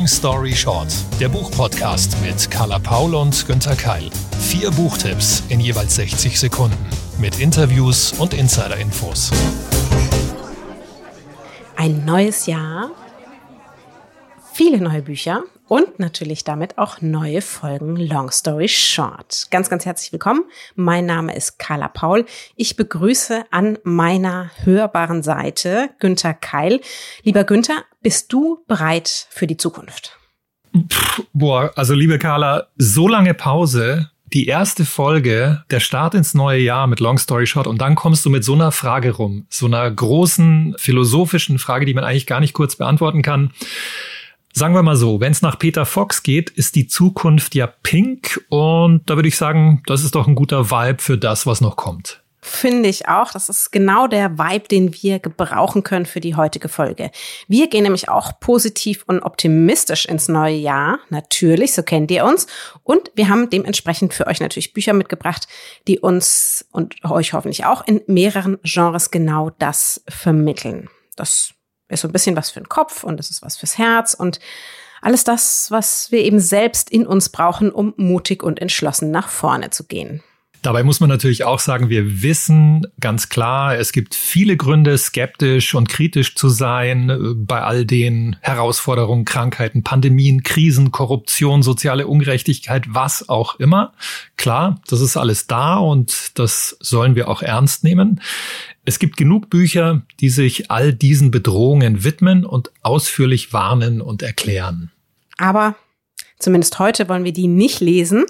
Long 0.00 0.08
Story 0.08 0.54
Short, 0.54 0.88
der 1.20 1.28
Buchpodcast 1.28 2.16
mit 2.22 2.50
Carla 2.50 2.78
Paul 2.78 3.14
und 3.14 3.46
Günther 3.46 3.76
Keil. 3.76 4.08
Vier 4.40 4.70
Buchtipps 4.70 5.42
in 5.50 5.60
jeweils 5.60 5.96
60 5.96 6.40
Sekunden 6.40 6.78
mit 7.18 7.38
Interviews 7.38 8.14
und 8.14 8.32
Insider-Infos. 8.32 9.30
Ein 11.76 12.06
neues 12.06 12.46
Jahr, 12.46 12.92
viele 14.54 14.80
neue 14.80 15.02
Bücher 15.02 15.42
und 15.70 16.00
natürlich 16.00 16.42
damit 16.42 16.78
auch 16.78 17.00
neue 17.00 17.40
Folgen 17.40 17.94
Long 17.94 18.32
Story 18.32 18.66
Short. 18.66 19.46
Ganz, 19.52 19.70
ganz 19.70 19.86
herzlich 19.86 20.12
willkommen. 20.12 20.42
Mein 20.74 21.06
Name 21.06 21.32
ist 21.36 21.60
Carla 21.60 21.86
Paul. 21.86 22.26
Ich 22.56 22.74
begrüße 22.74 23.44
an 23.52 23.78
meiner 23.84 24.50
hörbaren 24.64 25.22
Seite 25.22 25.90
Günther 26.00 26.34
Keil. 26.34 26.80
Lieber 27.22 27.44
Günther, 27.44 27.84
bist 28.02 28.32
du 28.32 28.64
bereit 28.66 29.28
für 29.30 29.46
die 29.46 29.56
Zukunft? 29.56 30.18
Puh, 30.72 31.22
boah, 31.32 31.70
also 31.76 31.94
liebe 31.94 32.18
Carla, 32.18 32.66
so 32.76 33.06
lange 33.06 33.34
Pause, 33.34 34.10
die 34.32 34.46
erste 34.46 34.84
Folge, 34.84 35.62
der 35.70 35.78
Start 35.78 36.14
ins 36.14 36.34
neue 36.34 36.58
Jahr 36.58 36.88
mit 36.88 36.98
Long 36.98 37.18
Story 37.18 37.46
Short 37.46 37.68
und 37.68 37.80
dann 37.80 37.94
kommst 37.94 38.24
du 38.24 38.30
mit 38.30 38.42
so 38.42 38.54
einer 38.54 38.72
Frage 38.72 39.12
rum, 39.12 39.46
so 39.48 39.66
einer 39.66 39.88
großen 39.88 40.74
philosophischen 40.78 41.60
Frage, 41.60 41.86
die 41.86 41.94
man 41.94 42.02
eigentlich 42.02 42.26
gar 42.26 42.40
nicht 42.40 42.54
kurz 42.54 42.74
beantworten 42.74 43.22
kann. 43.22 43.52
Sagen 44.52 44.74
wir 44.74 44.82
mal 44.82 44.96
so, 44.96 45.20
wenn 45.20 45.32
es 45.32 45.42
nach 45.42 45.58
Peter 45.58 45.86
Fox 45.86 46.22
geht, 46.22 46.50
ist 46.50 46.74
die 46.74 46.88
Zukunft 46.88 47.54
ja 47.54 47.66
pink 47.66 48.44
und 48.48 49.08
da 49.08 49.16
würde 49.16 49.28
ich 49.28 49.36
sagen, 49.36 49.82
das 49.86 50.02
ist 50.02 50.14
doch 50.14 50.26
ein 50.26 50.34
guter 50.34 50.70
Vibe 50.70 51.00
für 51.00 51.16
das, 51.16 51.46
was 51.46 51.60
noch 51.60 51.76
kommt. 51.76 52.20
Finde 52.42 52.88
ich 52.88 53.06
auch. 53.06 53.32
Das 53.32 53.50
ist 53.50 53.70
genau 53.70 54.06
der 54.06 54.38
Vibe, 54.38 54.66
den 54.66 54.94
wir 55.02 55.18
gebrauchen 55.18 55.82
können 55.82 56.06
für 56.06 56.20
die 56.20 56.36
heutige 56.36 56.68
Folge. 56.68 57.10
Wir 57.48 57.68
gehen 57.68 57.82
nämlich 57.82 58.08
auch 58.08 58.40
positiv 58.40 59.04
und 59.06 59.20
optimistisch 59.20 60.06
ins 60.06 60.28
neue 60.28 60.56
Jahr. 60.56 60.98
Natürlich, 61.10 61.74
so 61.74 61.82
kennt 61.82 62.10
ihr 62.10 62.24
uns. 62.24 62.46
Und 62.82 63.10
wir 63.14 63.28
haben 63.28 63.50
dementsprechend 63.50 64.14
für 64.14 64.26
euch 64.26 64.40
natürlich 64.40 64.72
Bücher 64.72 64.94
mitgebracht, 64.94 65.48
die 65.86 65.98
uns 65.98 66.66
und 66.72 66.96
euch 67.04 67.34
hoffentlich 67.34 67.66
auch 67.66 67.86
in 67.86 68.00
mehreren 68.06 68.58
Genres 68.62 69.10
genau 69.10 69.50
das 69.58 70.02
vermitteln. 70.08 70.88
Das 71.16 71.52
ist 71.94 72.02
so 72.02 72.08
ein 72.08 72.12
bisschen 72.12 72.36
was 72.36 72.50
für 72.50 72.60
den 72.60 72.68
Kopf 72.68 73.04
und 73.04 73.20
es 73.20 73.30
ist 73.30 73.42
was 73.42 73.56
fürs 73.56 73.78
Herz 73.78 74.14
und 74.14 74.40
alles 75.02 75.24
das, 75.24 75.70
was 75.70 76.10
wir 76.10 76.20
eben 76.20 76.40
selbst 76.40 76.90
in 76.90 77.06
uns 77.06 77.30
brauchen, 77.30 77.70
um 77.72 77.94
mutig 77.96 78.42
und 78.42 78.60
entschlossen 78.60 79.10
nach 79.10 79.28
vorne 79.28 79.70
zu 79.70 79.84
gehen. 79.84 80.22
Dabei 80.62 80.82
muss 80.82 81.00
man 81.00 81.08
natürlich 81.08 81.44
auch 81.44 81.58
sagen, 81.58 81.88
wir 81.88 82.22
wissen 82.22 82.86
ganz 83.00 83.30
klar, 83.30 83.78
es 83.78 83.92
gibt 83.92 84.14
viele 84.14 84.58
Gründe, 84.58 84.98
skeptisch 84.98 85.74
und 85.74 85.88
kritisch 85.88 86.34
zu 86.34 86.50
sein 86.50 87.08
äh, 87.08 87.16
bei 87.34 87.62
all 87.62 87.86
den 87.86 88.36
Herausforderungen, 88.40 89.24
Krankheiten, 89.24 89.82
Pandemien, 89.82 90.42
Krisen, 90.42 90.90
Korruption, 90.90 91.62
soziale 91.62 92.06
Ungerechtigkeit, 92.06 92.84
was 92.88 93.28
auch 93.30 93.58
immer. 93.58 93.94
Klar, 94.36 94.80
das 94.88 95.00
ist 95.00 95.16
alles 95.16 95.46
da 95.46 95.76
und 95.76 96.38
das 96.38 96.76
sollen 96.80 97.14
wir 97.14 97.28
auch 97.28 97.40
ernst 97.40 97.82
nehmen. 97.82 98.20
Es 98.84 98.98
gibt 98.98 99.16
genug 99.16 99.48
Bücher, 99.48 100.02
die 100.20 100.28
sich 100.28 100.70
all 100.70 100.92
diesen 100.92 101.30
Bedrohungen 101.30 102.04
widmen 102.04 102.44
und 102.44 102.70
ausführlich 102.82 103.52
warnen 103.54 104.02
und 104.02 104.22
erklären. 104.22 104.90
Aber 105.38 105.74
zumindest 106.38 106.78
heute 106.78 107.08
wollen 107.08 107.24
wir 107.24 107.32
die 107.32 107.48
nicht 107.48 107.80
lesen. 107.80 108.26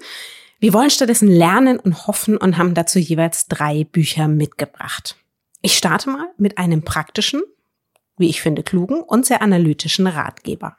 Wir 0.61 0.75
wollen 0.75 0.91
stattdessen 0.91 1.28
lernen 1.28 1.80
und 1.80 2.06
hoffen 2.06 2.36
und 2.36 2.58
haben 2.58 2.75
dazu 2.75 2.98
jeweils 2.98 3.48
drei 3.48 3.84
Bücher 3.84 4.28
mitgebracht. 4.28 5.16
Ich 5.62 5.75
starte 5.75 6.11
mal 6.11 6.28
mit 6.36 6.58
einem 6.58 6.83
praktischen, 6.83 7.42
wie 8.19 8.28
ich 8.28 8.42
finde, 8.42 8.62
klugen 8.62 9.00
und 9.00 9.25
sehr 9.25 9.41
analytischen 9.41 10.06
Ratgeber. 10.06 10.77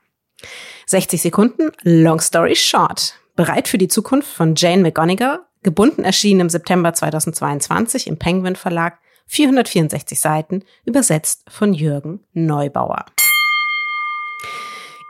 60 0.85 1.21
Sekunden, 1.21 1.71
Long 1.81 2.21
Story 2.21 2.55
Short. 2.55 3.15
Bereit 3.35 3.67
für 3.67 3.79
die 3.79 3.87
Zukunft 3.87 4.31
von 4.31 4.53
Jane 4.55 4.83
McGonigal, 4.83 5.39
gebunden 5.63 6.03
erschienen 6.03 6.41
im 6.41 6.49
September 6.49 6.93
2022 6.93 8.05
im 8.05 8.17
Penguin 8.17 8.55
Verlag, 8.55 8.99
464 9.25 10.19
Seiten, 10.19 10.63
übersetzt 10.85 11.43
von 11.49 11.73
Jürgen 11.73 12.19
Neubauer. 12.33 13.05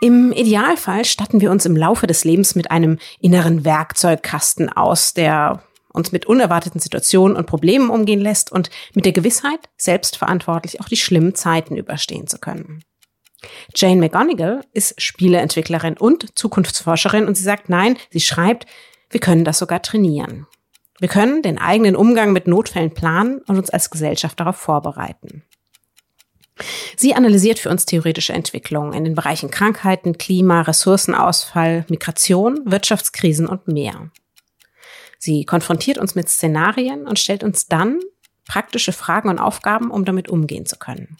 Im 0.03 0.31
Idealfall 0.31 1.05
statten 1.05 1.41
wir 1.41 1.51
uns 1.51 1.67
im 1.67 1.77
Laufe 1.77 2.07
des 2.07 2.23
Lebens 2.23 2.55
mit 2.55 2.71
einem 2.71 2.97
inneren 3.19 3.65
Werkzeugkasten 3.65 4.67
aus, 4.67 5.13
der 5.13 5.61
uns 5.93 6.11
mit 6.11 6.25
unerwarteten 6.25 6.81
Situationen 6.81 7.37
und 7.37 7.45
Problemen 7.45 7.91
umgehen 7.91 8.19
lässt 8.19 8.51
und 8.51 8.71
mit 8.95 9.05
der 9.05 9.11
Gewissheit, 9.11 9.59
selbstverantwortlich 9.77 10.81
auch 10.81 10.89
die 10.89 10.97
schlimmen 10.97 11.35
Zeiten 11.35 11.77
überstehen 11.77 12.25
zu 12.25 12.39
können. 12.39 12.83
Jane 13.75 13.99
McGonigal 13.99 14.61
ist 14.73 14.99
Spieleentwicklerin 14.99 15.97
und 15.97 16.35
Zukunftsforscherin 16.37 17.27
und 17.27 17.37
sie 17.37 17.43
sagt 17.43 17.69
nein, 17.69 17.95
sie 18.09 18.21
schreibt, 18.21 18.65
wir 19.11 19.19
können 19.19 19.45
das 19.45 19.59
sogar 19.59 19.83
trainieren. 19.83 20.47
Wir 20.99 21.09
können 21.09 21.43
den 21.43 21.59
eigenen 21.59 21.95
Umgang 21.95 22.33
mit 22.33 22.47
Notfällen 22.47 22.95
planen 22.95 23.39
und 23.45 23.57
uns 23.57 23.69
als 23.69 23.91
Gesellschaft 23.91 24.39
darauf 24.39 24.55
vorbereiten. 24.55 25.43
Sie 26.95 27.15
analysiert 27.15 27.59
für 27.59 27.69
uns 27.69 27.85
theoretische 27.85 28.33
Entwicklungen 28.33 28.93
in 28.93 29.03
den 29.03 29.15
Bereichen 29.15 29.51
Krankheiten, 29.51 30.17
Klima, 30.17 30.61
Ressourcenausfall, 30.61 31.85
Migration, 31.89 32.59
Wirtschaftskrisen 32.65 33.47
und 33.47 33.67
mehr. 33.67 34.09
Sie 35.17 35.45
konfrontiert 35.45 35.97
uns 35.97 36.15
mit 36.15 36.29
Szenarien 36.29 37.07
und 37.07 37.19
stellt 37.19 37.43
uns 37.43 37.67
dann 37.67 37.99
praktische 38.47 38.91
Fragen 38.91 39.29
und 39.29 39.39
Aufgaben, 39.39 39.91
um 39.91 40.03
damit 40.03 40.29
umgehen 40.29 40.65
zu 40.65 40.77
können. 40.77 41.17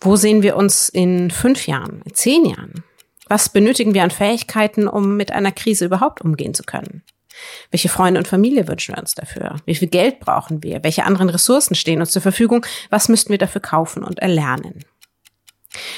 Wo 0.00 0.16
sehen 0.16 0.42
wir 0.42 0.56
uns 0.56 0.88
in 0.88 1.30
fünf 1.30 1.66
Jahren, 1.66 2.02
in 2.04 2.14
zehn 2.14 2.44
Jahren? 2.44 2.84
Was 3.28 3.48
benötigen 3.48 3.94
wir 3.94 4.02
an 4.02 4.10
Fähigkeiten, 4.10 4.86
um 4.86 5.16
mit 5.16 5.32
einer 5.32 5.52
Krise 5.52 5.86
überhaupt 5.86 6.20
umgehen 6.20 6.54
zu 6.54 6.62
können? 6.62 7.02
Welche 7.70 7.88
Freunde 7.88 8.18
und 8.18 8.28
Familie 8.28 8.68
wünschen 8.68 8.94
wir 8.94 9.00
uns 9.00 9.14
dafür? 9.14 9.56
Wie 9.64 9.74
viel 9.74 9.88
Geld 9.88 10.20
brauchen 10.20 10.62
wir? 10.62 10.84
Welche 10.84 11.04
anderen 11.04 11.28
Ressourcen 11.28 11.74
stehen 11.74 12.00
uns 12.00 12.12
zur 12.12 12.22
Verfügung? 12.22 12.64
Was 12.90 13.08
müssten 13.08 13.30
wir 13.30 13.38
dafür 13.38 13.60
kaufen 13.60 14.02
und 14.04 14.20
erlernen? 14.20 14.84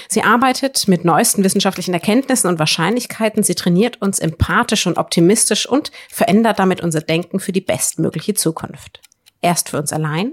Sie 0.09 0.23
arbeitet 0.23 0.89
mit 0.89 1.05
neuesten 1.05 1.45
wissenschaftlichen 1.45 1.93
Erkenntnissen 1.93 2.49
und 2.49 2.59
Wahrscheinlichkeiten. 2.59 3.43
Sie 3.43 3.55
trainiert 3.55 4.01
uns 4.01 4.19
empathisch 4.19 4.87
und 4.87 4.99
optimistisch 4.99 5.67
und 5.67 5.91
verändert 6.09 6.59
damit 6.59 6.81
unser 6.81 7.01
Denken 7.01 7.41
für 7.41 7.53
die 7.53 7.61
bestmögliche 7.61 8.35
Zukunft. 8.35 9.01
Erst 9.43 9.69
für 9.69 9.79
uns 9.79 9.93
allein, 9.93 10.33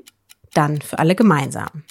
dann 0.53 0.81
für 0.81 0.99
alle 0.99 1.15
gemeinsam. 1.15 1.83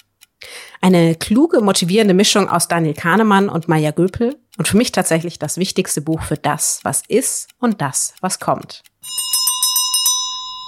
Eine 0.81 1.15
kluge, 1.15 1.61
motivierende 1.61 2.13
Mischung 2.13 2.49
aus 2.49 2.67
Daniel 2.67 2.93
Kahnemann 2.93 3.49
und 3.49 3.67
Maya 3.67 3.91
Göpel 3.91 4.35
und 4.57 4.67
für 4.67 4.77
mich 4.77 4.91
tatsächlich 4.91 5.39
das 5.39 5.57
wichtigste 5.57 6.01
Buch 6.01 6.21
für 6.23 6.35
das, 6.35 6.79
was 6.83 7.03
ist 7.07 7.49
und 7.59 7.81
das, 7.81 8.13
was 8.19 8.39
kommt. 8.39 8.83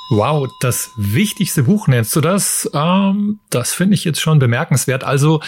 Wow, 0.10 0.48
das 0.60 0.92
wichtigste 0.98 1.64
Buch 1.64 1.88
nennst 1.88 2.16
du 2.16 2.22
das? 2.22 2.70
Ähm, 2.74 3.40
das 3.50 3.74
finde 3.74 3.96
ich 3.96 4.04
jetzt 4.04 4.22
schon 4.22 4.38
bemerkenswert. 4.38 5.04
Also 5.04 5.42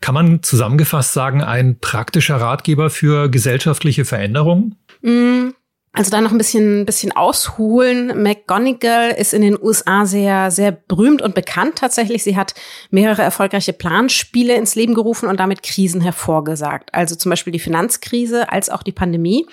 kann 0.00 0.14
man 0.14 0.42
zusammengefasst 0.42 1.14
sagen, 1.14 1.42
ein 1.42 1.78
praktischer 1.78 2.36
Ratgeber 2.36 2.90
für 2.90 3.30
gesellschaftliche 3.30 4.04
Veränderungen? 4.04 4.76
Mm. 5.00 5.50
Also 5.96 6.10
da 6.10 6.20
noch 6.20 6.32
ein 6.32 6.38
bisschen, 6.38 6.86
bisschen 6.86 7.12
ausholen. 7.12 8.20
McGonigal 8.20 9.12
ist 9.12 9.32
in 9.32 9.42
den 9.42 9.56
USA 9.58 10.06
sehr, 10.06 10.50
sehr 10.50 10.72
berühmt 10.72 11.22
und 11.22 11.36
bekannt 11.36 11.76
tatsächlich. 11.76 12.24
Sie 12.24 12.36
hat 12.36 12.52
mehrere 12.90 13.22
erfolgreiche 13.22 13.72
Planspiele 13.72 14.56
ins 14.56 14.74
Leben 14.74 14.94
gerufen 14.94 15.28
und 15.28 15.38
damit 15.38 15.62
Krisen 15.62 16.00
hervorgesagt. 16.00 16.92
Also 16.92 17.14
zum 17.14 17.30
Beispiel 17.30 17.52
die 17.52 17.60
Finanzkrise 17.60 18.50
als 18.50 18.70
auch 18.70 18.82
die 18.82 18.90
Pandemie. 18.90 19.46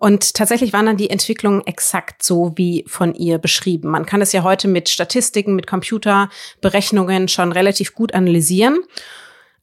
Und 0.00 0.32
tatsächlich 0.32 0.72
waren 0.72 0.86
dann 0.86 0.96
die 0.96 1.10
Entwicklungen 1.10 1.66
exakt 1.66 2.22
so 2.22 2.52
wie 2.56 2.84
von 2.88 3.14
ihr 3.14 3.36
beschrieben. 3.36 3.90
Man 3.90 4.06
kann 4.06 4.22
es 4.22 4.32
ja 4.32 4.42
heute 4.42 4.66
mit 4.66 4.88
Statistiken, 4.88 5.54
mit 5.54 5.66
Computerberechnungen 5.66 7.28
schon 7.28 7.52
relativ 7.52 7.94
gut 7.94 8.14
analysieren. 8.14 8.78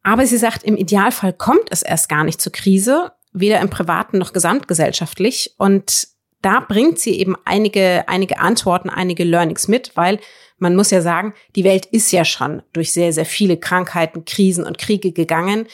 Aber 0.04 0.28
sie 0.28 0.38
sagt, 0.38 0.64
im 0.64 0.78
Idealfall 0.78 1.34
kommt 1.34 1.72
es 1.72 1.82
erst 1.82 2.08
gar 2.08 2.24
nicht 2.24 2.40
zur 2.40 2.52
Krise, 2.52 3.14
weder 3.34 3.60
im 3.62 3.72
privaten 3.72 4.20
noch 4.20 4.32
gesamtgesellschaftlich. 4.32 5.56
Und 5.58 6.08
da 6.44 6.60
bringt 6.60 7.00
sie 7.00 7.20
eben 7.20 7.36
einige, 7.44 8.08
einige 8.08 8.38
Antworten, 8.38 8.92
einige 8.92 9.24
Learnings 9.24 9.68
mit, 9.68 9.98
weil 9.98 10.20
man 10.60 10.76
muss 10.76 10.92
ja 10.92 11.02
sagen, 11.02 11.34
die 11.56 11.64
Welt 11.64 11.88
ist 11.88 12.12
ja 12.12 12.24
schon 12.24 12.62
durch 12.74 12.94
sehr, 12.94 13.12
sehr 13.12 13.26
viele 13.26 13.58
Krankheiten, 13.58 14.24
Krisen 14.24 14.66
und 14.66 14.78
Kriege 14.78 15.12
gegangen. 15.12 15.66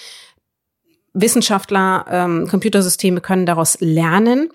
Wissenschaftler, 1.14 2.06
ähm, 2.10 2.48
Computersysteme 2.48 3.22
können 3.22 3.46
daraus 3.46 3.78
lernen. 3.80 4.50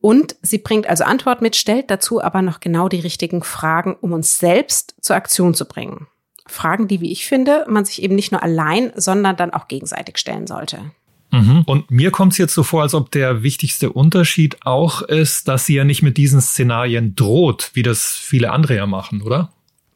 Und 0.00 0.36
sie 0.42 0.58
bringt 0.58 0.88
also 0.88 1.04
Antwort 1.04 1.42
mit, 1.42 1.56
stellt 1.56 1.90
dazu 1.90 2.22
aber 2.22 2.42
noch 2.42 2.60
genau 2.60 2.88
die 2.88 3.00
richtigen 3.00 3.42
Fragen, 3.42 3.96
um 4.00 4.12
uns 4.12 4.38
selbst 4.38 4.94
zur 5.00 5.16
Aktion 5.16 5.54
zu 5.54 5.66
bringen. 5.66 6.06
Fragen, 6.46 6.88
die, 6.88 7.00
wie 7.00 7.12
ich 7.12 7.26
finde, 7.26 7.66
man 7.68 7.84
sich 7.84 8.02
eben 8.02 8.14
nicht 8.14 8.32
nur 8.32 8.42
allein, 8.42 8.92
sondern 8.96 9.36
dann 9.36 9.52
auch 9.52 9.68
gegenseitig 9.68 10.18
stellen 10.18 10.46
sollte. 10.46 10.92
Mhm. 11.30 11.62
Und 11.66 11.90
mir 11.90 12.10
kommt 12.10 12.32
es 12.32 12.38
jetzt 12.38 12.54
so 12.54 12.62
vor, 12.62 12.82
als 12.82 12.94
ob 12.94 13.10
der 13.10 13.42
wichtigste 13.42 13.92
Unterschied 13.92 14.56
auch 14.64 15.02
ist, 15.02 15.48
dass 15.48 15.66
sie 15.66 15.74
ja 15.74 15.84
nicht 15.84 16.02
mit 16.02 16.16
diesen 16.16 16.40
Szenarien 16.40 17.14
droht, 17.14 17.70
wie 17.74 17.82
das 17.82 18.12
viele 18.12 18.50
andere 18.50 18.76
ja 18.76 18.86
machen, 18.86 19.20
oder? 19.20 19.50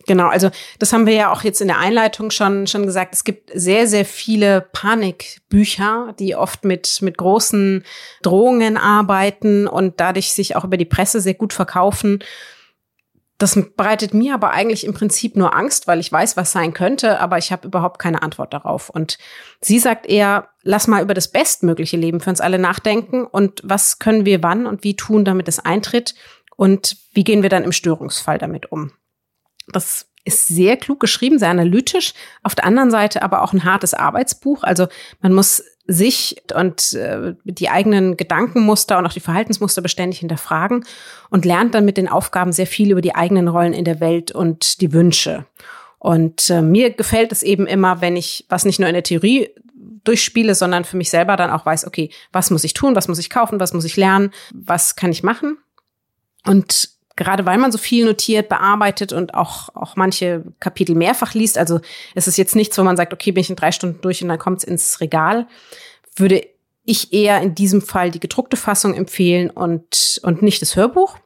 Genau, 0.06 0.28
also 0.28 0.50
das 0.78 0.92
haben 0.92 1.06
wir 1.06 1.14
ja 1.14 1.32
auch 1.32 1.42
jetzt 1.42 1.60
in 1.60 1.68
der 1.68 1.78
Einleitung 1.78 2.30
schon, 2.30 2.66
schon 2.66 2.86
gesagt. 2.86 3.14
Es 3.14 3.24
gibt 3.24 3.50
sehr, 3.54 3.86
sehr 3.86 4.04
viele 4.04 4.60
Panikbücher, 4.72 6.14
die 6.18 6.34
oft 6.34 6.64
mit, 6.64 7.00
mit 7.02 7.18
großen 7.18 7.84
Drohungen 8.22 8.76
arbeiten 8.76 9.66
und 9.66 10.00
dadurch 10.00 10.32
sich 10.32 10.56
auch 10.56 10.64
über 10.64 10.76
die 10.76 10.84
Presse 10.84 11.20
sehr 11.20 11.34
gut 11.34 11.52
verkaufen. 11.52 12.22
Das 13.38 13.58
bereitet 13.76 14.14
mir 14.14 14.34
aber 14.34 14.50
eigentlich 14.50 14.84
im 14.84 14.94
Prinzip 14.94 15.36
nur 15.36 15.56
Angst, 15.56 15.88
weil 15.88 15.98
ich 15.98 16.12
weiß, 16.12 16.36
was 16.36 16.52
sein 16.52 16.72
könnte, 16.72 17.18
aber 17.18 17.38
ich 17.38 17.50
habe 17.50 17.66
überhaupt 17.66 17.98
keine 17.98 18.22
Antwort 18.22 18.54
darauf. 18.54 18.88
Und 18.88 19.18
sie 19.60 19.80
sagt 19.80 20.06
eher, 20.06 20.48
lass 20.62 20.86
mal 20.86 21.02
über 21.02 21.14
das 21.14 21.28
bestmögliche 21.28 21.96
Leben 21.96 22.20
für 22.20 22.30
uns 22.30 22.40
alle 22.40 22.58
nachdenken 22.60 23.24
und 23.24 23.60
was 23.64 23.98
können 23.98 24.24
wir 24.24 24.44
wann 24.44 24.66
und 24.66 24.84
wie 24.84 24.94
tun, 24.94 25.24
damit 25.24 25.48
es 25.48 25.58
eintritt 25.58 26.14
und 26.56 26.96
wie 27.14 27.24
gehen 27.24 27.42
wir 27.42 27.50
dann 27.50 27.64
im 27.64 27.72
Störungsfall 27.72 28.38
damit 28.38 28.70
um. 28.70 28.92
Das 29.68 30.06
ist 30.24 30.46
sehr 30.46 30.76
klug 30.76 31.00
geschrieben, 31.00 31.38
sehr 31.38 31.50
analytisch. 31.50 32.14
Auf 32.42 32.54
der 32.54 32.64
anderen 32.64 32.90
Seite 32.90 33.22
aber 33.22 33.42
auch 33.42 33.52
ein 33.52 33.64
hartes 33.64 33.94
Arbeitsbuch. 33.94 34.62
Also 34.62 34.86
man 35.20 35.32
muss 35.32 35.64
sich 35.86 36.42
und 36.54 36.92
äh, 36.92 37.34
die 37.44 37.68
eigenen 37.68 38.16
Gedankenmuster 38.16 38.98
und 38.98 39.06
auch 39.06 39.12
die 39.12 39.20
Verhaltensmuster 39.20 39.82
beständig 39.82 40.20
hinterfragen 40.20 40.84
und 41.30 41.44
lernt 41.44 41.74
dann 41.74 41.84
mit 41.84 41.96
den 41.96 42.08
Aufgaben 42.08 42.52
sehr 42.52 42.68
viel 42.68 42.92
über 42.92 43.00
die 43.00 43.16
eigenen 43.16 43.48
Rollen 43.48 43.72
in 43.72 43.84
der 43.84 43.98
Welt 43.98 44.30
und 44.30 44.80
die 44.80 44.92
Wünsche. 44.92 45.44
Und 45.98 46.50
äh, 46.50 46.62
mir 46.62 46.90
gefällt 46.90 47.32
es 47.32 47.42
eben 47.42 47.66
immer, 47.66 48.00
wenn 48.00 48.16
ich 48.16 48.46
was 48.48 48.64
nicht 48.64 48.78
nur 48.78 48.88
in 48.88 48.94
der 48.94 49.02
Theorie 49.02 49.50
durchspiele, 50.04 50.54
sondern 50.54 50.84
für 50.84 50.96
mich 50.96 51.10
selber 51.10 51.36
dann 51.36 51.50
auch 51.50 51.66
weiß, 51.66 51.86
okay, 51.86 52.10
was 52.32 52.50
muss 52.50 52.64
ich 52.64 52.74
tun, 52.74 52.96
was 52.96 53.08
muss 53.08 53.18
ich 53.18 53.30
kaufen, 53.30 53.60
was 53.60 53.72
muss 53.72 53.84
ich 53.84 53.96
lernen, 53.96 54.32
was 54.52 54.96
kann 54.96 55.10
ich 55.10 55.22
machen. 55.22 55.58
Und 56.44 56.90
gerade 57.16 57.46
weil 57.46 57.58
man 57.58 57.72
so 57.72 57.78
viel 57.78 58.04
notiert, 58.04 58.48
bearbeitet 58.48 59.12
und 59.12 59.34
auch, 59.34 59.68
auch 59.74 59.96
manche 59.96 60.44
Kapitel 60.60 60.94
mehrfach 60.94 61.34
liest, 61.34 61.58
also 61.58 61.80
es 62.14 62.28
ist 62.28 62.38
jetzt 62.38 62.56
nichts, 62.56 62.78
wo 62.78 62.82
man 62.82 62.96
sagt, 62.96 63.12
okay, 63.12 63.32
bin 63.32 63.42
ich 63.42 63.50
in 63.50 63.56
drei 63.56 63.72
Stunden 63.72 64.00
durch 64.00 64.22
und 64.22 64.28
dann 64.28 64.38
kommt 64.38 64.58
es 64.58 64.64
ins 64.64 65.00
Regal, 65.00 65.46
würde 66.16 66.46
ich 66.84 67.12
eher 67.12 67.40
in 67.40 67.54
diesem 67.54 67.80
Fall 67.82 68.10
die 68.10 68.20
gedruckte 68.20 68.56
Fassung 68.56 68.94
empfehlen 68.94 69.50
und, 69.50 70.20
und 70.24 70.42
nicht 70.42 70.62
das 70.62 70.76
Hörbuch. 70.76 71.16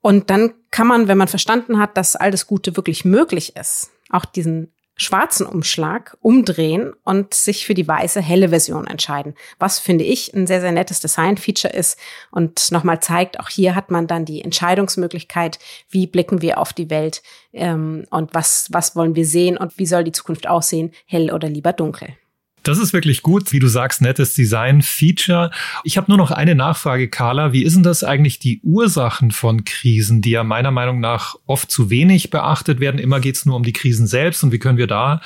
Und 0.00 0.30
dann 0.30 0.54
kann 0.70 0.86
man, 0.86 1.08
wenn 1.08 1.18
man 1.18 1.28
verstanden 1.28 1.78
hat, 1.78 1.96
dass 1.96 2.16
all 2.16 2.30
das 2.30 2.46
Gute 2.46 2.76
wirklich 2.76 3.04
möglich 3.04 3.56
ist, 3.56 3.90
auch 4.10 4.24
diesen 4.24 4.72
schwarzen 5.00 5.46
Umschlag 5.46 6.18
umdrehen 6.20 6.92
und 7.04 7.32
sich 7.32 7.64
für 7.64 7.72
die 7.72 7.88
weiße, 7.88 8.20
helle 8.20 8.50
Version 8.50 8.86
entscheiden. 8.86 9.34
Was 9.58 9.78
finde 9.78 10.04
ich 10.04 10.34
ein 10.34 10.46
sehr, 10.46 10.60
sehr 10.60 10.72
nettes 10.72 11.00
Design-Feature 11.00 11.72
ist 11.72 11.98
und 12.30 12.70
nochmal 12.70 13.00
zeigt, 13.00 13.40
auch 13.40 13.48
hier 13.48 13.74
hat 13.74 13.90
man 13.90 14.06
dann 14.06 14.26
die 14.26 14.42
Entscheidungsmöglichkeit, 14.42 15.58
wie 15.88 16.06
blicken 16.06 16.42
wir 16.42 16.58
auf 16.58 16.74
die 16.74 16.90
Welt 16.90 17.22
ähm, 17.54 18.04
und 18.10 18.34
was, 18.34 18.68
was 18.72 18.94
wollen 18.94 19.16
wir 19.16 19.24
sehen 19.24 19.56
und 19.56 19.78
wie 19.78 19.86
soll 19.86 20.04
die 20.04 20.12
Zukunft 20.12 20.46
aussehen, 20.46 20.92
hell 21.06 21.32
oder 21.32 21.48
lieber 21.48 21.72
dunkel. 21.72 22.08
Das 22.62 22.78
ist 22.78 22.92
wirklich 22.92 23.22
gut, 23.22 23.52
wie 23.52 23.58
du 23.58 23.68
sagst, 23.68 24.02
nettes 24.02 24.34
Design-Feature. 24.34 25.50
Ich 25.82 25.96
habe 25.96 26.10
nur 26.10 26.18
noch 26.18 26.30
eine 26.30 26.54
Nachfrage, 26.54 27.08
Carla. 27.08 27.52
Wie 27.52 27.64
ist 27.64 27.74
denn 27.74 27.82
das 27.82 28.04
eigentlich 28.04 28.38
die 28.38 28.60
Ursachen 28.62 29.30
von 29.30 29.64
Krisen, 29.64 30.20
die 30.20 30.30
ja 30.30 30.44
meiner 30.44 30.70
Meinung 30.70 31.00
nach 31.00 31.36
oft 31.46 31.70
zu 31.70 31.88
wenig 31.88 32.30
beachtet 32.30 32.78
werden? 32.78 32.98
Immer 32.98 33.20
geht 33.20 33.36
es 33.36 33.46
nur 33.46 33.56
um 33.56 33.62
die 33.62 33.72
Krisen 33.72 34.06
selbst 34.06 34.44
und 34.44 34.52
wie 34.52 34.58
können 34.58 34.78
wir 34.78 34.86
da 34.86 35.22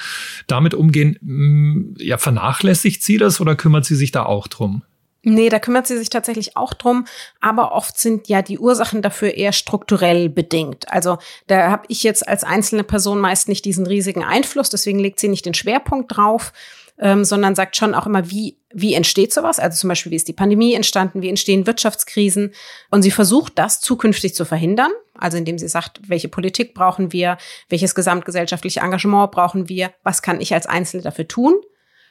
damit 0.46 0.74
umgehen? 0.74 1.18
Hm, 1.20 1.96
ja, 1.98 2.18
vernachlässigt 2.18 3.02
sie 3.02 3.18
das 3.18 3.40
oder 3.40 3.56
kümmert 3.56 3.84
sie 3.84 3.96
sich 3.96 4.12
da 4.12 4.24
auch 4.24 4.46
drum? 4.46 4.82
Nee, 5.26 5.48
da 5.48 5.58
kümmert 5.58 5.86
sie 5.86 5.96
sich 5.96 6.10
tatsächlich 6.10 6.56
auch 6.56 6.74
drum, 6.74 7.06
aber 7.40 7.72
oft 7.72 7.98
sind 7.98 8.28
ja 8.28 8.42
die 8.42 8.58
Ursachen 8.58 9.00
dafür 9.00 9.34
eher 9.34 9.52
strukturell 9.52 10.28
bedingt. 10.28 10.92
Also 10.92 11.16
da 11.46 11.70
habe 11.70 11.84
ich 11.88 12.02
jetzt 12.02 12.28
als 12.28 12.44
einzelne 12.44 12.84
Person 12.84 13.20
meist 13.20 13.48
nicht 13.48 13.64
diesen 13.64 13.86
riesigen 13.86 14.22
Einfluss, 14.22 14.68
deswegen 14.68 14.98
legt 14.98 15.18
sie 15.18 15.28
nicht 15.28 15.46
den 15.46 15.54
Schwerpunkt 15.54 16.14
drauf 16.14 16.52
ähm, 16.98 17.24
sondern 17.24 17.54
sagt 17.54 17.76
schon 17.76 17.94
auch 17.94 18.06
immer, 18.06 18.30
wie, 18.30 18.58
wie 18.72 18.94
entsteht 18.94 19.32
sowas? 19.32 19.58
Also 19.58 19.78
zum 19.78 19.88
Beispiel, 19.88 20.12
wie 20.12 20.16
ist 20.16 20.28
die 20.28 20.32
Pandemie 20.32 20.74
entstanden? 20.74 21.22
Wie 21.22 21.28
entstehen 21.28 21.66
Wirtschaftskrisen? 21.66 22.52
Und 22.90 23.02
sie 23.02 23.10
versucht 23.10 23.58
das 23.58 23.80
zukünftig 23.80 24.34
zu 24.34 24.44
verhindern. 24.44 24.90
Also 25.18 25.36
indem 25.36 25.58
sie 25.58 25.68
sagt, 25.68 26.08
welche 26.08 26.28
Politik 26.28 26.74
brauchen 26.74 27.12
wir? 27.12 27.38
Welches 27.68 27.94
gesamtgesellschaftliche 27.94 28.80
Engagement 28.80 29.32
brauchen 29.32 29.68
wir? 29.68 29.92
Was 30.02 30.22
kann 30.22 30.40
ich 30.40 30.54
als 30.54 30.66
Einzelne 30.66 31.02
dafür 31.02 31.26
tun? 31.26 31.54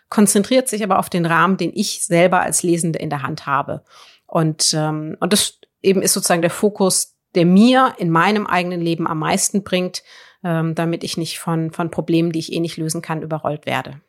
Konzentriert 0.10 0.68
sich 0.68 0.84
aber 0.84 1.00
auf 1.00 1.10
den 1.10 1.26
Rahmen, 1.26 1.58
den 1.58 1.72
ich 1.74 2.04
selber 2.04 2.42
als 2.42 2.64
Lesende 2.64 3.00
in 3.00 3.10
der 3.10 3.24
Hand 3.24 3.46
habe. 3.46 3.84
Und, 4.26 4.74
ähm, 4.74 5.18
und 5.20 5.34
das 5.34 5.60
eben 5.82 6.02
ist 6.02 6.14
sozusagen 6.14 6.42
der 6.42 6.52
Fokus, 6.52 7.16
der 7.36 7.46
mir 7.46 7.96
in 7.98 8.10
meinem 8.10 8.48
eigenen 8.48 8.82
Leben 8.82 9.08
am 9.08 9.20
meisten 9.20 9.64
bringt, 9.64 10.04
ähm, 10.44 10.76
damit 10.76 11.04
ich 11.04 11.18
nicht 11.18 11.40
von, 11.40 11.72
von 11.72 11.90
Problemen, 11.90 12.32
die 12.32 12.40
ich 12.40 12.52
eh 12.52 12.60
nicht 12.60 12.78
lösen 12.78 13.02
kann, 13.02 13.22
überrollt 13.22 13.66
werde. 13.66 14.02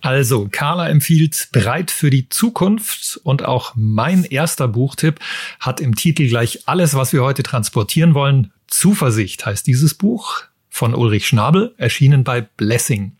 Also, 0.00 0.48
Carla 0.50 0.88
empfiehlt 0.88 1.48
Bereit 1.52 1.90
für 1.90 2.10
die 2.10 2.28
Zukunft 2.28 3.20
und 3.24 3.44
auch 3.44 3.72
mein 3.74 4.24
erster 4.24 4.68
Buchtipp 4.68 5.18
hat 5.58 5.80
im 5.80 5.96
Titel 5.96 6.28
gleich 6.28 6.60
alles, 6.66 6.94
was 6.94 7.12
wir 7.12 7.22
heute 7.22 7.42
transportieren 7.42 8.14
wollen. 8.14 8.52
Zuversicht 8.68 9.44
heißt 9.44 9.66
dieses 9.66 9.94
Buch 9.94 10.42
von 10.68 10.94
Ulrich 10.94 11.26
Schnabel, 11.26 11.74
erschienen 11.78 12.22
bei 12.22 12.42
Blessing. 12.42 13.12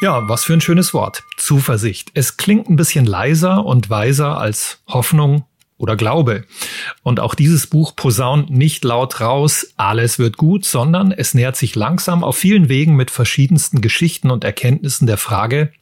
Ja, 0.00 0.28
was 0.28 0.44
für 0.44 0.54
ein 0.54 0.60
schönes 0.60 0.92
Wort. 0.92 1.22
Zuversicht. 1.36 2.10
Es 2.14 2.36
klingt 2.36 2.68
ein 2.68 2.76
bisschen 2.76 3.06
leiser 3.06 3.64
und 3.64 3.90
weiser 3.90 4.38
als 4.38 4.82
Hoffnung 4.88 5.44
oder 5.76 5.96
Glaube. 5.96 6.44
Und 7.02 7.20
auch 7.20 7.34
dieses 7.34 7.66
Buch 7.66 7.96
posaunt 7.96 8.50
nicht 8.50 8.84
laut 8.84 9.20
raus, 9.20 9.72
alles 9.76 10.18
wird 10.18 10.36
gut, 10.36 10.64
sondern 10.64 11.12
es 11.12 11.34
nähert 11.34 11.56
sich 11.56 11.74
langsam 11.74 12.22
auf 12.22 12.36
vielen 12.36 12.68
Wegen 12.68 12.96
mit 12.96 13.10
verschiedensten 13.10 13.80
Geschichten 13.80 14.30
und 14.30 14.44
Erkenntnissen 14.44 15.06
der 15.06 15.18
Frage, 15.18 15.72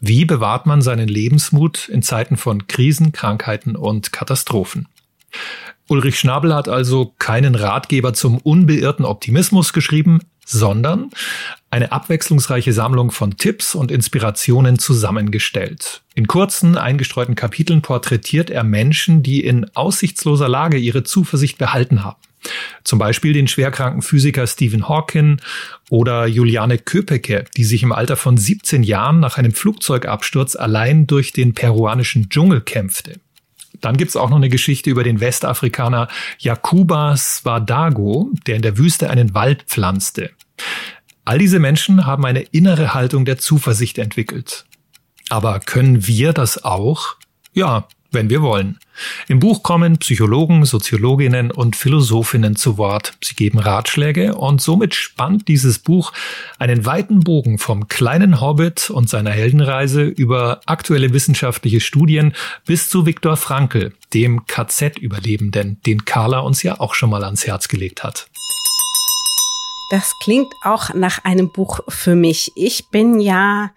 wie 0.00 0.24
bewahrt 0.24 0.66
man 0.66 0.82
seinen 0.82 1.08
Lebensmut 1.08 1.88
in 1.88 2.02
Zeiten 2.02 2.36
von 2.36 2.66
Krisen, 2.66 3.12
Krankheiten 3.12 3.76
und 3.76 4.12
Katastrophen? 4.12 4.88
Ulrich 5.88 6.18
Schnabel 6.18 6.54
hat 6.54 6.68
also 6.68 7.14
keinen 7.18 7.54
Ratgeber 7.54 8.14
zum 8.14 8.38
unbeirrten 8.38 9.04
Optimismus 9.04 9.72
geschrieben, 9.72 10.20
sondern 10.44 11.10
eine 11.70 11.92
abwechslungsreiche 11.92 12.72
Sammlung 12.72 13.10
von 13.10 13.36
Tipps 13.36 13.74
und 13.74 13.90
Inspirationen 13.90 14.78
zusammengestellt. 14.78 16.02
In 16.14 16.26
kurzen, 16.26 16.76
eingestreuten 16.76 17.34
Kapiteln 17.34 17.82
porträtiert 17.82 18.50
er 18.50 18.62
Menschen, 18.62 19.22
die 19.22 19.44
in 19.44 19.66
aussichtsloser 19.74 20.48
Lage 20.48 20.76
ihre 20.76 21.02
Zuversicht 21.02 21.58
behalten 21.58 22.04
haben. 22.04 22.18
Zum 22.84 22.98
Beispiel 22.98 23.32
den 23.32 23.48
schwerkranken 23.48 24.02
Physiker 24.02 24.46
Stephen 24.46 24.88
Hawking 24.88 25.40
oder 25.90 26.26
Juliane 26.26 26.78
Köpeke, 26.78 27.44
die 27.56 27.64
sich 27.64 27.82
im 27.82 27.92
Alter 27.92 28.16
von 28.16 28.36
17 28.36 28.82
Jahren 28.82 29.20
nach 29.20 29.38
einem 29.38 29.52
Flugzeugabsturz 29.52 30.54
allein 30.54 31.06
durch 31.06 31.32
den 31.32 31.54
peruanischen 31.54 32.28
Dschungel 32.28 32.60
kämpfte. 32.60 33.18
Dann 33.80 33.96
gibt's 33.96 34.16
auch 34.16 34.30
noch 34.30 34.36
eine 34.36 34.48
Geschichte 34.48 34.90
über 34.90 35.02
den 35.04 35.20
Westafrikaner 35.20 36.08
Jakuba 36.38 37.16
Swadago, 37.16 38.30
der 38.46 38.56
in 38.56 38.62
der 38.62 38.78
Wüste 38.78 39.10
einen 39.10 39.34
Wald 39.34 39.64
pflanzte. 39.64 40.30
All 41.24 41.38
diese 41.38 41.58
Menschen 41.58 42.06
haben 42.06 42.24
eine 42.24 42.42
innere 42.42 42.94
Haltung 42.94 43.24
der 43.24 43.38
Zuversicht 43.38 43.98
entwickelt. 43.98 44.66
Aber 45.30 45.58
können 45.60 46.06
wir 46.06 46.32
das 46.32 46.64
auch? 46.64 47.16
Ja, 47.54 47.88
wenn 48.14 48.30
wir 48.30 48.40
wollen. 48.42 48.78
Im 49.26 49.40
Buch 49.40 49.62
kommen 49.62 49.98
Psychologen, 49.98 50.64
Soziologinnen 50.64 51.50
und 51.50 51.76
Philosophinnen 51.76 52.56
zu 52.56 52.78
Wort. 52.78 53.14
Sie 53.22 53.34
geben 53.34 53.58
Ratschläge 53.58 54.34
und 54.36 54.62
somit 54.62 54.94
spannt 54.94 55.48
dieses 55.48 55.80
Buch 55.80 56.12
einen 56.58 56.86
weiten 56.86 57.20
Bogen 57.20 57.58
vom 57.58 57.88
kleinen 57.88 58.40
Hobbit 58.40 58.90
und 58.90 59.08
seiner 59.08 59.32
Heldenreise 59.32 60.04
über 60.04 60.60
aktuelle 60.66 61.12
wissenschaftliche 61.12 61.80
Studien 61.80 62.34
bis 62.64 62.88
zu 62.88 63.04
Viktor 63.04 63.36
Frankl, 63.36 63.92
dem 64.14 64.46
KZ-Überlebenden, 64.46 65.80
den 65.84 66.04
Carla 66.04 66.38
uns 66.38 66.62
ja 66.62 66.78
auch 66.78 66.94
schon 66.94 67.10
mal 67.10 67.24
ans 67.24 67.46
Herz 67.46 67.68
gelegt 67.68 68.04
hat. 68.04 68.28
Das 69.94 70.18
klingt 70.18 70.52
auch 70.64 70.92
nach 70.92 71.24
einem 71.24 71.52
Buch 71.52 71.78
für 71.86 72.16
mich. 72.16 72.50
Ich 72.56 72.88
bin 72.88 73.20
ja, 73.20 73.70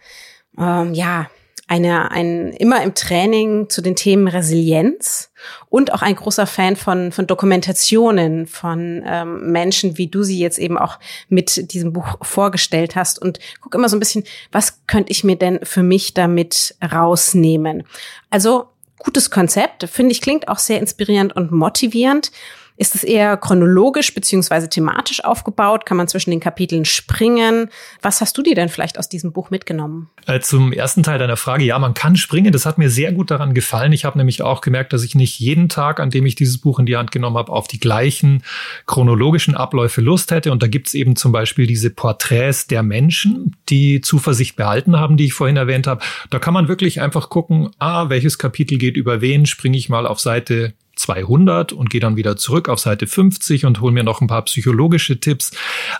ähm, 0.57 0.95
ja, 0.95 1.29
eine, 1.67 2.09
ein, 2.09 2.53
immer 2.53 2.81
im 2.81 2.95
Training 2.95 3.69
zu 3.69 3.83
den 3.83 3.95
Themen 3.95 4.27
Resilienz 4.27 5.29
und 5.69 5.93
auch 5.93 6.01
ein 6.01 6.15
großer 6.15 6.47
Fan 6.47 6.75
von, 6.75 7.12
von 7.12 7.27
Dokumentationen 7.27 8.47
von 8.47 9.03
ähm, 9.05 9.51
Menschen, 9.51 10.00
wie 10.00 10.07
du 10.07 10.24
sie 10.24 10.39
jetzt 10.39 10.57
eben 10.57 10.79
auch 10.79 10.97
mit 11.29 11.71
diesem 11.71 11.93
Buch 11.93 12.17
vorgestellt 12.24 12.95
hast 12.95 13.21
und 13.21 13.38
guck 13.62 13.75
immer 13.75 13.88
so 13.88 13.95
ein 13.95 14.00
bisschen, 14.00 14.24
was 14.51 14.88
könnte 14.88 15.12
ich 15.12 15.24
mir 15.24 15.36
denn 15.36 15.59
für 15.62 15.83
mich 15.83 16.15
damit 16.15 16.74
rausnehmen? 16.91 17.83
Also 18.31 18.69
gutes 18.97 19.29
Konzept, 19.29 19.88
finde 19.88 20.13
ich, 20.13 20.21
klingt 20.21 20.47
auch 20.47 20.57
sehr 20.57 20.79
inspirierend 20.79 21.36
und 21.36 21.51
motivierend. 21.51 22.31
Ist 22.77 22.93
es 22.93 23.03
eher 23.03 23.38
chronologisch 23.38 24.13
beziehungsweise 24.13 24.69
thematisch 24.69 25.24
aufgebaut? 25.24 25.88
Kann 25.88 25.98
man 25.98 26.07
zwischen 26.07 26.29
den 26.29 26.39
Kapiteln 26.39 26.86
springen? 26.86 27.69
Was 28.03 28.22
hast 28.22 28.38
du 28.38 28.43
dir 28.43 28.53
denn 28.53 28.69
vielleicht 28.69 29.00
aus 29.00 29.10
diesem 29.10 29.31
Buch 29.31 29.50
mitgenommen? 29.50 30.10
Äh, 30.27 30.41
zum 30.41 30.72
ersten 30.72 31.01
Teil 31.01 31.17
deiner 31.17 31.38
Frage, 31.38 31.63
ja, 31.63 31.79
man 31.79 31.96
kann 31.96 32.15
springen. 32.15 32.53
Das 32.53 32.67
hat 32.67 32.77
mir 32.77 32.91
sehr 32.91 33.12
gut 33.13 33.31
daran 33.31 33.55
gefallen. 33.55 33.93
Ich 33.93 34.05
habe 34.05 34.19
nämlich 34.19 34.43
auch 34.43 34.62
gemerkt, 34.62 34.93
dass 34.93 35.03
ich 35.03 35.15
nicht 35.15 35.39
jeden 35.39 35.69
Tag, 35.69 36.00
an 36.00 36.12
dem 36.12 36.27
ich 36.27 36.36
dieses 36.36 36.60
Buch 36.60 36.77
in 36.77 36.86
die 36.86 36.98
Hand 36.98 37.12
genommen 37.12 37.38
habe, 37.38 37.51
auf 37.51 37.67
die 37.67 37.79
gleichen 37.79 38.43
chronologischen 38.86 39.55
Abläufe 39.55 40.01
Lust 40.01 40.29
hätte. 40.29 40.51
Und 40.51 40.62
da 40.62 40.67
gibt 40.67 40.88
es 40.88 40.93
eben 40.93 41.15
zum 41.15 41.31
Beispiel 41.31 41.65
diese 41.65 41.89
Porträts 41.89 42.67
der 42.67 42.84
Menschen, 42.84 43.55
die 43.69 44.01
Zuversicht 44.01 44.55
behalten 44.55 45.00
haben, 45.00 45.17
die 45.17 45.25
ich 45.25 45.34
vorhin 45.34 45.57
erwähnt 45.57 45.88
habe. 45.88 46.03
Da 46.29 46.38
kann 46.38 46.53
man 46.53 46.67
wirklich 46.67 47.01
einfach 47.01 47.29
gucken, 47.29 47.72
ah, 47.79 48.10
welches 48.10 48.38
Kapitel 48.38 48.77
geht 48.77 48.98
über 48.98 49.22
wen, 49.22 49.48
springe 49.48 49.77
ich 49.77 49.89
mal 49.89 50.05
auf 50.05 50.19
Seite 50.19 50.74
200 50.98 51.74
und 51.74 51.89
gehe 51.89 52.01
dann 52.01 52.16
wieder 52.18 52.36
zurück 52.36 52.70
auf 52.70 52.80
Seite 52.80 53.08
50 53.08 53.66
und 53.66 53.82
hole 53.82 53.94
mir 53.94 54.04
noch 54.04 54.22
ein 54.22 54.27
paar 54.27 54.44
psychologische 54.44 55.20
Tipps. 55.20 55.51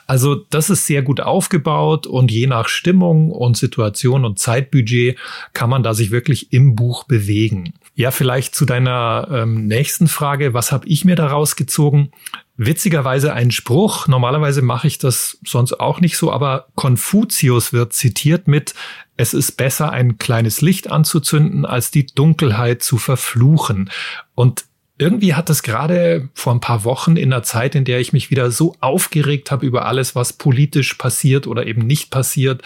Also 0.06 0.36
das 0.36 0.70
ist 0.70 0.86
sehr 0.86 1.02
gut 1.02 1.22
aufgebaut 1.22 2.08
und 2.08 2.32
je 2.32 2.48
nach 2.48 2.68
Stimmung 2.68 3.32
und 3.32 3.58
Situation 3.58 4.26
und 4.26 4.40
Zeitbudget 4.40 5.18
kann 5.54 5.70
man 5.70 5.84
da 5.84 5.94
sich 5.94 6.12
wirklich 6.12 6.52
im 6.52 6.76
Buch 6.76 7.06
bewegen. 7.06 7.74
Ja, 7.96 8.12
vielleicht 8.12 8.54
zu 8.54 8.66
deiner 8.66 9.28
ähm, 9.32 9.66
nächsten 9.68 10.08
Frage, 10.08 10.54
was 10.54 10.72
habe 10.72 10.88
ich 10.88 11.04
mir 11.04 11.16
daraus 11.16 11.56
gezogen? 11.56 12.12
Witzigerweise 12.56 13.34
ein 13.34 13.52
Spruch, 13.52 14.08
normalerweise 14.08 14.64
mache 14.64 14.88
ich 14.88 14.98
das 14.98 15.38
sonst 15.46 15.80
auch 15.80 16.00
nicht 16.02 16.18
so, 16.18 16.32
aber 16.32 16.68
Konfuzius 16.76 17.74
wird 17.74 17.94
zitiert 17.94 18.48
mit, 18.48 18.74
es 19.16 19.34
ist 19.34 19.54
besser, 19.54 19.92
ein 19.92 20.18
kleines 20.18 20.62
Licht 20.62 20.92
anzuzünden, 20.92 21.66
als 21.66 21.92
die 21.92 22.06
Dunkelheit 22.06 22.84
zu 22.84 22.98
verfluchen. 22.98 23.90
Und 24.36 24.66
irgendwie 24.98 25.36
hat 25.36 25.50
es 25.50 25.62
gerade 25.62 26.30
vor 26.34 26.54
ein 26.54 26.60
paar 26.60 26.84
Wochen 26.84 27.18
in 27.18 27.32
einer 27.32 27.44
Zeit, 27.44 27.76
in 27.76 27.86
der 27.86 28.00
ich 28.00 28.14
mich 28.14 28.32
wieder 28.32 28.50
so 28.50 28.76
aufgeregt 28.80 29.52
habe 29.52 29.66
über 29.66 29.86
alles, 29.86 30.16
was 30.16 30.34
politisch 30.34 30.96
passiert 30.96 31.46
oder 31.46 31.68
eben 31.68 31.86
nicht 31.86 32.10
passiert, 32.10 32.64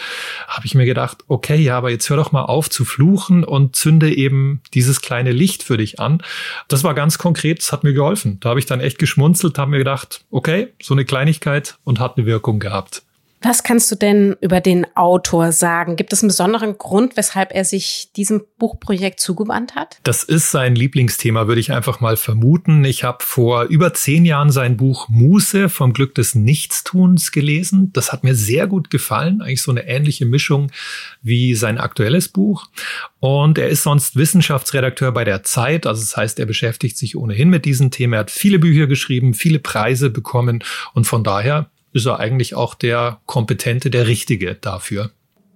habe 0.48 0.64
ich 0.64 0.74
mir 0.74 0.86
gedacht, 0.86 1.18
okay, 1.28 1.56
ja, 1.56 1.76
aber 1.76 1.90
jetzt 1.90 2.08
hör 2.08 2.16
doch 2.16 2.32
mal 2.32 2.44
auf 2.44 2.70
zu 2.70 2.84
fluchen 2.84 3.44
und 3.44 3.76
zünde 3.76 4.14
eben 4.14 4.62
dieses 4.72 5.02
kleine 5.02 5.32
Licht 5.32 5.62
für 5.62 5.76
dich 5.76 6.00
an. 6.00 6.22
Das 6.68 6.84
war 6.84 6.94
ganz 6.94 7.18
konkret, 7.18 7.58
das 7.58 7.72
hat 7.72 7.84
mir 7.84 7.92
geholfen. 7.92 8.38
Da 8.40 8.50
habe 8.50 8.60
ich 8.60 8.66
dann 8.66 8.80
echt 8.80 8.98
geschmunzelt, 8.98 9.58
habe 9.58 9.70
mir 9.70 9.78
gedacht, 9.78 10.24
okay, 10.30 10.68
so 10.80 10.94
eine 10.94 11.04
Kleinigkeit 11.04 11.76
und 11.84 12.00
hat 12.00 12.16
eine 12.16 12.26
Wirkung 12.26 12.60
gehabt. 12.60 13.02
Was 13.44 13.64
kannst 13.64 13.90
du 13.90 13.96
denn 13.96 14.36
über 14.40 14.60
den 14.60 14.86
Autor 14.94 15.50
sagen? 15.50 15.96
Gibt 15.96 16.12
es 16.12 16.22
einen 16.22 16.28
besonderen 16.28 16.78
Grund, 16.78 17.16
weshalb 17.16 17.52
er 17.52 17.64
sich 17.64 18.10
diesem 18.14 18.42
Buchprojekt 18.58 19.18
zugewandt 19.18 19.74
hat? 19.74 19.98
Das 20.04 20.22
ist 20.22 20.52
sein 20.52 20.76
Lieblingsthema, 20.76 21.48
würde 21.48 21.60
ich 21.60 21.72
einfach 21.72 22.00
mal 22.00 22.16
vermuten. 22.16 22.84
Ich 22.84 23.02
habe 23.02 23.18
vor 23.24 23.64
über 23.64 23.94
zehn 23.94 24.24
Jahren 24.24 24.52
sein 24.52 24.76
Buch 24.76 25.08
Muße 25.08 25.68
vom 25.68 25.92
Glück 25.92 26.14
des 26.14 26.36
Nichtstuns 26.36 27.32
gelesen. 27.32 27.90
Das 27.92 28.12
hat 28.12 28.22
mir 28.22 28.36
sehr 28.36 28.68
gut 28.68 28.90
gefallen. 28.90 29.42
Eigentlich 29.42 29.62
so 29.62 29.72
eine 29.72 29.88
ähnliche 29.88 30.24
Mischung 30.24 30.70
wie 31.20 31.56
sein 31.56 31.78
aktuelles 31.78 32.28
Buch. 32.28 32.66
Und 33.18 33.58
er 33.58 33.68
ist 33.68 33.82
sonst 33.82 34.14
Wissenschaftsredakteur 34.14 35.10
bei 35.10 35.24
der 35.24 35.42
Zeit. 35.42 35.86
Also 35.86 36.00
das 36.00 36.16
heißt, 36.16 36.38
er 36.38 36.46
beschäftigt 36.46 36.96
sich 36.96 37.16
ohnehin 37.16 37.50
mit 37.50 37.64
diesem 37.64 37.90
Thema. 37.90 38.16
Er 38.16 38.20
hat 38.20 38.30
viele 38.30 38.60
Bücher 38.60 38.86
geschrieben, 38.86 39.34
viele 39.34 39.58
Preise 39.58 40.10
bekommen. 40.10 40.62
Und 40.94 41.06
von 41.06 41.24
daher 41.24 41.70
ist 41.92 42.06
er 42.06 42.18
eigentlich 42.18 42.54
auch 42.54 42.74
der 42.74 43.20
Kompetente, 43.26 43.90
der 43.90 44.06
Richtige 44.06 44.54
dafür. 44.54 45.12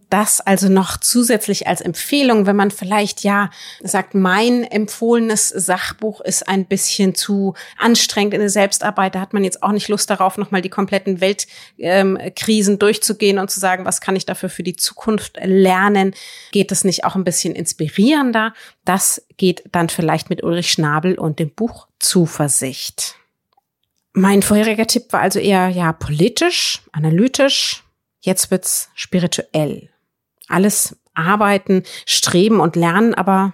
Das 0.09 0.40
also 0.40 0.69
noch 0.69 0.99
zusätzlich 0.99 1.66
als 1.66 1.81
Empfehlung, 1.81 2.47
wenn 2.47 2.55
man 2.55 2.71
vielleicht 2.71 3.25
ja 3.25 3.50
sagt, 3.83 4.14
mein 4.14 4.62
empfohlenes 4.62 5.49
Sachbuch 5.49 6.21
ist 6.21 6.49
ein 6.49 6.64
bisschen 6.66 7.16
zu 7.16 7.55
anstrengend 7.76 8.35
in 8.35 8.40
der 8.40 8.49
Selbstarbeit, 8.49 9.16
da 9.16 9.21
hat 9.21 9.33
man 9.33 9.43
jetzt 9.43 9.64
auch 9.64 9.73
nicht 9.73 9.88
Lust 9.88 10.09
darauf, 10.09 10.38
nochmal 10.38 10.62
die 10.62 10.69
kompletten 10.69 11.21
Weltkrisen 11.21 12.75
ähm, 12.75 12.78
durchzugehen 12.78 13.40
und 13.40 13.50
zu 13.50 13.59
sagen, 13.59 13.85
was 13.85 14.00
kann 14.00 14.14
ich 14.14 14.26
dafür 14.26 14.49
für 14.49 14.62
die 14.62 14.76
Zukunft 14.76 15.38
lernen? 15.43 16.14
Geht 16.52 16.71
es 16.71 16.85
nicht 16.85 17.05
auch 17.05 17.16
ein 17.16 17.25
bisschen 17.25 17.57
inspirierender? 17.57 18.55
Das 18.85 19.26
geht 19.38 19.64
dann 19.73 19.88
vielleicht 19.88 20.31
mit 20.31 20.45
Ulrich 20.45 20.71
Schnabel 20.71 21.19
und 21.19 21.40
dem 21.40 21.50
Buch 21.50 21.88
Zuversicht. 21.99 23.16
Mein 24.18 24.40
vorheriger 24.40 24.87
Tipp 24.87 25.12
war 25.12 25.20
also 25.20 25.38
eher 25.38 25.68
ja 25.68 25.92
politisch, 25.92 26.80
analytisch. 26.90 27.85
Jetzt 28.20 28.50
wird's 28.50 28.88
spirituell. 28.94 29.90
Alles 30.49 30.96
arbeiten, 31.12 31.82
streben 32.06 32.61
und 32.61 32.76
lernen, 32.76 33.12
aber 33.12 33.52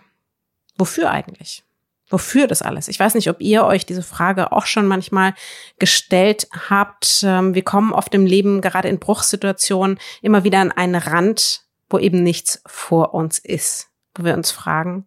wofür 0.78 1.10
eigentlich? 1.10 1.64
Wofür 2.08 2.46
das 2.46 2.62
alles? 2.62 2.86
Ich 2.86 3.00
weiß 3.00 3.14
nicht, 3.16 3.28
ob 3.28 3.40
ihr 3.40 3.64
euch 3.64 3.86
diese 3.86 4.04
Frage 4.04 4.52
auch 4.52 4.66
schon 4.66 4.86
manchmal 4.86 5.34
gestellt 5.80 6.46
habt. 6.68 7.24
Ähm, 7.24 7.56
wir 7.56 7.64
kommen 7.64 7.92
oft 7.92 8.14
im 8.14 8.24
Leben, 8.24 8.60
gerade 8.60 8.88
in 8.88 9.00
Bruchsituationen, 9.00 9.98
immer 10.20 10.44
wieder 10.44 10.60
an 10.60 10.70
einen 10.70 10.94
Rand, 10.94 11.62
wo 11.90 11.98
eben 11.98 12.22
nichts 12.22 12.62
vor 12.66 13.14
uns 13.14 13.40
ist. 13.40 13.88
Wo 14.14 14.24
wir 14.24 14.34
uns 14.34 14.52
fragen, 14.52 15.06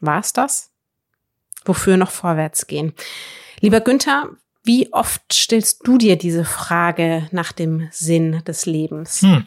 war 0.00 0.18
es 0.18 0.32
das? 0.32 0.72
Wofür 1.64 1.96
noch 1.96 2.10
vorwärts 2.10 2.66
gehen? 2.66 2.92
Lieber 3.60 3.80
Günther, 3.80 4.30
wie 4.66 4.92
oft 4.92 5.22
stellst 5.32 5.86
du 5.86 5.96
dir 5.96 6.16
diese 6.16 6.44
Frage 6.44 7.28
nach 7.30 7.52
dem 7.52 7.88
Sinn 7.92 8.42
des 8.46 8.66
Lebens? 8.66 9.22
Hm. 9.22 9.44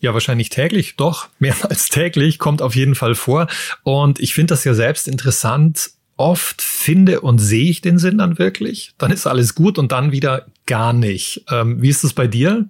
Ja, 0.00 0.14
wahrscheinlich 0.14 0.48
täglich, 0.48 0.96
doch, 0.96 1.28
mehr 1.38 1.54
als 1.68 1.88
täglich, 1.88 2.38
kommt 2.38 2.62
auf 2.62 2.74
jeden 2.74 2.94
Fall 2.94 3.14
vor. 3.14 3.46
Und 3.82 4.20
ich 4.20 4.34
finde 4.34 4.54
das 4.54 4.64
ja 4.64 4.74
selbst 4.74 5.08
interessant. 5.08 5.90
Oft 6.16 6.62
finde 6.62 7.22
und 7.22 7.38
sehe 7.38 7.68
ich 7.68 7.80
den 7.80 7.98
Sinn 7.98 8.18
dann 8.18 8.38
wirklich. 8.38 8.92
Dann 8.98 9.10
ist 9.10 9.26
alles 9.26 9.56
gut 9.56 9.78
und 9.78 9.90
dann 9.90 10.12
wieder 10.12 10.46
gar 10.64 10.92
nicht. 10.92 11.44
Ähm, 11.50 11.82
wie 11.82 11.88
ist 11.88 12.04
das 12.04 12.12
bei 12.12 12.28
dir? 12.28 12.68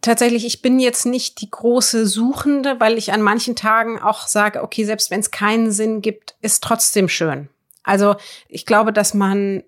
Tatsächlich, 0.00 0.44
ich 0.44 0.60
bin 0.60 0.80
jetzt 0.80 1.06
nicht 1.06 1.40
die 1.40 1.50
große 1.50 2.06
Suchende, 2.06 2.80
weil 2.80 2.98
ich 2.98 3.12
an 3.12 3.22
manchen 3.22 3.54
Tagen 3.54 4.00
auch 4.00 4.26
sage, 4.26 4.62
okay, 4.62 4.84
selbst 4.84 5.10
wenn 5.10 5.20
es 5.20 5.30
keinen 5.30 5.70
Sinn 5.70 6.02
gibt, 6.02 6.34
ist 6.40 6.64
trotzdem 6.64 7.08
schön. 7.08 7.48
Also 7.82 8.16
ich 8.48 8.66
glaube, 8.66 8.92
dass 8.92 9.14
man 9.14 9.62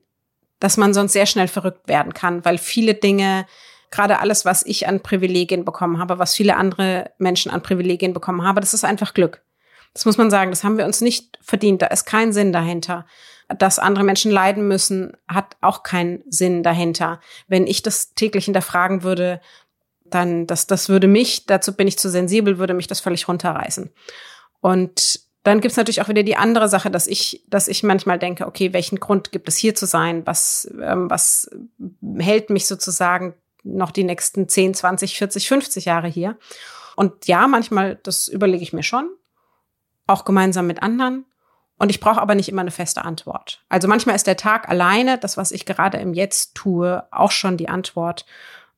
dass 0.62 0.76
man 0.76 0.94
sonst 0.94 1.12
sehr 1.12 1.26
schnell 1.26 1.48
verrückt 1.48 1.88
werden 1.88 2.14
kann, 2.14 2.44
weil 2.44 2.56
viele 2.56 2.94
Dinge, 2.94 3.46
gerade 3.90 4.20
alles, 4.20 4.44
was 4.44 4.64
ich 4.64 4.86
an 4.86 5.00
Privilegien 5.00 5.64
bekommen 5.64 5.98
habe, 5.98 6.20
was 6.20 6.36
viele 6.36 6.56
andere 6.56 7.10
Menschen 7.18 7.50
an 7.50 7.64
Privilegien 7.64 8.12
bekommen 8.12 8.44
haben, 8.44 8.60
das 8.60 8.72
ist 8.72 8.84
einfach 8.84 9.12
Glück. 9.12 9.42
Das 9.92 10.04
muss 10.04 10.18
man 10.18 10.30
sagen, 10.30 10.52
das 10.52 10.62
haben 10.62 10.78
wir 10.78 10.84
uns 10.84 11.00
nicht 11.00 11.36
verdient, 11.42 11.82
da 11.82 11.86
ist 11.86 12.04
kein 12.04 12.32
Sinn 12.32 12.52
dahinter. 12.52 13.06
Dass 13.48 13.80
andere 13.80 14.04
Menschen 14.04 14.30
leiden 14.30 14.68
müssen, 14.68 15.16
hat 15.26 15.56
auch 15.62 15.82
keinen 15.82 16.22
Sinn 16.28 16.62
dahinter. 16.62 17.18
Wenn 17.48 17.66
ich 17.66 17.82
das 17.82 18.14
täglich 18.14 18.44
hinterfragen 18.44 19.02
würde, 19.02 19.40
dann, 20.04 20.46
das, 20.46 20.68
das 20.68 20.88
würde 20.88 21.08
mich, 21.08 21.44
dazu 21.46 21.74
bin 21.74 21.88
ich 21.88 21.98
zu 21.98 22.08
sensibel, 22.08 22.58
würde 22.58 22.72
mich 22.72 22.86
das 22.86 23.00
völlig 23.00 23.26
runterreißen. 23.26 23.90
Und 24.60 25.22
dann 25.42 25.60
gibt's 25.60 25.76
natürlich 25.76 26.00
auch 26.00 26.08
wieder 26.08 26.22
die 26.22 26.36
andere 26.36 26.68
Sache, 26.68 26.90
dass 26.90 27.06
ich, 27.06 27.44
dass 27.48 27.68
ich 27.68 27.82
manchmal 27.82 28.18
denke, 28.18 28.46
okay, 28.46 28.72
welchen 28.72 29.00
Grund 29.00 29.32
gibt 29.32 29.48
es 29.48 29.56
hier 29.56 29.74
zu 29.74 29.86
sein? 29.86 30.24
Was, 30.24 30.72
ähm, 30.80 31.10
was 31.10 31.50
hält 32.18 32.50
mich 32.50 32.66
sozusagen 32.66 33.34
noch 33.64 33.90
die 33.90 34.04
nächsten 34.04 34.48
10, 34.48 34.74
20, 34.74 35.18
40, 35.18 35.48
50 35.48 35.84
Jahre 35.84 36.08
hier? 36.08 36.38
Und 36.94 37.26
ja, 37.26 37.46
manchmal, 37.48 37.96
das 38.02 38.28
überlege 38.28 38.62
ich 38.62 38.72
mir 38.72 38.82
schon, 38.82 39.10
auch 40.06 40.24
gemeinsam 40.24 40.66
mit 40.66 40.82
anderen. 40.82 41.24
Und 41.78 41.90
ich 41.90 41.98
brauche 41.98 42.20
aber 42.20 42.36
nicht 42.36 42.48
immer 42.48 42.60
eine 42.60 42.70
feste 42.70 43.04
Antwort. 43.04 43.64
Also 43.68 43.88
manchmal 43.88 44.14
ist 44.14 44.28
der 44.28 44.36
Tag 44.36 44.68
alleine, 44.68 45.18
das, 45.18 45.36
was 45.36 45.50
ich 45.50 45.66
gerade 45.66 45.98
im 45.98 46.14
Jetzt 46.14 46.54
tue, 46.54 47.04
auch 47.10 47.32
schon 47.32 47.56
die 47.56 47.68
Antwort. 47.68 48.26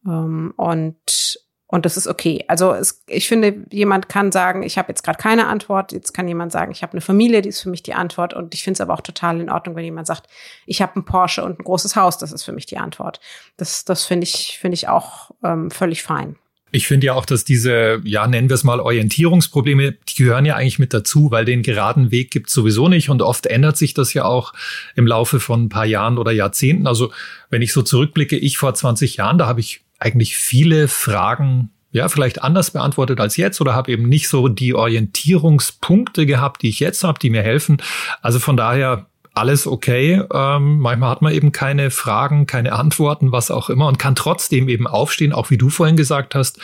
Ähm, 0.07 0.55
und 0.57 1.44
und 1.67 1.87
das 1.87 1.97
ist 1.97 2.07
okay. 2.07 2.45
Also 2.47 2.73
es, 2.73 3.03
ich 3.07 3.27
finde, 3.27 3.65
jemand 3.71 4.09
kann 4.09 4.33
sagen, 4.33 4.63
ich 4.63 4.77
habe 4.77 4.89
jetzt 4.91 5.03
gerade 5.03 5.19
keine 5.19 5.47
Antwort. 5.47 5.93
Jetzt 5.93 6.13
kann 6.13 6.29
jemand 6.29 6.53
sagen, 6.53 6.71
ich 6.73 6.83
habe 6.83 6.93
eine 6.93 7.01
Familie, 7.01 7.43
die 7.43 7.49
ist 7.49 7.63
für 7.63 7.71
mich 7.71 7.83
die 7.83 7.95
Antwort. 7.95 8.35
Und 8.35 8.55
ich 8.55 8.63
finde 8.63 8.75
es 8.75 8.81
aber 8.81 8.95
auch 8.95 9.01
total 9.01 9.41
in 9.41 9.51
Ordnung, 9.51 9.75
wenn 9.75 9.85
jemand 9.85 10.07
sagt, 10.07 10.29
ich 10.67 10.83
habe 10.83 10.95
einen 10.97 11.05
Porsche 11.05 11.43
und 11.43 11.59
ein 11.59 11.65
großes 11.65 11.97
Haus, 11.97 12.19
das 12.19 12.33
ist 12.33 12.45
für 12.45 12.53
mich 12.53 12.67
die 12.67 12.79
Antwort. 12.79 13.19
Das, 13.57 13.85
das 13.85 14.05
finde 14.05 14.25
ich, 14.25 14.59
finde 14.61 14.75
ich 14.75 14.89
auch 14.89 15.31
ähm, 15.43 15.71
völlig 15.71 16.03
fein. 16.03 16.37
Ich 16.71 16.89
finde 16.89 17.07
ja 17.07 17.15
auch, 17.15 17.25
dass 17.25 17.45
diese, 17.45 18.01
ja, 18.05 18.27
nennen 18.27 18.49
wir 18.49 18.55
es 18.55 18.65
mal 18.65 18.81
Orientierungsprobleme, 18.81 19.93
die 19.93 20.15
gehören 20.17 20.45
ja 20.45 20.57
eigentlich 20.57 20.81
mit 20.81 20.93
dazu, 20.93 21.31
weil 21.31 21.45
den 21.45 21.63
geraden 21.63 22.11
Weg 22.11 22.33
gibt 22.33 22.51
sowieso 22.51 22.89
nicht 22.89 23.11
und 23.11 23.23
oft 23.23 23.47
ändert 23.47 23.77
sich 23.77 23.95
das 23.95 24.13
ja 24.13 24.25
auch 24.25 24.53
im 24.97 25.07
Laufe 25.07 25.39
von 25.39 25.65
ein 25.65 25.69
paar 25.69 25.87
Jahren 25.87 26.19
oder 26.19 26.33
Jahrzehnten. 26.33 26.89
Also 26.89 27.13
wenn 27.49 27.63
ich 27.63 27.73
so 27.73 27.83
zurückblicke, 27.83 28.37
ich 28.37 28.59
vor 28.59 28.75
20 28.75 29.17
Jahren, 29.17 29.39
da 29.39 29.47
habe 29.47 29.61
ich 29.61 29.84
eigentlich 29.99 30.37
viele 30.37 30.89
Fragen 30.89 31.71
ja, 31.95 32.09
vielleicht 32.09 32.43
anders 32.43 32.73
beantwortet 32.73 33.21
als 33.21 33.37
jetzt 33.37 33.61
oder 33.61 33.73
habe 33.73 33.93
eben 33.93 34.09
nicht 34.09 34.29
so 34.29 34.49
die 34.49 34.75
Orientierungspunkte 34.75 36.27
gehabt, 36.27 36.63
die 36.63 36.69
ich 36.69 36.81
jetzt 36.81 37.05
habe, 37.05 37.21
die 37.21 37.31
mir 37.31 37.43
helfen. 37.43 37.81
Also 38.21 38.41
von 38.41 38.57
daher 38.57 39.07
alles 39.33 39.67
okay. 39.67 40.23
Ähm, 40.33 40.79
manchmal 40.79 41.11
hat 41.11 41.23
man 41.23 41.33
eben 41.33 41.53
keine 41.53 41.93
Fragen, 41.93 42.47
keine 42.47 42.73
Antworten, 42.73 43.31
was 43.31 43.53
auch 43.53 43.71
immer 43.71 43.87
und 43.87 44.01
kann 44.01 44.17
trotzdem 44.17 44.69
eben 44.69 44.89
aufstehen, 44.89 45.33
auch 45.33 45.51
wie 45.51 45.59
du 45.59 45.71
vorhin 45.71 45.97
gesagt 45.97 46.35
hast. 46.35 46.59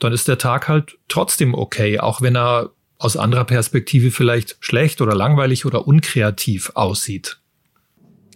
Dann 0.00 0.12
ist 0.12 0.28
der 0.28 0.36
Tag 0.36 0.68
halt 0.68 0.98
trotzdem 1.08 1.54
okay, 1.54 1.98
auch 2.00 2.20
wenn 2.20 2.36
er 2.36 2.70
aus 2.98 3.16
anderer 3.16 3.44
Perspektive 3.44 4.10
vielleicht 4.10 4.56
schlecht 4.60 5.00
oder 5.00 5.14
langweilig 5.14 5.66
oder 5.66 5.86
unkreativ 5.86 6.72
aussieht. 6.74 7.38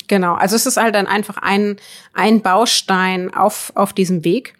Genau, 0.08 0.34
also 0.34 0.56
es 0.56 0.66
ist 0.66 0.78
halt 0.78 0.94
dann 0.94 1.06
einfach 1.06 1.36
ein, 1.36 1.76
ein 2.14 2.40
Baustein 2.42 3.32
auf, 3.32 3.72
auf 3.74 3.92
diesem 3.92 4.24
Weg. 4.24 4.54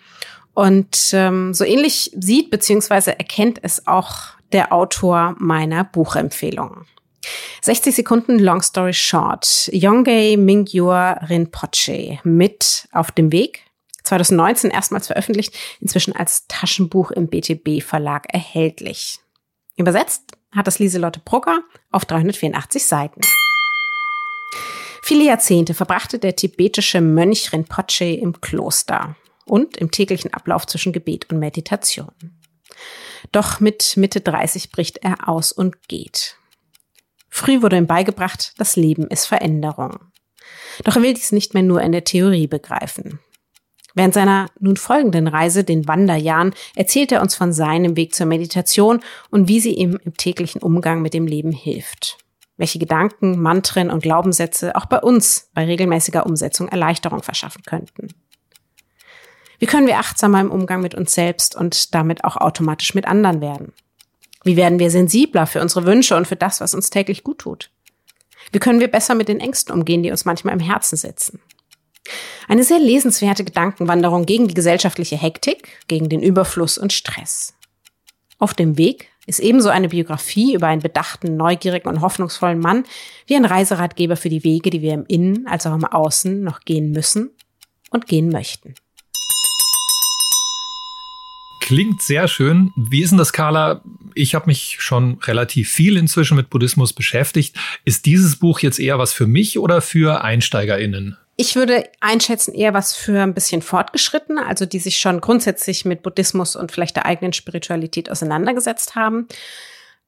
Und 0.55 1.11
ähm, 1.13 1.55
so 1.55 1.65
ähnlich 1.65 2.13
sieht 2.17 2.51
beziehungsweise 2.51 3.19
erkennt 3.19 3.61
es 3.63 3.87
auch 3.87 4.39
der 4.53 4.73
Autor 4.73 5.37
meiner 5.39 5.85
Buchempfehlung. 5.85 6.85
60 7.63 7.95
Sekunden 7.95 8.39
Long 8.39 8.63
Story 8.63 8.93
Short. 8.93 9.69
Yongei 9.73 10.37
Mingyur 10.37 11.19
Rinpoche 11.29 12.19
mit 12.25 12.89
auf 12.93 13.11
dem 13.11 13.33
Weg. 13.33 13.63
2019 14.05 14.71
erstmals 14.71 15.07
veröffentlicht, 15.09 15.55
inzwischen 15.81 16.17
als 16.17 16.47
Taschenbuch 16.49 17.11
im 17.11 17.29
BTB 17.29 17.83
Verlag 17.83 18.33
erhältlich. 18.33 19.21
Übersetzt 19.77 20.33
hat 20.55 20.67
das 20.67 20.79
Lieselotte 20.79 21.21
Brugger 21.21 21.61
auf 21.91 22.05
384 22.05 22.87
Seiten. 22.87 23.21
Viele 25.09 25.25
Jahrzehnte 25.25 25.73
verbrachte 25.73 26.19
der 26.19 26.37
tibetische 26.37 27.01
Mönch 27.01 27.51
Rinpoche 27.51 28.05
im 28.05 28.43
Kloster 28.43 29.17
und 29.47 29.79
im 29.79 29.91
täglichen 29.91 30.35
Ablauf 30.35 30.67
zwischen 30.67 30.93
Gebet 30.93 31.31
und 31.31 31.39
Meditation. 31.39 32.13
Doch 33.33 33.59
mit 33.59 33.97
Mitte 33.97 34.21
30 34.21 34.71
bricht 34.71 34.99
er 34.99 35.27
aus 35.27 35.51
und 35.51 35.89
geht. 35.89 36.37
Früh 37.31 37.63
wurde 37.63 37.79
ihm 37.79 37.87
beigebracht, 37.87 38.53
das 38.59 38.77
Leben 38.77 39.07
ist 39.07 39.25
Veränderung. 39.25 39.99
Doch 40.85 40.97
er 40.97 41.03
will 41.03 41.15
dies 41.15 41.33
nicht 41.33 41.55
mehr 41.55 41.63
nur 41.63 41.81
in 41.81 41.93
der 41.93 42.05
Theorie 42.05 42.47
begreifen. 42.47 43.19
Während 43.95 44.13
seiner 44.13 44.51
nun 44.61 44.77
folgenden 44.77 45.27
Reise, 45.27 45.65
den 45.65 45.89
Wanderjahren, 45.89 46.53
erzählt 46.77 47.13
er 47.13 47.23
uns 47.23 47.35
von 47.35 47.55
seinem 47.55 47.97
Weg 47.97 48.15
zur 48.15 48.27
Meditation 48.27 49.01
und 49.31 49.49
wie 49.49 49.61
sie 49.61 49.73
ihm 49.73 49.99
im 50.05 50.19
täglichen 50.19 50.61
Umgang 50.61 51.01
mit 51.01 51.15
dem 51.15 51.27
Leben 51.27 51.53
hilft. 51.53 52.19
Welche 52.59 52.79
Gedanken, 52.79 53.41
Mantren 53.41 53.91
und 53.91 54.03
Glaubenssätze 54.03 54.77
auch 54.77 54.87
bei 54.87 54.99
uns 54.99 55.51
bei 55.55 55.65
regelmäßiger 55.65 56.27
Umsetzung 56.27 56.69
Erleichterung 56.69 57.23
verschaffen 57.23 57.63
könnten. 57.63 58.09
Wie 59.59 59.67
können 59.67 59.87
wir 59.87 59.99
achtsamer 59.99 60.41
im 60.41 60.51
Umgang 60.51 60.83
mit 60.83 60.95
uns 60.95 61.15
selbst 61.15 61.57
und 61.57 61.95
damit 61.95 62.25
auch 62.25 62.37
automatisch 62.37 62.95
mit 62.95 63.07
anderen 63.07 63.41
werden? 63.41 63.73
Wie 64.45 64.57
werden 64.57 64.79
wir 64.79 64.91
sensibler 64.91 65.47
für 65.47 65.61
unsere 65.61 65.87
Wünsche 65.87 66.17
und 66.17 66.29
für 66.29 66.37
das, 66.37 66.61
was 66.61 66.75
uns 66.75 66.91
täglich 66.91 67.25
gut 67.25 67.39
tut? 67.39 67.71
Wie 68.53 68.59
können 68.59 68.81
wir 68.81 68.89
besser 68.89 69.15
mit 69.15 69.29
den 69.29 69.41
Ängsten 69.41 69.75
umgehen, 69.75 70.03
die 70.03 70.11
uns 70.11 70.25
manchmal 70.25 70.55
im 70.55 70.61
Herzen 70.61 70.97
sitzen? 70.97 71.41
Eine 72.49 72.65
sehr 72.65 72.79
lesenswerte 72.79 73.45
Gedankenwanderung 73.45 74.25
gegen 74.27 74.49
die 74.49 74.55
gesellschaftliche 74.55 75.17
Hektik, 75.17 75.69
gegen 75.89 76.09
den 76.09 76.23
Überfluss 76.23 76.79
und 76.79 76.93
Stress. 76.93 77.55
Auf 78.39 78.55
dem 78.55 78.79
Weg 78.79 79.11
ist 79.29 79.41
ebenso 79.41 79.69
eine 79.69 79.91
Biografie 79.91 80.55
über 80.55 80.69
einen 80.69 80.81
bedachten, 80.81 81.37
neugierigen 81.37 81.89
und 81.89 82.01
hoffnungsvollen 82.01 82.59
Mann 82.59 82.85
wie 83.27 83.37
ein 83.37 83.45
Reiseratgeber 83.45 84.17
für 84.17 84.31
die 84.31 84.43
Wege, 84.43 84.71
die 84.71 84.81
wir 84.81 84.95
im 84.95 85.05
Innen 85.07 85.47
als 85.47 85.67
auch 85.67 85.75
im 85.75 85.85
Außen 85.85 86.43
noch 86.43 86.61
gehen 86.61 86.93
müssen 86.93 87.31
und 87.91 88.07
gehen 88.07 88.31
möchten. 88.31 88.75
Klingt 91.61 92.01
sehr 92.01 92.27
schön. 92.27 92.73
Wie 92.77 93.03
ist 93.03 93.11
denn 93.11 93.19
das, 93.19 93.35
Carla? 93.35 93.83
Ich 94.15 94.35
habe 94.35 94.47
mich 94.47 94.77
schon 94.81 95.19
relativ 95.19 95.69
viel 95.69 95.99
inzwischen 95.99 96.35
mit 96.35 96.49
Buddhismus 96.49 96.95
beschäftigt. 96.95 97.59
Ist 97.85 98.07
dieses 98.07 98.37
Buch 98.37 98.61
jetzt 98.61 98.81
eher 98.81 98.99
was 98.99 99.13
für 99.13 99.27
mich 99.27 99.59
oder 99.59 99.83
für 99.83 100.25
EinsteigerInnen? 100.25 101.19
Ich 101.41 101.55
würde 101.55 101.89
einschätzen 102.01 102.53
eher 102.53 102.75
was 102.75 102.97
für 102.97 103.23
ein 103.23 103.33
bisschen 103.33 103.63
fortgeschritten, 103.63 104.39
also 104.39 104.67
die 104.67 104.81
sich 104.81 104.99
schon 104.99 105.21
grundsätzlich 105.21 105.85
mit 105.85 106.03
Buddhismus 106.03 106.57
und 106.57 106.73
vielleicht 106.73 106.97
der 106.97 107.07
eigenen 107.07 107.33
Spiritualität 107.33 108.11
auseinandergesetzt 108.11 108.97
haben. 108.97 109.29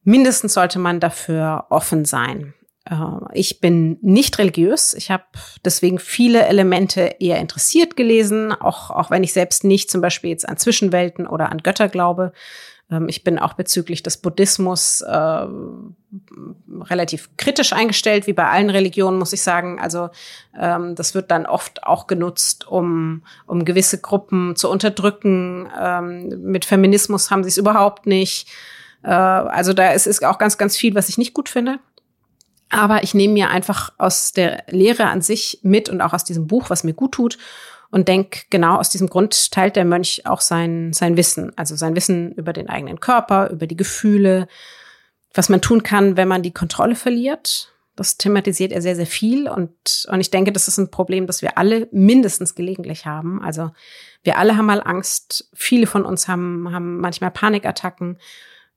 Mindestens 0.02 0.54
sollte 0.54 0.80
man 0.80 0.98
dafür 0.98 1.66
offen 1.70 2.04
sein. 2.04 2.52
Äh, 2.84 2.96
ich 3.32 3.60
bin 3.60 3.98
nicht 4.02 4.38
religiös. 4.38 4.92
Ich 4.92 5.12
habe 5.12 5.22
deswegen 5.64 6.00
viele 6.00 6.46
Elemente 6.46 7.14
eher 7.20 7.38
interessiert 7.38 7.96
gelesen, 7.96 8.52
auch, 8.52 8.90
auch 8.90 9.12
wenn 9.12 9.22
ich 9.22 9.32
selbst 9.32 9.62
nicht 9.62 9.88
zum 9.88 10.00
Beispiel 10.00 10.30
jetzt 10.30 10.48
an 10.48 10.56
Zwischenwelten 10.56 11.28
oder 11.28 11.52
an 11.52 11.58
Götter 11.58 11.88
glaube. 11.88 12.32
Ähm, 12.90 13.08
ich 13.08 13.24
bin 13.24 13.38
auch 13.38 13.54
bezüglich 13.54 14.02
des 14.02 14.16
Buddhismus 14.16 15.00
äh, 15.02 15.46
relativ 16.82 17.30
kritisch 17.36 17.72
eingestellt, 17.72 18.26
wie 18.26 18.32
bei 18.32 18.46
allen 18.46 18.70
Religionen, 18.70 19.18
muss 19.18 19.32
ich 19.32 19.42
sagen. 19.42 19.80
Also 19.80 20.10
ähm, 20.58 20.94
das 20.94 21.14
wird 21.14 21.30
dann 21.30 21.46
oft 21.46 21.84
auch 21.84 22.06
genutzt, 22.06 22.66
um, 22.66 23.22
um 23.46 23.64
gewisse 23.64 24.00
Gruppen 24.00 24.56
zu 24.56 24.70
unterdrücken. 24.70 25.68
Ähm, 25.80 26.42
mit 26.42 26.64
Feminismus 26.64 27.30
haben 27.30 27.44
sie 27.44 27.50
es 27.50 27.58
überhaupt 27.58 28.06
nicht. 28.06 28.48
Äh, 29.02 29.10
also 29.10 29.72
da 29.72 29.92
ist, 29.92 30.06
ist 30.06 30.24
auch 30.24 30.38
ganz, 30.38 30.58
ganz 30.58 30.76
viel, 30.76 30.94
was 30.94 31.08
ich 31.08 31.18
nicht 31.18 31.34
gut 31.34 31.48
finde. 31.48 31.78
Aber 32.72 33.02
ich 33.02 33.14
nehme 33.14 33.34
mir 33.34 33.50
einfach 33.50 33.92
aus 33.98 34.32
der 34.32 34.62
Lehre 34.68 35.06
an 35.06 35.22
sich 35.22 35.58
mit 35.62 35.88
und 35.88 36.00
auch 36.00 36.12
aus 36.12 36.22
diesem 36.22 36.46
Buch, 36.46 36.70
was 36.70 36.84
mir 36.84 36.94
gut 36.94 37.12
tut. 37.12 37.36
Und 37.90 38.06
denk 38.06 38.48
genau 38.50 38.76
aus 38.76 38.88
diesem 38.88 39.08
Grund 39.08 39.50
teilt 39.50 39.76
der 39.76 39.84
Mönch 39.84 40.22
auch 40.24 40.40
sein, 40.40 40.92
sein 40.92 41.16
Wissen. 41.16 41.52
Also 41.56 41.74
sein 41.74 41.96
Wissen 41.96 42.32
über 42.32 42.52
den 42.52 42.68
eigenen 42.68 43.00
Körper, 43.00 43.50
über 43.50 43.66
die 43.66 43.76
Gefühle, 43.76 44.46
was 45.34 45.48
man 45.48 45.60
tun 45.60 45.82
kann, 45.82 46.16
wenn 46.16 46.28
man 46.28 46.42
die 46.42 46.52
Kontrolle 46.52 46.94
verliert. 46.94 47.72
Das 47.96 48.16
thematisiert 48.16 48.72
er 48.72 48.80
sehr, 48.80 48.96
sehr 48.96 49.06
viel. 49.06 49.48
Und, 49.48 50.06
und 50.08 50.20
ich 50.20 50.30
denke, 50.30 50.52
das 50.52 50.68
ist 50.68 50.78
ein 50.78 50.90
Problem, 50.90 51.26
das 51.26 51.42
wir 51.42 51.58
alle 51.58 51.88
mindestens 51.90 52.54
gelegentlich 52.54 53.06
haben. 53.06 53.42
Also 53.42 53.72
wir 54.22 54.38
alle 54.38 54.56
haben 54.56 54.66
mal 54.66 54.82
Angst. 54.82 55.50
Viele 55.52 55.86
von 55.86 56.04
uns 56.04 56.28
haben, 56.28 56.72
haben 56.72 56.98
manchmal 56.98 57.32
Panikattacken. 57.32 58.18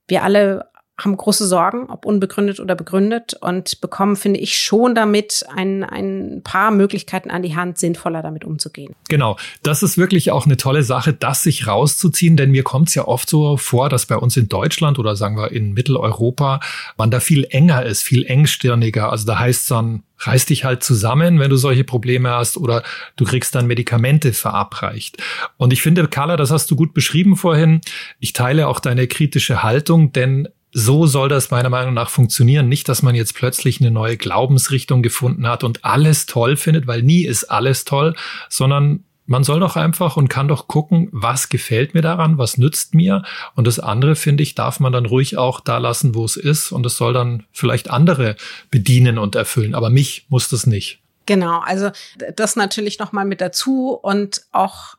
Wir 0.08 0.24
alle 0.24 0.70
haben 0.98 1.18
große 1.18 1.48
Sorgen, 1.48 1.90
ob 1.90 2.06
unbegründet 2.06 2.60
oder 2.60 2.76
begründet 2.76 3.34
und 3.42 3.82
bekommen, 3.82 4.16
finde 4.16 4.40
ich, 4.40 4.58
schon 4.58 4.94
damit 4.94 5.44
ein, 5.54 5.84
ein 5.84 6.42
paar 6.44 6.70
Möglichkeiten 6.70 7.32
an 7.32 7.42
die 7.42 7.56
Hand, 7.56 7.80
sinnvoller 7.80 8.22
damit 8.22 8.46
umzugehen. 8.46 8.94
Genau, 9.10 9.38
das 9.64 9.82
ist 9.82 9.98
wirklich 9.98 10.30
auch 10.30 10.46
eine 10.46 10.56
tolle 10.56 10.84
Sache, 10.84 11.12
das 11.12 11.42
sich 11.42 11.66
rauszuziehen, 11.66 12.38
denn 12.38 12.52
mir 12.52 12.64
kommt 12.64 12.90
es 12.90 12.96
ja 12.96 13.08
oft 13.08 13.28
so 13.28 13.58
vor, 13.58 13.90
dass 13.90 14.06
bei 14.06 14.18
uns 14.18 14.38
in 14.38 14.50
Deutschland 14.50 15.00
oder 15.00 15.16
sagen 15.16 15.36
wir 15.36 15.52
in 15.52 15.74
Mitteleuropa 15.74 16.60
man 16.96 17.10
da 17.10 17.20
viel 17.20 17.48
enger 17.50 17.84
ist, 17.84 18.04
viel 18.04 18.24
engstirniger. 18.26 19.12
Also 19.12 19.26
da 19.26 19.40
heißt 19.40 19.62
es 19.62 19.68
dann, 19.68 20.04
reiß 20.20 20.46
dich 20.46 20.64
halt 20.64 20.84
zusammen, 20.84 21.40
wenn 21.40 21.50
du 21.50 21.58
solche 21.58 21.84
Probleme 21.84 22.30
hast 22.30 22.56
oder 22.58 22.84
du 23.16 23.26
kriegst 23.26 23.56
dann 23.56 23.68
Medikamente 23.68 24.32
verabreicht. 24.32 25.18
Und 25.58 25.74
ich 25.74 25.82
finde, 25.82 26.08
Carla, 26.08 26.38
das 26.38 26.52
hast 26.52 26.70
du 26.70 26.76
gut 26.76 26.94
beschrieben 26.94 27.36
vorhin. 27.36 27.82
Ich 28.20 28.34
teile 28.34 28.68
auch 28.68 28.80
deine 28.80 29.08
kritische 29.08 29.64
Haltung, 29.64 30.14
denn 30.14 30.48
so 30.74 31.06
soll 31.06 31.30
das 31.30 31.52
meiner 31.52 31.70
Meinung 31.70 31.94
nach 31.94 32.10
funktionieren. 32.10 32.68
Nicht, 32.68 32.90
dass 32.90 33.04
man 33.04 33.16
jetzt 33.16 33.36
plötzlich 33.36 33.80
eine 33.80 33.92
neue 33.92 34.18
Glaubensrichtung 34.18 35.04
gefunden 35.04 35.48
hat 35.48 35.64
und 35.64 35.86
alles 35.86 36.26
toll 36.26 36.58
findet, 36.58 36.88
weil 36.88 37.04
nie 37.04 37.24
ist 37.24 37.46
alles 37.46 37.86
toll, 37.86 38.16
sondern 38.50 39.06
man 39.26 39.44
soll 39.44 39.60
doch 39.60 39.76
einfach 39.76 40.18
und 40.18 40.28
kann 40.28 40.48
doch 40.48 40.68
gucken, 40.68 41.08
was 41.12 41.48
gefällt 41.48 41.94
mir 41.94 42.02
daran, 42.02 42.38
was 42.38 42.58
nützt 42.58 42.94
mir. 42.94 43.24
Und 43.56 43.68
das 43.68 43.80
andere, 43.80 44.16
finde 44.16 44.44
ich, 44.44 44.56
darf 44.56 44.80
man 44.80 44.92
dann 44.92 45.06
ruhig 45.06 45.38
auch 45.38 45.62
da 45.62 45.78
lassen, 45.78 46.14
wo 46.16 46.26
es 46.26 46.36
ist. 46.36 46.72
Und 46.72 46.86
es 46.86 46.98
soll 46.98 47.14
dann 47.14 47.46
vielleicht 47.52 47.90
andere 47.90 48.36
bedienen 48.70 49.18
und 49.18 49.36
erfüllen. 49.36 49.76
Aber 49.76 49.90
mich 49.90 50.26
muss 50.30 50.50
das 50.50 50.68
nicht. 50.68 51.00
Genau, 51.26 51.60
also 51.60 51.92
das 52.36 52.58
natürlich 52.58 53.00
nochmal 53.00 53.24
mit 53.24 53.40
dazu 53.40 53.92
und 53.92 54.42
auch 54.52 54.96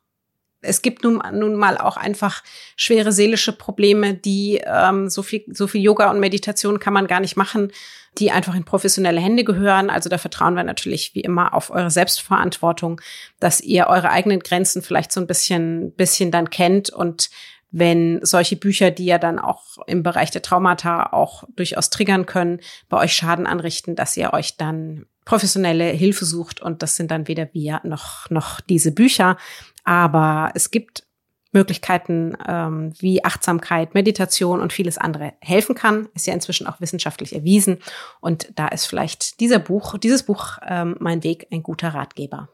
es 0.65 0.83
gibt 0.83 1.05
nun, 1.05 1.23
nun 1.33 1.55
mal 1.55 1.79
auch 1.79 1.97
einfach 1.97 2.43
schwere 2.77 3.13
seelische 3.13 3.53
Probleme, 3.53 4.15
die 4.15 4.61
ähm, 4.65 5.09
so 5.09 5.23
viel 5.23 5.45
so 5.53 5.67
viel 5.67 5.83
Yoga 5.83 6.11
und 6.11 6.21
Meditation 6.21 6.81
kann 6.81 6.93
man 6.93 7.07
gar 7.07 7.21
nicht 7.21 7.37
machen, 7.37 7.71
die 8.19 8.31
einfach 8.31 8.55
in 8.55 8.65
professionelle 8.65 9.21
Hände 9.21 9.45
gehören. 9.45 9.91
Also 9.91 10.09
da 10.09 10.19
vertrauen 10.19 10.55
wir 10.55 10.65
natürlich 10.65 11.15
wie 11.15 11.21
immer 11.21 11.55
auf 11.55 11.71
eure 11.71 11.91
Selbstverantwortung, 11.91 13.01
dass 13.41 13.61
ihr 13.61 13.87
eure 13.87 14.11
eigenen 14.11 14.41
Grenzen 14.41 14.83
vielleicht 14.83 15.13
so 15.13 15.21
ein 15.21 15.27
bisschen 15.27 15.93
bisschen 15.93 16.31
dann 16.31 16.51
kennt 16.51 16.91
und 16.91 17.31
wenn 17.77 18.21
solche 18.23 18.55
Bücher, 18.55 18.93
die 18.93 19.07
ja 19.07 19.19
dann 19.19 19.41
auch 19.41 19.79
im 19.89 20.05
Bereich 20.05 20.31
der 20.31 20.43
Traumata 20.43 21.13
auch 21.13 21.43
durchaus 21.57 21.91
triggern 21.91 22.25
können, 22.25 22.61
bei 22.89 22.99
euch 22.99 23.15
Schaden 23.15 23.49
anrichten, 23.49 23.97
dass 23.97 24.17
ihr 24.17 24.33
euch 24.33 24.57
dann 24.57 25.07
professionelle 25.25 25.87
Hilfe 25.87 26.25
sucht 26.25 26.63
und 26.63 26.83
das 26.83 26.95
sind 26.95 27.11
dann 27.11 27.27
weder 27.27 27.53
wir 27.53 27.81
noch 27.83 28.31
noch 28.31 28.61
diese 28.61 28.93
Bücher. 28.93 29.37
Aber 29.85 30.51
es 30.55 30.71
gibt 30.71 31.05
Möglichkeiten, 31.53 32.37
ähm, 32.47 32.93
wie 32.99 33.25
Achtsamkeit, 33.25 33.95
Meditation 33.95 34.61
und 34.61 34.73
vieles 34.73 34.99
andere 34.99 35.35
helfen 35.41 35.75
kann. 35.75 36.09
Ist 36.15 36.27
ja 36.27 36.35
inzwischen 36.35 36.67
auch 36.67 36.81
wissenschaftlich 36.81 37.35
erwiesen. 37.35 37.79
Und 38.21 38.49
da 38.57 38.69
ist 38.69 38.87
vielleicht 38.87 39.41
dieser 39.41 39.61
Buch, 39.61 39.97
dieses 39.99 40.25
Buch, 40.25 40.59
ähm, 40.67 40.97
mein 40.99 41.23
Weg, 41.23 41.47
ein 41.53 41.63
guter 41.63 41.95
Ratgeber. 41.95 42.49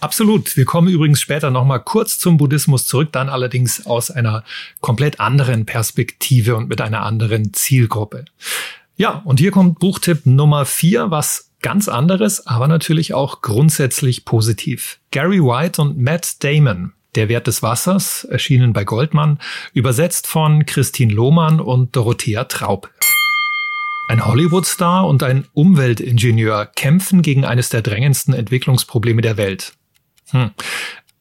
Absolut. 0.00 0.56
Wir 0.56 0.64
kommen 0.64 0.88
übrigens 0.88 1.20
später 1.20 1.50
nochmal 1.50 1.82
kurz 1.82 2.18
zum 2.18 2.38
Buddhismus 2.38 2.86
zurück, 2.86 3.10
dann 3.12 3.28
allerdings 3.28 3.86
aus 3.86 4.10
einer 4.10 4.44
komplett 4.80 5.20
anderen 5.20 5.66
Perspektive 5.66 6.56
und 6.56 6.68
mit 6.68 6.80
einer 6.80 7.02
anderen 7.02 7.52
Zielgruppe. 7.52 8.24
Ja, 8.96 9.22
und 9.24 9.40
hier 9.40 9.50
kommt 9.50 9.78
Buchtipp 9.78 10.26
Nummer 10.26 10.64
vier, 10.64 11.10
was 11.10 11.49
ganz 11.62 11.88
anderes, 11.88 12.46
aber 12.46 12.68
natürlich 12.68 13.14
auch 13.14 13.42
grundsätzlich 13.42 14.24
positiv. 14.24 14.98
Gary 15.10 15.40
White 15.40 15.80
und 15.80 15.98
Matt 15.98 16.42
Damon. 16.42 16.92
Der 17.16 17.28
Wert 17.28 17.48
des 17.48 17.62
Wassers, 17.62 18.24
erschienen 18.24 18.72
bei 18.72 18.84
Goldmann, 18.84 19.40
übersetzt 19.72 20.28
von 20.28 20.64
Christine 20.64 21.12
Lohmann 21.12 21.58
und 21.58 21.96
Dorothea 21.96 22.44
Traub. 22.44 22.88
Ein 24.08 24.24
Hollywood-Star 24.24 25.06
und 25.06 25.22
ein 25.22 25.46
Umweltingenieur 25.52 26.66
kämpfen 26.66 27.22
gegen 27.22 27.44
eines 27.44 27.68
der 27.68 27.82
drängendsten 27.82 28.34
Entwicklungsprobleme 28.34 29.22
der 29.22 29.36
Welt. 29.36 29.72
Hm. 30.30 30.50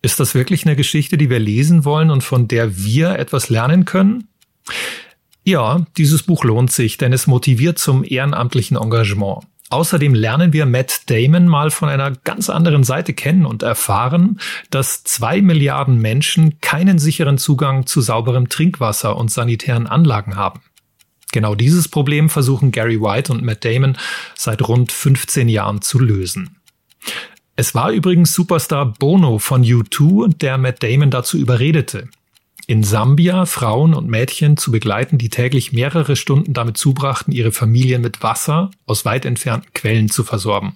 Ist 0.01 0.19
das 0.19 0.33
wirklich 0.33 0.65
eine 0.65 0.75
Geschichte, 0.75 1.17
die 1.17 1.29
wir 1.29 1.39
lesen 1.39 1.85
wollen 1.85 2.09
und 2.09 2.23
von 2.23 2.47
der 2.47 2.77
wir 2.77 3.17
etwas 3.19 3.49
lernen 3.49 3.85
können? 3.85 4.27
Ja, 5.43 5.85
dieses 5.97 6.23
Buch 6.23 6.43
lohnt 6.43 6.71
sich, 6.71 6.97
denn 6.97 7.13
es 7.13 7.27
motiviert 7.27 7.79
zum 7.79 8.03
ehrenamtlichen 8.03 8.77
Engagement. 8.77 9.43
Außerdem 9.71 10.15
lernen 10.15 10.51
wir 10.51 10.65
Matt 10.65 11.09
Damon 11.11 11.47
mal 11.47 11.69
von 11.69 11.89
einer 11.89 12.11
ganz 12.11 12.49
anderen 12.49 12.83
Seite 12.83 13.13
kennen 13.13 13.45
und 13.45 13.61
erfahren, 13.61 14.39
dass 14.71 15.03
zwei 15.03 15.41
Milliarden 15.41 15.99
Menschen 15.99 16.59
keinen 16.59 16.97
sicheren 16.97 17.37
Zugang 17.37 17.85
zu 17.85 18.01
sauberem 18.01 18.49
Trinkwasser 18.49 19.15
und 19.15 19.29
sanitären 19.29 19.85
Anlagen 19.85 20.35
haben. 20.35 20.61
Genau 21.31 21.53
dieses 21.53 21.87
Problem 21.87 22.29
versuchen 22.29 22.71
Gary 22.71 22.99
White 22.99 23.31
und 23.31 23.43
Matt 23.43 23.63
Damon 23.63 23.95
seit 24.35 24.67
rund 24.67 24.91
15 24.91 25.47
Jahren 25.47 25.83
zu 25.83 25.99
lösen. 25.99 26.57
Es 27.55 27.75
war 27.75 27.91
übrigens 27.91 28.33
Superstar 28.33 28.85
Bono 28.85 29.37
von 29.37 29.63
U2, 29.63 30.35
der 30.37 30.57
Matt 30.57 30.81
Damon 30.81 31.11
dazu 31.11 31.37
überredete. 31.37 32.09
In 32.69 32.83
Sambia 32.83 33.47
Frauen 33.47 33.95
und 33.95 34.07
Mädchen 34.07 34.55
zu 34.55 34.69
begleiten, 34.69 35.17
die 35.17 35.29
täglich 35.29 35.73
mehrere 35.73 36.15
Stunden 36.15 36.53
damit 36.53 36.77
zubrachten, 36.77 37.33
ihre 37.33 37.51
Familien 37.51 38.03
mit 38.03 38.21
Wasser 38.21 38.69
aus 38.85 39.05
weit 39.05 39.25
entfernten 39.25 39.73
Quellen 39.73 40.07
zu 40.07 40.23
versorgen. 40.23 40.75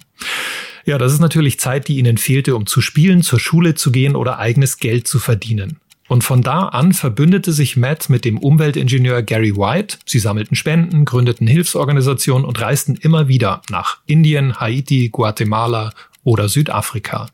Ja, 0.84 0.98
das 0.98 1.12
ist 1.12 1.20
natürlich 1.20 1.60
Zeit, 1.60 1.86
die 1.86 1.98
ihnen 1.98 2.18
fehlte, 2.18 2.56
um 2.56 2.66
zu 2.66 2.80
spielen, 2.80 3.22
zur 3.22 3.38
Schule 3.38 3.76
zu 3.76 3.92
gehen 3.92 4.16
oder 4.16 4.40
eigenes 4.40 4.78
Geld 4.78 5.06
zu 5.06 5.20
verdienen. 5.20 5.78
Und 6.08 6.24
von 6.24 6.42
da 6.42 6.66
an 6.66 6.94
verbündete 6.94 7.52
sich 7.52 7.76
Matt 7.76 8.10
mit 8.10 8.24
dem 8.24 8.38
Umweltingenieur 8.38 9.22
Gary 9.22 9.54
White. 9.54 9.98
Sie 10.04 10.18
sammelten 10.18 10.56
Spenden, 10.56 11.04
gründeten 11.04 11.46
Hilfsorganisationen 11.46 12.44
und 12.44 12.60
reisten 12.60 12.96
immer 12.96 13.28
wieder 13.28 13.62
nach 13.70 13.98
Indien, 14.06 14.58
Haiti, 14.58 15.10
Guatemala 15.10 15.92
oder 16.24 16.48
Südafrika. 16.48 17.28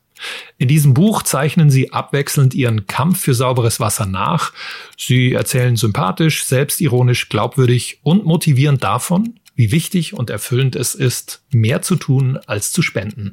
In 0.59 0.69
diesem 0.69 0.95
Buch 0.95 1.23
zeichnen 1.23 1.71
sie 1.71 1.93
abwechselnd 1.93 2.55
ihren 2.55 2.87
Kampf 2.87 3.21
für 3.21 3.35
sauberes 3.35 3.81
Wasser 3.81 4.07
nach. 4.07 4.53
Sie 4.97 5.33
erzählen 5.33 5.77
sympathisch, 5.77 6.45
selbstironisch, 6.45 7.29
glaubwürdig 7.29 8.01
und 8.03 8.25
motivierend 8.25 8.83
davon, 8.85 9.41
wie 9.55 9.73
wichtig 9.73 10.15
und 10.15 10.31
erfüllend 10.31 10.77
es 10.77 10.95
ist, 10.95 11.43
mehr 11.51 11.83
zu 11.83 11.97
tun 11.97 12.39
als 12.47 12.73
zu 12.73 12.83
spenden. 12.83 13.33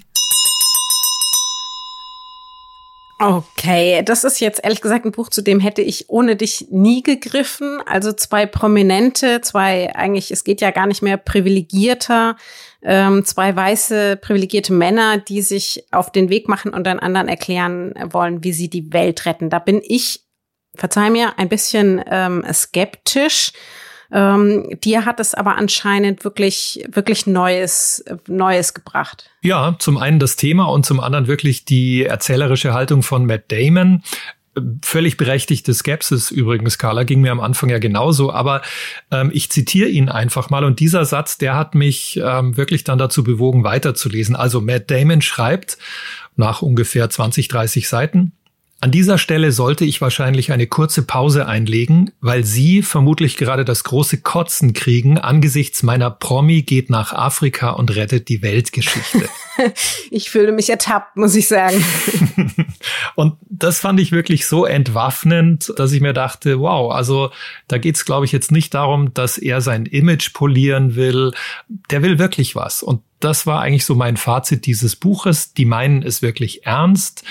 Okay, 3.20 4.04
das 4.04 4.24
ist 4.24 4.40
jetzt 4.40 4.64
ehrlich 4.64 4.80
gesagt 4.80 5.04
ein 5.06 5.12
Buch, 5.12 5.30
zu 5.30 5.42
dem 5.42 5.60
hätte 5.60 5.82
ich 5.82 6.08
ohne 6.08 6.36
dich 6.36 6.68
nie 6.70 7.02
gegriffen. 7.02 7.82
Also 7.88 8.14
zwei 8.14 8.46
prominente, 8.46 9.42
zwei 9.42 9.96
eigentlich, 9.96 10.30
es 10.30 10.44
geht 10.44 10.62
ja 10.62 10.70
gar 10.70 10.86
nicht 10.86 11.02
mehr 11.02 11.18
privilegierter, 11.18 12.36
ähm, 12.84 13.26
zwei 13.26 13.56
weiße 13.56 14.18
privilegierte 14.18 14.72
Männer, 14.72 15.18
die 15.18 15.42
sich 15.42 15.86
auf 15.92 16.12
den 16.12 16.30
Weg 16.30 16.48
machen 16.48 16.74
und 16.74 16.86
dann 16.86 17.00
anderen 17.00 17.28
erklären 17.28 17.96
wollen, 18.12 18.44
wie 18.44 18.54
sie 18.54 18.70
die 18.70 18.94
Welt 18.94 19.26
retten. 19.26 19.50
Da 19.50 19.58
bin 19.58 19.82
ich, 19.84 20.24
verzeih 20.76 21.10
mir, 21.10 21.40
ein 21.40 21.50
bisschen 21.50 22.04
ähm, 22.08 22.46
skeptisch. 22.54 23.52
Ähm, 24.12 24.78
dir 24.84 25.06
hat 25.06 25.20
es 25.20 25.34
aber 25.34 25.58
anscheinend 25.58 26.24
wirklich, 26.24 26.84
wirklich 26.90 27.28
Neues, 27.28 28.04
Neues 28.28 28.74
gebracht. 28.74 29.30
Ja, 29.42 29.76
zum 29.80 29.98
einen 29.98 30.20
das 30.20 30.36
Thema 30.36 30.66
und 30.66 30.86
zum 30.86 31.00
anderen 31.00 31.28
wirklich 31.28 31.66
die 31.66 32.06
erzählerische 32.06 32.74
Haltung 32.74 33.04
von 33.04 33.26
Matt 33.26 33.52
Damon 33.52 34.04
völlig 34.84 35.18
berechtigte 35.18 35.74
Skepsis 35.74 36.32
übrigens, 36.32 36.78
Carla, 36.78 37.04
ging 37.04 37.22
mir 37.22 37.32
am 37.32 37.40
Anfang 37.40 37.70
ja 37.70 37.80
genauso, 37.80 38.32
aber 38.32 38.62
ähm, 39.12 39.30
ich 39.34 39.52
zitiere 39.52 39.90
ihn 39.90 40.10
einfach 40.10 40.50
mal 40.50 40.64
und 40.64 40.80
dieser 40.80 41.06
Satz, 41.06 41.38
der 41.38 41.56
hat 41.56 41.76
mich 41.76 42.20
ähm, 42.24 42.58
wirklich 42.58 42.84
dann 42.84 42.98
dazu 42.98 43.24
bewogen, 43.24 43.64
weiterzulesen. 43.64 44.36
Also 44.36 44.62
Matt 44.62 44.90
Damon 44.90 45.22
schreibt 45.22 45.78
nach 46.36 46.62
ungefähr 46.62 47.10
20, 47.10 47.48
30 47.48 47.88
Seiten, 47.88 48.34
an 48.80 48.92
dieser 48.92 49.18
Stelle 49.18 49.52
sollte 49.52 49.86
ich 49.86 50.02
wahrscheinlich 50.02 50.52
eine 50.52 50.68
kurze 50.68 51.02
Pause 51.02 51.48
einlegen, 51.48 52.12
weil 52.22 52.44
Sie 52.44 52.84
vermutlich 52.84 53.36
gerade 53.36 53.66
das 53.66 53.84
große 53.84 54.22
Kotzen 54.22 54.74
kriegen 54.74 55.18
angesichts 55.18 55.82
meiner 55.82 56.12
Promi 56.12 56.62
geht 56.62 56.92
nach 56.92 57.12
Afrika 57.12 57.72
und 57.72 57.96
rettet 57.96 58.30
die 58.30 58.44
Weltgeschichte. 58.44 59.28
ich 60.12 60.30
fühle 60.30 60.52
mich 60.52 60.70
ertappt, 60.70 61.18
muss 61.18 61.36
ich 61.36 61.48
sagen. 61.48 61.84
und 63.16 63.38
das 63.50 63.80
fand 63.80 64.00
ich 64.00 64.12
wirklich 64.12 64.46
so 64.46 64.66
entwaffnend, 64.66 65.74
dass 65.78 65.92
ich 65.92 66.02
mir 66.02 66.14
dachte, 66.14 66.60
wow, 66.60 66.94
also 66.94 67.32
da 67.68 67.80
geht's, 67.80 68.06
glaube 68.06 68.26
ich, 68.26 68.32
jetzt 68.32 68.52
nicht 68.52 68.76
darum, 68.76 69.12
dass 69.16 69.40
er 69.40 69.62
sein 69.62 69.88
Image 69.88 70.34
polieren 70.34 70.96
will. 70.96 71.32
Der 71.90 72.04
will 72.04 72.20
wirklich 72.20 72.56
was. 72.56 72.84
Und 72.84 73.02
das 73.20 73.48
war 73.48 73.62
eigentlich 73.62 73.86
so 73.86 73.96
mein 73.96 74.18
Fazit 74.18 74.66
dieses 74.66 74.96
Buches. 74.96 75.54
Die 75.54 75.66
meinen 75.66 76.04
es 76.04 76.22
wirklich 76.22 76.66
ernst. 76.66 77.24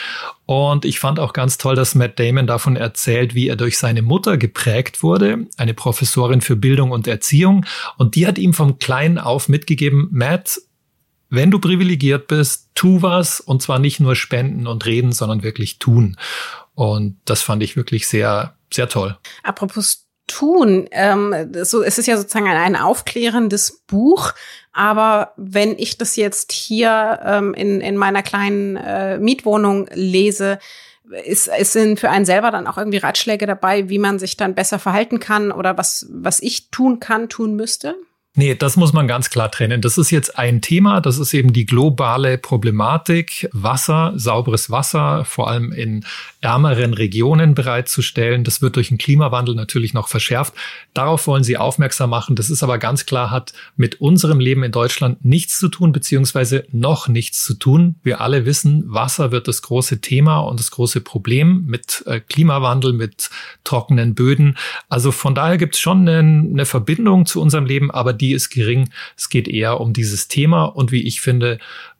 Und 0.44 0.85
ich 0.85 0.99
fand 0.99 1.20
auch 1.20 1.33
ganz 1.33 1.59
toll, 1.59 1.77
dass 1.77 1.94
Matt 1.94 2.18
Damon 2.18 2.46
davon 2.46 2.77
erzählt, 2.77 3.35
wie 3.35 3.49
er 3.49 3.57
durch 3.57 3.79
seine 3.79 4.03
Mutter 4.03 4.37
geprägt 4.37 5.03
wurde, 5.03 5.46
eine 5.57 5.75
Professorin 5.75 6.40
für 6.40 6.57
Bildung 6.57 6.90
und 6.90 7.07
Erziehung. 7.07 7.64
Und 7.99 8.14
die 8.14 8.27
hat 8.27 8.38
ihm 8.38 8.53
vom 8.53 8.79
Kleinen 8.79 9.18
auf 9.18 9.49
mitgegeben, 9.49 10.09
Matt, 10.11 10.61
wenn 11.29 11.51
du 11.51 11.59
privilegiert 11.59 12.29
bist, 12.29 12.70
tu 12.75 13.03
was 13.03 13.40
und 13.40 13.62
zwar 13.62 13.79
nicht 13.79 14.01
nur 14.01 14.14
spenden 14.14 14.66
und 14.66 14.87
reden, 14.87 15.12
sondern 15.12 15.42
wirklich 15.42 15.79
tun. 15.79 16.16
Und 16.75 17.18
das 17.25 17.42
fand 17.42 17.62
ich 17.62 17.77
wirklich 17.77 18.07
sehr, 18.07 18.57
sehr 18.72 18.88
toll. 18.88 19.16
Apropos 19.42 20.05
tun. 20.26 20.88
Ähm, 20.90 21.34
so, 21.62 21.82
es 21.82 21.98
ist 21.98 22.06
ja 22.06 22.16
sozusagen 22.16 22.48
ein, 22.48 22.56
ein 22.56 22.76
aufklärendes 22.76 23.82
Buch, 23.86 24.32
aber 24.72 25.32
wenn 25.36 25.78
ich 25.78 25.98
das 25.98 26.16
jetzt 26.16 26.52
hier 26.52 27.20
ähm, 27.24 27.54
in, 27.54 27.80
in 27.80 27.96
meiner 27.96 28.22
kleinen 28.22 28.76
äh, 28.76 29.18
Mietwohnung 29.18 29.88
lese, 29.92 30.58
ist, 31.24 31.48
ist 31.48 31.72
sind 31.72 32.00
für 32.00 32.10
einen 32.10 32.24
selber 32.24 32.50
dann 32.50 32.66
auch 32.66 32.78
irgendwie 32.78 32.98
Ratschläge 32.98 33.46
dabei, 33.46 33.88
wie 33.88 33.98
man 33.98 34.18
sich 34.18 34.36
dann 34.36 34.54
besser 34.54 34.78
verhalten 34.78 35.20
kann 35.20 35.52
oder 35.52 35.78
was, 35.78 36.06
was 36.10 36.40
ich 36.40 36.70
tun 36.70 37.00
kann, 37.00 37.28
tun 37.28 37.54
müsste? 37.54 37.94
Nee, 38.38 38.54
das 38.54 38.76
muss 38.76 38.92
man 38.92 39.08
ganz 39.08 39.30
klar 39.30 39.50
trennen. 39.50 39.80
Das 39.80 39.96
ist 39.96 40.10
jetzt 40.10 40.38
ein 40.38 40.60
Thema, 40.60 41.00
das 41.00 41.18
ist 41.18 41.32
eben 41.32 41.54
die 41.54 41.64
globale 41.64 42.36
Problematik, 42.36 43.48
Wasser, 43.52 44.12
sauberes 44.16 44.70
Wasser, 44.70 45.24
vor 45.24 45.48
allem 45.48 45.72
in 45.72 46.04
ärmeren 46.46 46.92
Regionen 46.94 47.54
bereitzustellen. 47.54 48.44
Das 48.44 48.62
wird 48.62 48.76
durch 48.76 48.88
den 48.88 48.98
Klimawandel 48.98 49.54
natürlich 49.54 49.94
noch 49.94 50.09
verschärft. 50.09 50.52
Darauf 50.92 51.26
wollen 51.26 51.44
Sie 51.44 51.56
aufmerksam 51.56 52.11
machen. 52.11 52.37
Das 52.37 52.50
ist 52.50 52.62
aber 52.62 52.76
ganz 52.78 53.06
klar, 53.06 53.30
hat 53.30 53.54
mit 53.76 54.00
unserem 54.00 54.38
Leben 54.38 54.62
in 54.62 54.72
Deutschland 54.72 55.24
nichts 55.24 55.59
zu 55.59 55.68
tun, 55.68 55.92
beziehungsweise 55.92 56.64
noch 56.70 57.09
nichts 57.09 57.42
zu 57.42 57.54
tun. 57.54 57.96
Wir 58.02 58.20
alle 58.20 58.44
wissen, 58.44 58.85
Wasser 58.87 59.32
wird 59.32 59.48
das 59.48 59.62
große 59.62 60.02
Thema 60.02 60.40
und 60.40 60.61
das 60.61 60.70
große 60.70 61.00
Problem 61.00 61.64
mit 61.66 62.04
äh, 62.06 62.20
Klimawandel, 62.20 62.92
mit 62.92 63.30
trockenen 63.64 64.14
Böden. 64.14 64.59
Also 64.90 65.12
von 65.12 65.35
daher 65.35 65.56
gibt 65.56 65.74
es 65.74 65.80
schon 65.80 66.06
eine, 66.06 66.66
Verbindung 66.66 67.24
zu 67.24 67.40
unserem 67.40 67.64
Leben, 67.64 67.90
aber 67.90 68.12
die 68.12 68.26
die 68.26 68.32
ist 68.32 68.50
gering. 68.50 68.90
Es 69.16 69.28
geht 69.28 69.46
eher 69.46 69.80
um 69.80 69.92
dieses 69.92 70.26
Thema 70.26 70.64
und 70.64 70.90
wie 70.90 71.06
ich 71.06 71.20
finde, 71.20 71.59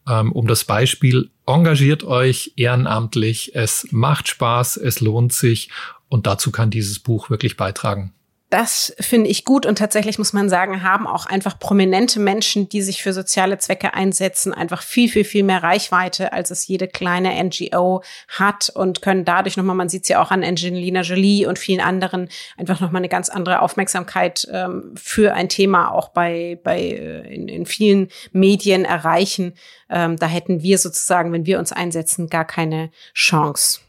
ähm, 0.09 0.33
um 0.33 0.47
das 0.49 0.65
Beispiel, 0.65 1.31
engagiert 1.47 2.05
euch 2.05 2.53
ehrenamtlich. 2.57 3.55
Es 3.55 3.89
macht 3.91 4.29
Spaß, 4.29 4.77
es 4.77 5.01
lohnt 5.01 5.33
sich 5.33 5.71
und 6.09 6.27
dazu 6.27 6.51
kann 6.51 6.71
dieses 6.71 6.99
Buch 6.99 7.31
wirklich 7.31 7.57
beitragen. 7.57 8.13
Das 8.49 8.95
finde 9.01 9.29
ich 9.29 9.45
gut 9.45 9.67
und 9.67 9.77
tatsächlich 9.77 10.19
muss 10.19 10.33
man 10.33 10.49
sagen, 10.49 10.85
haben 10.85 11.09
auch 11.09 11.27
einfach 11.27 11.59
prominente 11.59 12.21
Menschen, 12.21 12.69
die 12.69 12.81
sich 12.81 13.03
für 13.03 13.13
soziale 13.13 13.59
Zwecke 13.59 13.95
einsetzen, 13.95 14.55
einfach 14.55 14.83
viel, 14.83 15.09
viel, 15.09 15.25
viel 15.25 15.43
mehr 15.43 15.65
Reichweite, 15.65 16.33
als 16.33 16.53
es 16.53 16.65
jede 16.69 16.87
kleine 16.87 17.43
NGO 17.43 18.05
hat 18.29 18.71
und 18.71 19.03
können 19.03 19.25
dadurch 19.25 19.57
nochmal, 19.57 19.75
man 19.75 19.89
sieht 19.89 20.05
es 20.05 20.11
ja 20.11 20.23
auch 20.23 20.31
an 20.31 20.45
Angelina 20.45 21.01
Jolie 21.01 21.47
und 21.47 21.59
vielen 21.59 21.81
anderen, 21.81 22.29
einfach 22.57 22.79
nochmal 22.79 23.01
eine 23.01 23.09
ganz 23.09 23.31
andere 23.31 23.63
Aufmerksamkeit 23.63 24.47
ähm, 24.53 24.93
für 24.95 25.35
ein 25.35 25.49
Thema 25.49 25.91
auch 25.91 26.11
bei, 26.11 26.61
bei 26.63 26.79
äh, 26.81 27.35
in, 27.35 27.49
in 27.49 27.67
vielen 27.67 28.11
Medien 28.31 28.85
erreichen. 28.85 29.55
Ähm, 29.91 30.19
da 30.19 30.27
hätten 30.27 30.63
wir 30.63 30.79
sozusagen, 30.79 31.33
wenn 31.33 31.47
wir 31.47 31.59
uns 31.59 31.73
einsetzen, 31.73 32.29
gar 32.29 32.45
keine 32.45 32.91
Chance 33.13 33.81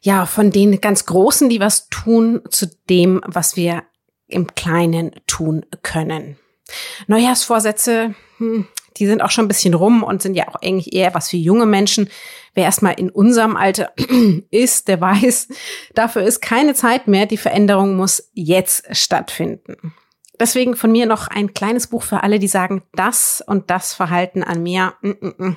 ja, 0.00 0.26
von 0.26 0.50
den 0.50 0.80
ganz 0.80 1.06
Großen, 1.06 1.48
die 1.48 1.60
was 1.60 1.88
tun, 1.88 2.42
zu 2.50 2.66
dem, 2.88 3.20
was 3.26 3.56
wir 3.56 3.82
im 4.28 4.54
Kleinen 4.54 5.12
tun 5.26 5.66
können. 5.82 6.38
Neujahrsvorsätze, 7.06 8.14
hm, 8.38 8.66
die 8.96 9.06
sind 9.06 9.22
auch 9.22 9.30
schon 9.30 9.44
ein 9.44 9.48
bisschen 9.48 9.74
rum 9.74 10.02
und 10.02 10.22
sind 10.22 10.34
ja 10.34 10.48
auch 10.48 10.56
eigentlich 10.56 10.92
eher 10.92 11.14
was 11.14 11.30
für 11.30 11.36
junge 11.36 11.66
Menschen. 11.66 12.08
Wer 12.54 12.64
erstmal 12.64 12.94
in 12.94 13.10
unserem 13.10 13.56
Alter 13.56 13.92
ist, 14.50 14.88
der 14.88 15.00
weiß, 15.00 15.48
dafür 15.94 16.22
ist 16.22 16.40
keine 16.40 16.74
Zeit 16.74 17.06
mehr. 17.06 17.26
Die 17.26 17.36
Veränderung 17.36 17.96
muss 17.96 18.30
jetzt 18.32 18.84
stattfinden. 18.96 19.94
Deswegen 20.38 20.74
von 20.74 20.90
mir 20.90 21.04
noch 21.06 21.28
ein 21.28 21.52
kleines 21.52 21.86
Buch 21.86 22.02
für 22.02 22.22
alle, 22.22 22.38
die 22.38 22.48
sagen, 22.48 22.82
das 22.94 23.44
und 23.46 23.70
das 23.70 23.92
Verhalten 23.92 24.42
an 24.42 24.62
mir, 24.62 24.94
mm, 25.02 25.08
mm, 25.08 25.34
mm. 25.36 25.56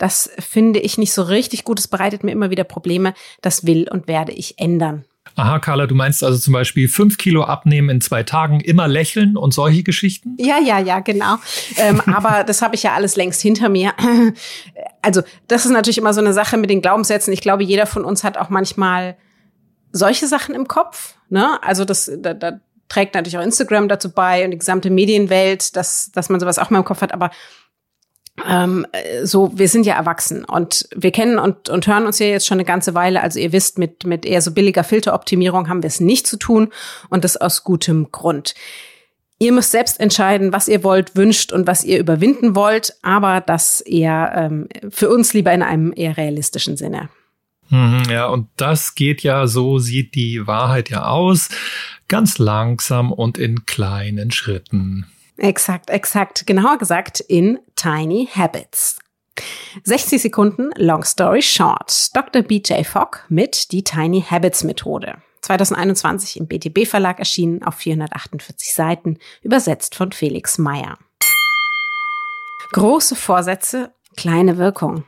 Das 0.00 0.30
finde 0.38 0.80
ich 0.80 0.96
nicht 0.96 1.12
so 1.12 1.22
richtig 1.22 1.64
gut. 1.64 1.78
Es 1.78 1.86
bereitet 1.86 2.24
mir 2.24 2.32
immer 2.32 2.48
wieder 2.48 2.64
Probleme. 2.64 3.12
Das 3.42 3.66
will 3.66 3.86
und 3.88 4.08
werde 4.08 4.32
ich 4.32 4.58
ändern. 4.58 5.04
Aha, 5.36 5.58
Carla, 5.58 5.86
du 5.86 5.94
meinst 5.94 6.24
also 6.24 6.38
zum 6.38 6.54
Beispiel 6.54 6.88
fünf 6.88 7.18
Kilo 7.18 7.44
abnehmen 7.44 7.90
in 7.90 8.00
zwei 8.00 8.22
Tagen, 8.22 8.60
immer 8.60 8.88
lächeln 8.88 9.36
und 9.36 9.52
solche 9.52 9.82
Geschichten? 9.82 10.36
Ja, 10.38 10.58
ja, 10.58 10.78
ja, 10.78 11.00
genau. 11.00 11.36
ähm, 11.76 12.00
aber 12.06 12.44
das 12.44 12.62
habe 12.62 12.74
ich 12.74 12.82
ja 12.82 12.94
alles 12.94 13.16
längst 13.16 13.42
hinter 13.42 13.68
mir. 13.68 13.92
Also 15.02 15.22
das 15.48 15.64
ist 15.64 15.72
natürlich 15.72 15.96
immer 15.96 16.12
so 16.12 16.20
eine 16.20 16.34
Sache 16.34 16.58
mit 16.58 16.68
den 16.68 16.82
Glaubenssätzen. 16.82 17.32
Ich 17.32 17.40
glaube, 17.40 17.62
jeder 17.62 17.86
von 17.86 18.04
uns 18.04 18.22
hat 18.22 18.36
auch 18.36 18.50
manchmal 18.50 19.16
solche 19.92 20.26
Sachen 20.26 20.54
im 20.54 20.68
Kopf. 20.68 21.14
Ne? 21.30 21.58
Also 21.62 21.86
das, 21.86 22.10
da, 22.18 22.34
da 22.34 22.60
trägt 22.90 23.14
natürlich 23.14 23.38
auch 23.38 23.42
Instagram 23.42 23.88
dazu 23.88 24.12
bei 24.12 24.44
und 24.44 24.50
die 24.50 24.58
gesamte 24.58 24.90
Medienwelt, 24.90 25.74
dass, 25.74 26.12
dass 26.12 26.28
man 26.28 26.38
sowas 26.38 26.58
auch 26.58 26.68
mal 26.68 26.80
im 26.80 26.84
Kopf 26.84 27.00
hat. 27.00 27.14
Aber 27.14 27.30
ähm, 28.48 28.86
so, 29.24 29.52
wir 29.54 29.68
sind 29.68 29.86
ja 29.86 29.94
erwachsen 29.94 30.44
und 30.44 30.88
wir 30.94 31.10
kennen 31.10 31.38
und, 31.38 31.68
und 31.68 31.86
hören 31.86 32.06
uns 32.06 32.18
ja 32.18 32.26
jetzt 32.26 32.46
schon 32.46 32.56
eine 32.56 32.64
ganze 32.64 32.94
Weile. 32.94 33.22
Also 33.22 33.38
ihr 33.38 33.52
wisst, 33.52 33.78
mit, 33.78 34.04
mit 34.04 34.24
eher 34.24 34.42
so 34.42 34.52
billiger 34.52 34.84
Filteroptimierung 34.84 35.68
haben 35.68 35.82
wir 35.82 35.88
es 35.88 36.00
nicht 36.00 36.26
zu 36.26 36.36
tun 36.36 36.68
und 37.08 37.24
das 37.24 37.36
aus 37.36 37.64
gutem 37.64 38.10
Grund. 38.12 38.54
Ihr 39.38 39.52
müsst 39.52 39.70
selbst 39.70 39.98
entscheiden, 39.98 40.52
was 40.52 40.68
ihr 40.68 40.84
wollt, 40.84 41.16
wünscht 41.16 41.52
und 41.52 41.66
was 41.66 41.82
ihr 41.82 41.98
überwinden 41.98 42.54
wollt, 42.54 42.94
aber 43.00 43.40
das 43.40 43.80
eher 43.80 44.32
ähm, 44.36 44.68
für 44.90 45.08
uns 45.08 45.32
lieber 45.32 45.52
in 45.52 45.62
einem 45.62 45.94
eher 45.96 46.18
realistischen 46.18 46.76
Sinne. 46.76 47.08
Mhm, 47.70 48.02
ja, 48.10 48.26
und 48.26 48.48
das 48.56 48.94
geht 48.94 49.22
ja, 49.22 49.46
so 49.46 49.78
sieht 49.78 50.14
die 50.14 50.46
Wahrheit 50.46 50.90
ja 50.90 51.06
aus, 51.06 51.48
ganz 52.08 52.38
langsam 52.38 53.12
und 53.12 53.38
in 53.38 53.64
kleinen 53.64 54.30
Schritten. 54.30 55.06
Exakt, 55.40 55.88
exakt. 55.88 56.46
Genauer 56.46 56.76
gesagt 56.76 57.20
in 57.20 57.58
Tiny 57.74 58.28
Habits. 58.30 58.98
60 59.84 60.20
Sekunden, 60.20 60.70
long 60.76 61.02
story 61.02 61.40
short. 61.40 62.14
Dr. 62.14 62.42
BJ 62.42 62.84
Fogg 62.84 63.20
mit 63.30 63.72
die 63.72 63.82
Tiny 63.82 64.20
Habits 64.20 64.64
Methode. 64.64 65.16
2021 65.40 66.38
im 66.38 66.46
BTB 66.46 66.86
Verlag 66.86 67.18
erschienen 67.18 67.62
auf 67.62 67.76
448 67.76 68.74
Seiten, 68.74 69.18
übersetzt 69.40 69.94
von 69.94 70.12
Felix 70.12 70.58
Meyer. 70.58 70.98
Große 72.72 73.16
Vorsätze, 73.16 73.94
kleine 74.18 74.58
Wirkung. 74.58 75.04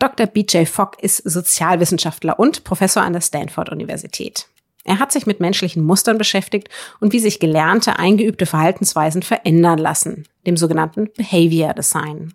Dr. 0.00 0.26
BJ 0.26 0.64
Fogg 0.64 0.98
ist 1.00 1.18
Sozialwissenschaftler 1.18 2.40
und 2.40 2.64
Professor 2.64 3.04
an 3.04 3.12
der 3.12 3.20
Stanford 3.20 3.68
Universität. 3.68 4.48
Er 4.88 5.00
hat 5.00 5.12
sich 5.12 5.26
mit 5.26 5.38
menschlichen 5.38 5.84
Mustern 5.84 6.16
beschäftigt 6.16 6.70
und 6.98 7.12
wie 7.12 7.18
sich 7.18 7.40
gelernte, 7.40 7.98
eingeübte 7.98 8.46
Verhaltensweisen 8.46 9.22
verändern 9.22 9.78
lassen, 9.78 10.24
dem 10.46 10.56
sogenannten 10.56 11.10
Behavior 11.14 11.74
Design. 11.74 12.32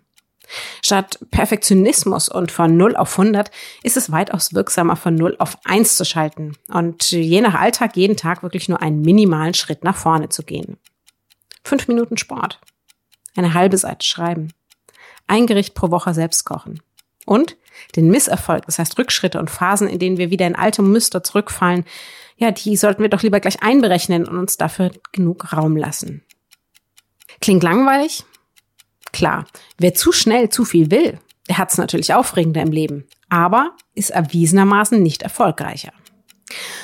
Statt 0.80 1.18
Perfektionismus 1.32 2.28
und 2.28 2.52
von 2.52 2.76
0 2.76 2.94
auf 2.94 3.18
100 3.18 3.50
ist 3.82 3.96
es 3.96 4.12
weitaus 4.12 4.54
wirksamer, 4.54 4.94
von 4.94 5.16
0 5.16 5.34
auf 5.40 5.58
1 5.64 5.96
zu 5.96 6.04
schalten 6.04 6.52
und 6.68 7.10
je 7.10 7.40
nach 7.40 7.54
Alltag 7.54 7.96
jeden 7.96 8.16
Tag 8.16 8.44
wirklich 8.44 8.68
nur 8.68 8.80
einen 8.80 9.00
minimalen 9.00 9.54
Schritt 9.54 9.82
nach 9.82 9.96
vorne 9.96 10.28
zu 10.28 10.44
gehen. 10.44 10.76
Fünf 11.64 11.88
Minuten 11.88 12.18
Sport. 12.18 12.60
Eine 13.34 13.54
halbe 13.54 13.78
Seite 13.78 14.06
schreiben. 14.06 14.52
Ein 15.26 15.48
Gericht 15.48 15.74
pro 15.74 15.90
Woche 15.90 16.14
selbst 16.14 16.44
kochen. 16.44 16.80
Und 17.26 17.56
den 17.96 18.10
Misserfolg, 18.10 18.66
das 18.66 18.78
heißt 18.78 18.96
Rückschritte 18.96 19.40
und 19.40 19.50
Phasen, 19.50 19.88
in 19.88 19.98
denen 19.98 20.18
wir 20.18 20.30
wieder 20.30 20.46
in 20.46 20.54
alte 20.54 20.82
Muster 20.82 21.24
zurückfallen, 21.24 21.84
ja, 22.36 22.50
die 22.50 22.76
sollten 22.76 23.02
wir 23.02 23.08
doch 23.08 23.22
lieber 23.22 23.40
gleich 23.40 23.62
einberechnen 23.62 24.26
und 24.26 24.38
uns 24.38 24.56
dafür 24.56 24.90
genug 25.12 25.52
Raum 25.52 25.76
lassen. 25.76 26.22
Klingt 27.40 27.62
langweilig? 27.62 28.24
Klar, 29.12 29.46
wer 29.78 29.94
zu 29.94 30.12
schnell 30.12 30.48
zu 30.48 30.64
viel 30.64 30.90
will, 30.90 31.18
der 31.48 31.58
hat 31.58 31.70
es 31.70 31.78
natürlich 31.78 32.14
aufregender 32.14 32.62
im 32.62 32.72
Leben, 32.72 33.04
aber 33.28 33.76
ist 33.94 34.10
erwiesenermaßen 34.10 35.02
nicht 35.02 35.22
erfolgreicher. 35.22 35.92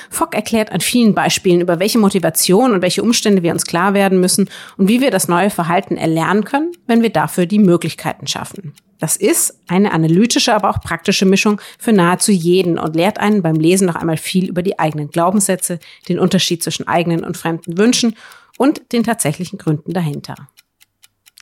Fogg 0.09 0.35
erklärt 0.35 0.71
an 0.71 0.81
vielen 0.81 1.13
Beispielen, 1.13 1.61
über 1.61 1.79
welche 1.79 1.99
Motivation 1.99 2.73
und 2.73 2.81
welche 2.81 3.03
Umstände 3.03 3.43
wir 3.43 3.51
uns 3.51 3.65
klar 3.65 3.93
werden 3.93 4.19
müssen 4.19 4.49
und 4.77 4.87
wie 4.87 5.01
wir 5.01 5.11
das 5.11 5.27
neue 5.27 5.49
Verhalten 5.49 5.97
erlernen 5.97 6.43
können, 6.43 6.71
wenn 6.87 7.01
wir 7.01 7.11
dafür 7.11 7.45
die 7.45 7.59
Möglichkeiten 7.59 8.27
schaffen. 8.27 8.73
Das 9.01 9.15
ist 9.15 9.57
eine 9.67 9.93
analytische, 9.93 10.53
aber 10.53 10.69
auch 10.69 10.79
praktische 10.79 11.25
Mischung 11.25 11.59
für 11.79 11.91
nahezu 11.91 12.31
jeden 12.31 12.77
und 12.77 12.95
lehrt 12.95 13.17
einen 13.19 13.41
beim 13.41 13.55
Lesen 13.55 13.87
noch 13.87 13.95
einmal 13.95 14.15
viel 14.15 14.47
über 14.47 14.61
die 14.61 14.77
eigenen 14.77 15.09
Glaubenssätze, 15.09 15.79
den 16.07 16.19
Unterschied 16.19 16.61
zwischen 16.61 16.87
eigenen 16.87 17.23
und 17.23 17.35
fremden 17.35 17.79
Wünschen 17.79 18.15
und 18.59 18.93
den 18.93 19.03
tatsächlichen 19.03 19.57
Gründen 19.57 19.91
dahinter. 19.93 20.35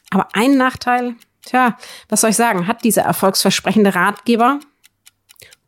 Aber 0.10 0.30
ein 0.32 0.56
Nachteil, 0.56 1.16
tja, 1.46 1.78
was 2.08 2.22
soll 2.22 2.30
ich 2.30 2.38
sagen, 2.38 2.66
hat 2.66 2.86
dieser 2.86 3.02
erfolgsversprechende 3.02 3.94
Ratgeber? 3.94 4.62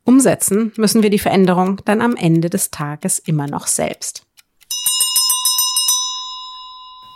Umsetzen 0.05 0.71
müssen 0.77 1.03
wir 1.03 1.09
die 1.09 1.19
Veränderung 1.19 1.81
dann 1.83 1.99
am 1.99 2.15
Ende 2.15 2.49
des 2.49 2.71
Tages 2.71 3.19
immer 3.19 3.47
noch 3.47 3.67
selbst. 3.67 4.25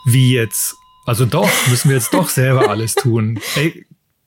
Wie 0.04 0.34
jetzt? 0.34 0.76
Also 1.06 1.26
doch, 1.26 1.50
müssen 1.70 1.90
wir 1.90 1.96
jetzt 1.96 2.14
doch 2.14 2.28
selber 2.28 2.70
alles 2.70 2.94
tun. 2.96 3.40
Ey, 3.56 3.86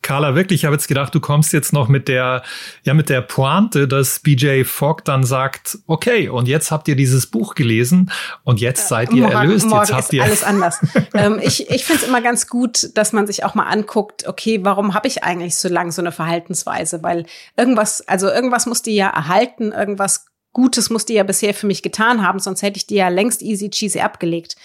Carla, 0.08 0.34
wirklich, 0.34 0.62
ich 0.62 0.64
habe 0.64 0.74
jetzt 0.74 0.88
gedacht, 0.88 1.14
du 1.14 1.20
kommst 1.20 1.52
jetzt 1.52 1.74
noch 1.74 1.88
mit 1.88 2.08
der, 2.08 2.42
ja, 2.82 2.94
mit 2.94 3.10
der 3.10 3.20
Pointe, 3.20 3.86
dass 3.86 4.20
BJ 4.20 4.64
Fogg 4.64 5.02
dann 5.04 5.22
sagt, 5.22 5.80
okay, 5.86 6.30
und 6.30 6.48
jetzt 6.48 6.70
habt 6.70 6.88
ihr 6.88 6.96
dieses 6.96 7.26
Buch 7.26 7.54
gelesen 7.54 8.10
und 8.42 8.58
jetzt 8.58 8.86
äh, 8.86 8.88
seid 8.88 9.12
ihr 9.12 9.24
morgen, 9.24 9.34
erlöst. 9.36 9.66
Morgen 9.66 9.82
jetzt 9.82 9.92
habt 9.92 10.10
ihr 10.14 10.22
alles 10.22 10.42
anders. 10.42 10.80
ähm, 11.12 11.38
ich 11.42 11.68
ich 11.68 11.84
finde 11.84 12.02
es 12.02 12.08
immer 12.08 12.22
ganz 12.22 12.46
gut, 12.46 12.88
dass 12.96 13.12
man 13.12 13.26
sich 13.26 13.44
auch 13.44 13.54
mal 13.54 13.64
anguckt, 13.64 14.26
okay, 14.26 14.60
warum 14.62 14.94
habe 14.94 15.08
ich 15.08 15.24
eigentlich 15.24 15.56
so 15.56 15.68
lange 15.68 15.92
so 15.92 16.00
eine 16.00 16.10
Verhaltensweise? 16.10 17.02
Weil 17.02 17.26
irgendwas, 17.58 18.00
also 18.08 18.28
irgendwas 18.28 18.64
muss 18.64 18.80
die 18.80 18.94
ja 18.94 19.08
erhalten, 19.08 19.72
irgendwas 19.72 20.24
Gutes 20.54 20.88
muss 20.88 21.04
die 21.04 21.14
ja 21.14 21.22
bisher 21.22 21.52
für 21.52 21.66
mich 21.66 21.82
getan 21.82 22.26
haben, 22.26 22.38
sonst 22.38 22.62
hätte 22.62 22.78
ich 22.78 22.86
die 22.86 22.94
ja 22.94 23.10
längst 23.10 23.42
easy 23.42 23.68
cheesy 23.68 24.00
abgelegt. 24.00 24.56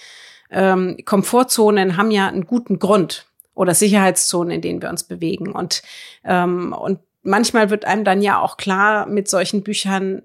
Ähm, 0.50 0.96
Komfortzonen 1.04 1.98
haben 1.98 2.10
ja 2.10 2.28
einen 2.28 2.46
guten 2.46 2.78
Grund 2.78 3.26
oder 3.54 3.74
Sicherheitszonen, 3.74 4.52
in 4.52 4.60
denen 4.60 4.82
wir 4.82 4.90
uns 4.90 5.04
bewegen. 5.04 5.52
Und, 5.52 5.82
ähm, 6.24 6.72
und 6.72 6.98
manchmal 7.22 7.70
wird 7.70 7.84
einem 7.84 8.04
dann 8.04 8.22
ja 8.22 8.40
auch 8.40 8.56
klar 8.56 9.06
mit 9.06 9.28
solchen 9.28 9.62
Büchern, 9.62 10.22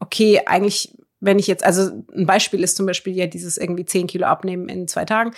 okay, 0.00 0.42
eigentlich, 0.46 0.96
wenn 1.20 1.38
ich 1.38 1.46
jetzt, 1.46 1.64
also 1.64 1.90
ein 2.14 2.26
Beispiel 2.26 2.62
ist 2.62 2.76
zum 2.76 2.86
Beispiel 2.86 3.14
ja 3.14 3.26
dieses 3.26 3.56
irgendwie 3.56 3.84
zehn 3.84 4.06
Kilo 4.06 4.26
abnehmen 4.26 4.68
in 4.68 4.88
zwei 4.88 5.04
Tagen. 5.04 5.32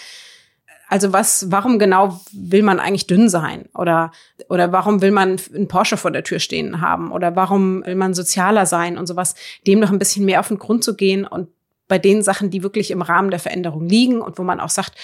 Also 0.90 1.12
was, 1.12 1.50
warum 1.50 1.78
genau 1.78 2.18
will 2.32 2.62
man 2.62 2.80
eigentlich 2.80 3.06
dünn 3.06 3.28
sein? 3.28 3.68
Oder, 3.74 4.10
oder 4.48 4.72
warum 4.72 5.02
will 5.02 5.10
man 5.10 5.38
einen 5.54 5.68
Porsche 5.68 5.98
vor 5.98 6.10
der 6.10 6.24
Tür 6.24 6.38
stehen 6.38 6.80
haben? 6.80 7.12
Oder 7.12 7.36
warum 7.36 7.84
will 7.84 7.94
man 7.94 8.14
sozialer 8.14 8.64
sein 8.64 8.96
und 8.96 9.06
sowas? 9.06 9.34
Dem 9.66 9.80
noch 9.80 9.92
ein 9.92 9.98
bisschen 9.98 10.24
mehr 10.24 10.40
auf 10.40 10.48
den 10.48 10.58
Grund 10.58 10.82
zu 10.82 10.96
gehen 10.96 11.26
und 11.26 11.48
bei 11.88 11.98
den 11.98 12.22
Sachen, 12.22 12.50
die 12.50 12.62
wirklich 12.62 12.90
im 12.90 13.02
Rahmen 13.02 13.30
der 13.30 13.38
Veränderung 13.38 13.86
liegen 13.86 14.20
und 14.20 14.38
wo 14.38 14.42
man 14.42 14.60
auch 14.60 14.70
sagt, 14.70 14.94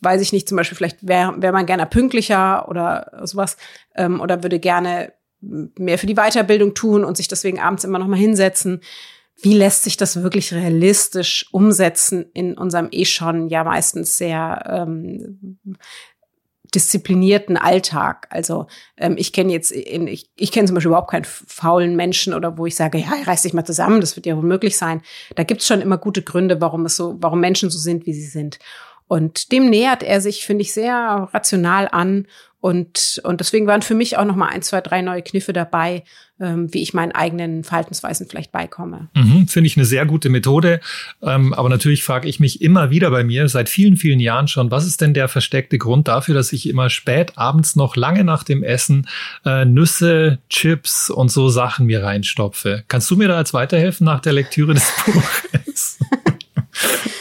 weiß 0.00 0.20
ich 0.20 0.32
nicht, 0.32 0.48
zum 0.48 0.56
Beispiel 0.56 0.76
vielleicht 0.76 1.06
wäre 1.06 1.40
wär 1.40 1.52
man 1.52 1.66
gerne 1.66 1.86
pünktlicher 1.86 2.68
oder 2.68 3.20
sowas 3.24 3.56
ähm, 3.94 4.20
oder 4.20 4.42
würde 4.42 4.58
gerne 4.58 5.12
mehr 5.40 5.98
für 5.98 6.06
die 6.06 6.16
Weiterbildung 6.16 6.74
tun 6.74 7.04
und 7.04 7.16
sich 7.16 7.28
deswegen 7.28 7.60
abends 7.60 7.84
immer 7.84 7.98
noch 7.98 8.08
mal 8.08 8.18
hinsetzen. 8.18 8.80
Wie 9.40 9.54
lässt 9.54 9.84
sich 9.84 9.96
das 9.96 10.20
wirklich 10.22 10.52
realistisch 10.52 11.46
umsetzen 11.52 12.26
in 12.34 12.58
unserem 12.58 12.88
eh 12.90 13.04
schon 13.04 13.48
ja 13.48 13.62
meistens 13.62 14.18
sehr 14.18 14.64
ähm, 14.66 15.58
disziplinierten 16.74 17.56
Alltag. 17.56 18.26
Also 18.30 18.66
ähm, 18.96 19.14
ich 19.16 19.32
kenne 19.32 19.52
jetzt, 19.52 19.70
in, 19.70 20.06
ich, 20.06 20.30
ich 20.36 20.52
kenne 20.52 20.66
zum 20.66 20.74
Beispiel 20.74 20.90
überhaupt 20.90 21.10
keinen 21.10 21.24
faulen 21.24 21.96
Menschen 21.96 22.34
oder 22.34 22.58
wo 22.58 22.66
ich 22.66 22.76
sage, 22.76 22.98
ja, 22.98 23.08
reiß 23.24 23.42
dich 23.42 23.54
mal 23.54 23.64
zusammen, 23.64 24.00
das 24.00 24.16
wird 24.16 24.26
ja 24.26 24.36
wohl 24.36 24.42
möglich 24.42 24.76
sein. 24.76 25.02
Da 25.34 25.44
gibt's 25.44 25.66
schon 25.66 25.80
immer 25.80 25.98
gute 25.98 26.22
Gründe, 26.22 26.60
warum 26.60 26.84
es 26.84 26.96
so, 26.96 27.16
warum 27.20 27.40
Menschen 27.40 27.70
so 27.70 27.78
sind, 27.78 28.06
wie 28.06 28.12
sie 28.12 28.26
sind. 28.26 28.58
Und 29.08 29.52
dem 29.52 29.70
nähert 29.70 30.02
er 30.02 30.20
sich, 30.20 30.44
finde 30.44 30.62
ich, 30.62 30.72
sehr 30.72 31.28
rational 31.32 31.88
an. 31.90 32.26
Und, 32.60 33.20
und 33.24 33.40
deswegen 33.40 33.66
waren 33.66 33.82
für 33.82 33.94
mich 33.94 34.18
auch 34.18 34.24
noch 34.24 34.34
mal 34.36 34.48
ein, 34.48 34.62
zwei, 34.62 34.80
drei 34.80 35.00
neue 35.00 35.22
Kniffe 35.22 35.52
dabei, 35.52 36.02
ähm, 36.40 36.72
wie 36.74 36.82
ich 36.82 36.92
meinen 36.92 37.12
eigenen 37.12 37.62
Verhaltensweisen 37.62 38.26
vielleicht 38.28 38.50
beikomme. 38.50 39.08
Mhm, 39.14 39.46
finde 39.46 39.68
ich 39.68 39.76
eine 39.76 39.86
sehr 39.86 40.06
gute 40.06 40.28
Methode. 40.28 40.80
Ähm, 41.22 41.54
aber 41.54 41.68
natürlich 41.68 42.02
frage 42.02 42.28
ich 42.28 42.40
mich 42.40 42.60
immer 42.60 42.90
wieder 42.90 43.10
bei 43.10 43.22
mir, 43.22 43.48
seit 43.48 43.68
vielen, 43.68 43.96
vielen 43.96 44.18
Jahren 44.18 44.48
schon, 44.48 44.72
was 44.72 44.86
ist 44.86 45.00
denn 45.00 45.14
der 45.14 45.28
versteckte 45.28 45.78
Grund 45.78 46.08
dafür, 46.08 46.34
dass 46.34 46.52
ich 46.52 46.68
immer 46.68 46.90
spät 46.90 47.32
abends 47.36 47.76
noch 47.76 47.94
lange 47.94 48.24
nach 48.24 48.42
dem 48.42 48.64
Essen 48.64 49.08
äh, 49.44 49.64
Nüsse, 49.64 50.38
Chips 50.50 51.10
und 51.10 51.30
so 51.30 51.48
Sachen 51.48 51.86
mir 51.86 52.02
reinstopfe? 52.02 52.82
Kannst 52.88 53.08
du 53.10 53.16
mir 53.16 53.28
da 53.28 53.36
als 53.36 53.54
weiterhelfen 53.54 54.04
nach 54.04 54.20
der 54.20 54.32
Lektüre 54.32 54.74
des 54.74 54.92
Buches? 55.06 55.67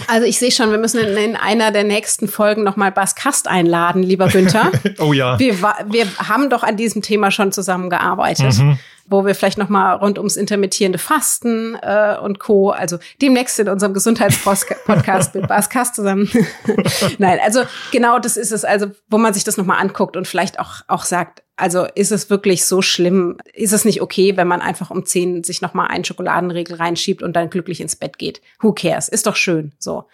Also 0.08 0.26
ich 0.26 0.40
sehe 0.40 0.52
schon, 0.52 0.72
wir 0.72 0.78
müssen 0.78 1.00
in, 1.00 1.18
in 1.18 1.36
einer 1.36 1.72
der 1.72 1.84
nächsten 1.84 2.28
Folgen 2.28 2.64
nochmal 2.64 2.92
Bas 2.92 3.16
Kast 3.16 3.48
einladen, 3.48 4.04
lieber 4.04 4.28
Günther. 4.28 4.72
oh 5.00 5.14
ja. 5.14 5.38
Wir, 5.40 5.62
wir 5.88 6.08
haben 6.18 6.50
doch 6.50 6.64
an 6.64 6.78
diesem 6.78 7.02
Thema 7.02 7.32
schon 7.32 7.52
zusammengearbeitet. 7.52 8.58
Mhm 8.58 8.80
wo 9.10 9.26
wir 9.26 9.36
vielleicht 9.36 9.58
noch 9.58 9.70
mal 9.70 9.94
rund 9.94 10.18
ums 10.18 10.36
intermittierende 10.36 11.00
Fasten 11.00 11.76
äh, 11.82 12.18
und 12.22 12.40
Co. 12.40 12.72
Also 12.72 13.00
demnächst 13.22 13.58
in 13.58 13.70
unserem 13.70 13.94
Gesundheitspodcast 13.94 15.34
mit 15.34 15.48
Bas 15.48 15.70
Kast 15.70 15.96
zusammen. 15.96 16.30
Nein, 17.18 17.40
also 17.44 17.64
genau 17.92 18.20
das 18.20 18.38
ist 18.38 18.52
es. 18.52 18.66
Also 18.66 18.88
wo 19.10 19.18
man 19.18 19.34
sich 19.34 19.44
das 19.44 19.58
noch 19.58 19.66
mal 19.66 19.78
anguckt 19.78 20.18
und 20.18 20.28
vielleicht 20.28 20.60
auch 20.60 20.82
auch 20.88 21.06
sagt, 21.06 21.42
Also 21.58 21.88
ist 21.96 22.12
es 22.12 22.30
wirklich 22.30 22.66
so 22.66 22.84
schlimm? 22.84 23.38
Ist 23.54 23.74
es 23.74 23.84
nicht 23.84 24.02
okay, 24.02 24.38
wenn 24.38 24.48
man 24.48 24.62
einfach 24.62 24.92
um 24.92 25.06
zehn 25.06 25.44
sich 25.44 25.62
nochmal 25.62 25.88
einen 25.88 26.06
Schokoladenregel 26.06 26.76
reinschiebt 26.76 27.24
und 27.24 27.36
dann 27.36 27.50
glücklich 27.50 27.82
ins 27.82 27.96
Bett 27.96 28.20
geht? 28.20 28.42
Who 28.62 28.74
cares? 28.74 29.10
Ist 29.10 29.26
doch 29.26 29.36
schön. 29.36 29.74
So. 29.80 30.06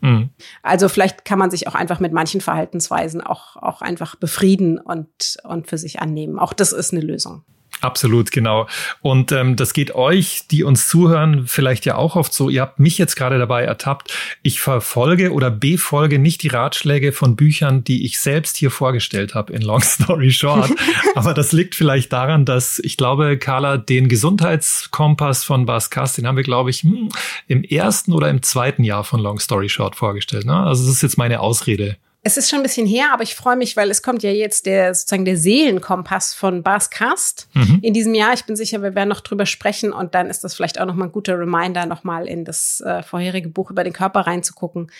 Mhm. 0.00 0.30
Also 0.62 0.88
vielleicht 0.88 1.26
kann 1.26 1.38
man 1.38 1.50
sich 1.50 1.68
auch 1.68 1.74
einfach 1.74 2.00
mit 2.00 2.12
manchen 2.12 2.40
Verhaltensweisen 2.40 3.20
auch, 3.20 3.56
auch 3.56 3.82
einfach 3.82 4.16
befrieden 4.16 4.78
und, 4.78 5.36
und 5.44 5.68
für 5.68 5.78
sich 5.78 6.00
annehmen. 6.00 6.38
Auch 6.38 6.54
das 6.54 6.72
ist 6.72 6.92
eine 6.92 7.02
Lösung. 7.02 7.44
Absolut, 7.80 8.30
genau. 8.32 8.66
Und 9.02 9.32
ähm, 9.32 9.56
das 9.56 9.74
geht 9.74 9.94
euch, 9.94 10.44
die 10.50 10.64
uns 10.64 10.88
zuhören, 10.88 11.46
vielleicht 11.46 11.84
ja 11.84 11.96
auch 11.96 12.16
oft 12.16 12.32
so. 12.32 12.48
Ihr 12.48 12.62
habt 12.62 12.78
mich 12.78 12.96
jetzt 12.96 13.16
gerade 13.16 13.38
dabei 13.38 13.64
ertappt. 13.64 14.12
Ich 14.42 14.60
verfolge 14.60 15.32
oder 15.32 15.50
befolge 15.50 16.18
nicht 16.18 16.42
die 16.42 16.48
Ratschläge 16.48 17.12
von 17.12 17.36
Büchern, 17.36 17.84
die 17.84 18.06
ich 18.06 18.18
selbst 18.18 18.56
hier 18.56 18.70
vorgestellt 18.70 19.34
habe 19.34 19.52
in 19.52 19.62
Long 19.62 19.82
Story 19.82 20.32
Short. 20.32 20.70
Aber 21.14 21.34
das 21.34 21.52
liegt 21.52 21.74
vielleicht 21.74 22.12
daran, 22.12 22.44
dass 22.46 22.78
ich 22.78 22.96
glaube, 22.96 23.36
Carla, 23.36 23.76
den 23.76 24.08
Gesundheitskompass 24.08 25.44
von 25.44 25.66
Bas 25.66 25.90
Kass, 25.90 26.14
den 26.14 26.26
haben 26.26 26.36
wir, 26.36 26.44
glaube 26.44 26.70
ich, 26.70 26.82
hm, 26.82 27.10
im 27.46 27.62
ersten 27.62 28.12
oder 28.12 28.30
im 28.30 28.42
zweiten 28.42 28.84
Jahr 28.84 29.04
von 29.04 29.20
Long 29.20 29.38
Story 29.38 29.68
Short 29.68 29.96
vorgestellt. 29.96 30.46
Ne? 30.46 30.56
Also 30.56 30.86
das 30.86 30.94
ist 30.94 31.02
jetzt 31.02 31.18
meine 31.18 31.40
Ausrede 31.40 31.96
es 32.26 32.36
ist 32.36 32.50
schon 32.50 32.58
ein 32.58 32.64
bisschen 32.64 32.88
her, 32.88 33.12
aber 33.12 33.22
ich 33.22 33.36
freue 33.36 33.54
mich, 33.54 33.76
weil 33.76 33.88
es 33.88 34.02
kommt 34.02 34.24
ja 34.24 34.30
jetzt 34.30 34.66
der 34.66 34.92
sozusagen 34.92 35.24
der 35.24 35.36
Seelenkompass 35.36 36.34
von 36.34 36.64
Bas 36.64 36.90
Cast 36.90 37.46
mhm. 37.54 37.78
in 37.82 37.94
diesem 37.94 38.14
Jahr. 38.16 38.32
Ich 38.34 38.44
bin 38.44 38.56
sicher, 38.56 38.82
wir 38.82 38.96
werden 38.96 39.08
noch 39.08 39.20
drüber 39.20 39.46
sprechen 39.46 39.92
und 39.92 40.16
dann 40.16 40.28
ist 40.28 40.42
das 40.42 40.56
vielleicht 40.56 40.80
auch 40.80 40.86
noch 40.86 40.96
mal 40.96 41.04
ein 41.04 41.12
guter 41.12 41.38
Reminder, 41.38 41.86
noch 41.86 42.02
mal 42.02 42.26
in 42.26 42.44
das 42.44 42.80
äh, 42.80 43.04
vorherige 43.04 43.48
Buch 43.48 43.70
über 43.70 43.84
den 43.84 43.92
Körper 43.92 44.22
reinzugucken 44.22 44.90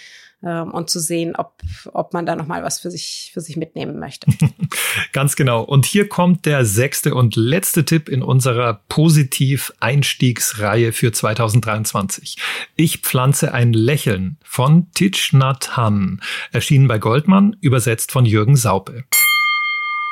ähm, 0.42 0.72
und 0.72 0.90
zu 0.90 0.98
sehen, 1.00 1.34
ob, 1.36 1.54
ob 1.92 2.12
man 2.12 2.26
da 2.26 2.36
noch 2.36 2.46
mal 2.46 2.62
was 2.62 2.80
für 2.80 2.90
sich, 2.90 3.30
für 3.32 3.40
sich 3.40 3.56
mitnehmen 3.56 3.98
möchte. 3.98 4.30
Ganz 5.12 5.34
genau. 5.36 5.62
Und 5.62 5.86
hier 5.86 6.08
kommt 6.08 6.44
der 6.46 6.64
sechste 6.64 7.14
und 7.14 7.36
letzte 7.36 7.84
Tipp 7.84 8.08
in 8.08 8.22
unserer 8.22 8.80
Positiv-Einstiegsreihe 8.88 10.92
für 10.92 11.12
2023. 11.12 12.36
Ich 12.76 12.98
pflanze 12.98 13.52
ein 13.52 13.72
Lächeln 13.72 14.38
von 14.44 14.90
Thich 14.92 15.32
Nhat 15.32 15.76
Hanh, 15.76 16.20
erschienen 16.52 16.86
bei 16.88 16.98
Goldmann, 16.98 17.56
übersetzt 17.60 18.10
von 18.12 18.26
Jürgen 18.26 18.56
Saupe. 18.56 19.04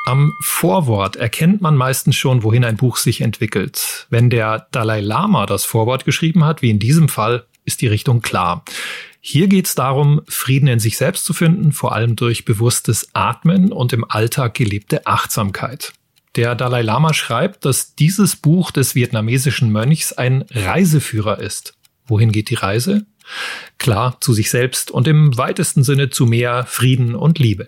Am 0.07 0.33
Vorwort 0.39 1.15
erkennt 1.15 1.61
man 1.61 1.75
meistens 1.75 2.15
schon, 2.15 2.43
wohin 2.43 2.63
ein 2.63 2.77
Buch 2.77 2.97
sich 2.97 3.21
entwickelt. 3.21 4.05
Wenn 4.11 4.29
der 4.29 4.67
Dalai 4.71 5.01
Lama 5.01 5.47
das 5.47 5.65
Vorwort 5.65 6.05
geschrieben 6.05 6.45
hat, 6.45 6.61
wie 6.61 6.69
in 6.69 6.77
diesem 6.77 7.09
Fall, 7.09 7.47
ist 7.65 7.81
die 7.81 7.87
Richtung 7.87 8.21
klar. 8.21 8.63
Hier 9.19 9.47
geht 9.47 9.65
es 9.65 9.75
darum, 9.75 10.21
Frieden 10.27 10.67
in 10.67 10.79
sich 10.79 10.97
selbst 10.97 11.25
zu 11.25 11.33
finden, 11.33 11.71
vor 11.71 11.93
allem 11.93 12.15
durch 12.15 12.45
bewusstes 12.45 13.09
Atmen 13.13 13.71
und 13.71 13.91
im 13.91 14.05
Alltag 14.07 14.53
gelebte 14.53 15.07
Achtsamkeit. 15.07 15.93
Der 16.35 16.53
Dalai 16.53 16.81
Lama 16.81 17.13
schreibt, 17.13 17.65
dass 17.65 17.95
dieses 17.95 18.35
Buch 18.35 18.71
des 18.71 18.93
vietnamesischen 18.93 19.71
Mönchs 19.71 20.13
ein 20.13 20.45
Reiseführer 20.51 21.39
ist. 21.39 21.75
Wohin 22.05 22.31
geht 22.31 22.49
die 22.49 22.55
Reise? 22.55 23.05
Klar, 23.77 24.17
zu 24.21 24.33
sich 24.33 24.49
selbst 24.51 24.91
und 24.91 25.07
im 25.07 25.37
weitesten 25.37 25.83
Sinne 25.83 26.09
zu 26.09 26.25
mehr 26.25 26.65
Frieden 26.67 27.15
und 27.15 27.39
Liebe. 27.39 27.67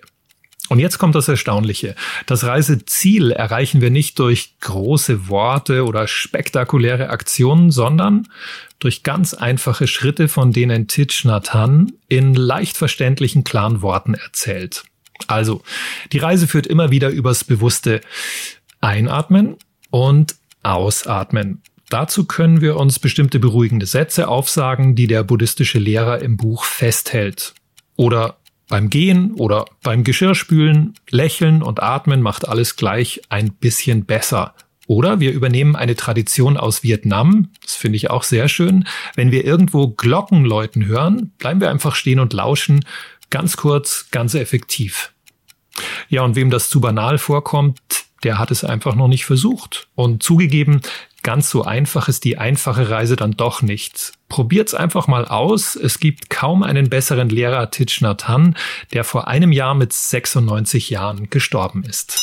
Und 0.70 0.80
jetzt 0.80 0.98
kommt 0.98 1.16
das 1.16 1.28
Erstaunliche. 1.28 1.96
Das 2.26 2.44
Reiseziel 2.44 3.32
erreichen 3.32 3.82
wir 3.82 3.90
nicht 3.90 4.20
durch 4.20 4.56
große 4.60 5.30
Worte 5.30 5.86
oder 5.86 6.08
spektakuläre 6.08 7.10
Aktionen, 7.10 7.72
sondern 7.72 8.28
durch 8.80 9.04
ganz 9.04 9.34
einfache 9.34 9.88
Schritte, 9.88 10.28
von 10.28 10.52
denen 10.52 10.88
Thich 10.88 11.24
Nhat 11.26 11.54
Hanh 11.54 11.94
in 12.10 12.34
leicht 12.36 12.78
verständlichen, 12.78 13.44
klaren 13.44 13.82
Worten 13.82 14.14
erzählt. 14.14 14.84
Also, 15.28 15.64
die 16.12 16.20
Reise 16.20 16.48
führt 16.48 16.68
immer 16.68 16.92
wieder 16.92 17.10
übers 17.10 17.44
bewusste 17.44 18.02
Einatmen 18.82 19.56
und 19.90 20.36
Ausatmen. 20.64 21.62
Dazu 21.90 22.26
können 22.26 22.62
wir 22.62 22.76
uns 22.76 23.00
bestimmte 23.00 23.40
beruhigende 23.40 23.86
Sätze 23.86 24.28
aufsagen, 24.28 24.96
die 24.96 25.08
der 25.08 25.24
buddhistische 25.24 25.80
Lehrer 25.80 26.20
im 26.20 26.36
Buch 26.36 26.66
festhält. 26.66 27.54
Oder 27.96 28.38
beim 28.68 28.90
Gehen 28.90 29.34
oder 29.34 29.66
beim 29.82 30.04
Geschirrspülen, 30.04 30.94
Lächeln 31.10 31.64
und 31.64 31.82
Atmen 31.82 32.22
macht 32.22 32.48
alles 32.48 32.76
gleich 32.76 33.22
ein 33.30 33.54
bisschen 33.54 34.06
besser. 34.06 34.54
Oder 34.88 35.20
wir 35.20 35.34
übernehmen 35.34 35.76
eine 35.76 35.96
Tradition 35.96 36.56
aus 36.56 36.82
Vietnam, 36.82 37.50
das 37.62 37.76
finde 37.76 37.98
ich 37.98 38.10
auch 38.10 38.24
sehr 38.24 38.48
schön. 38.48 38.88
Wenn 39.16 39.32
wir 39.32 39.44
irgendwo 39.44 39.90
Glockenläuten 39.90 40.86
hören, 40.86 41.34
bleiben 41.38 41.60
wir 41.60 41.70
einfach 41.70 41.96
stehen 41.96 42.20
und 42.20 42.34
lauschen. 42.34 42.86
Ganz 43.30 43.58
kurz, 43.58 44.08
ganz 44.12 44.34
effektiv. 44.34 45.12
Ja, 46.08 46.24
und 46.24 46.36
wem 46.36 46.50
das 46.50 46.70
zu 46.70 46.80
banal 46.80 47.18
vorkommt, 47.18 47.80
der 48.24 48.40
hat 48.40 48.50
es 48.50 48.64
einfach 48.64 48.96
noch 48.96 49.10
nicht 49.10 49.26
versucht. 49.26 49.90
Und 49.96 50.24
zugegeben, 50.24 50.82
ganz 51.28 51.50
so 51.50 51.66
einfach 51.66 52.08
ist 52.08 52.24
die 52.24 52.38
einfache 52.38 52.90
Reise 52.90 53.18
dann 53.18 53.34
doch 53.34 53.62
nicht. 53.62 54.14
Probiert's 54.30 54.74
einfach 54.74 55.08
mal 55.08 55.26
aus. 55.26 55.76
Es 55.76 56.00
gibt 56.00 56.30
kaum 56.30 56.64
einen 56.64 56.90
besseren 56.90 57.28
Lehrer 57.28 57.70
Thich 57.70 58.00
Nhat 58.00 58.30
Hanh, 58.30 58.56
der 58.94 59.04
vor 59.04 59.28
einem 59.28 59.52
Jahr 59.52 59.76
mit 59.76 59.92
96 59.92 60.90
Jahren 60.90 61.30
gestorben 61.30 61.84
ist. 61.84 62.18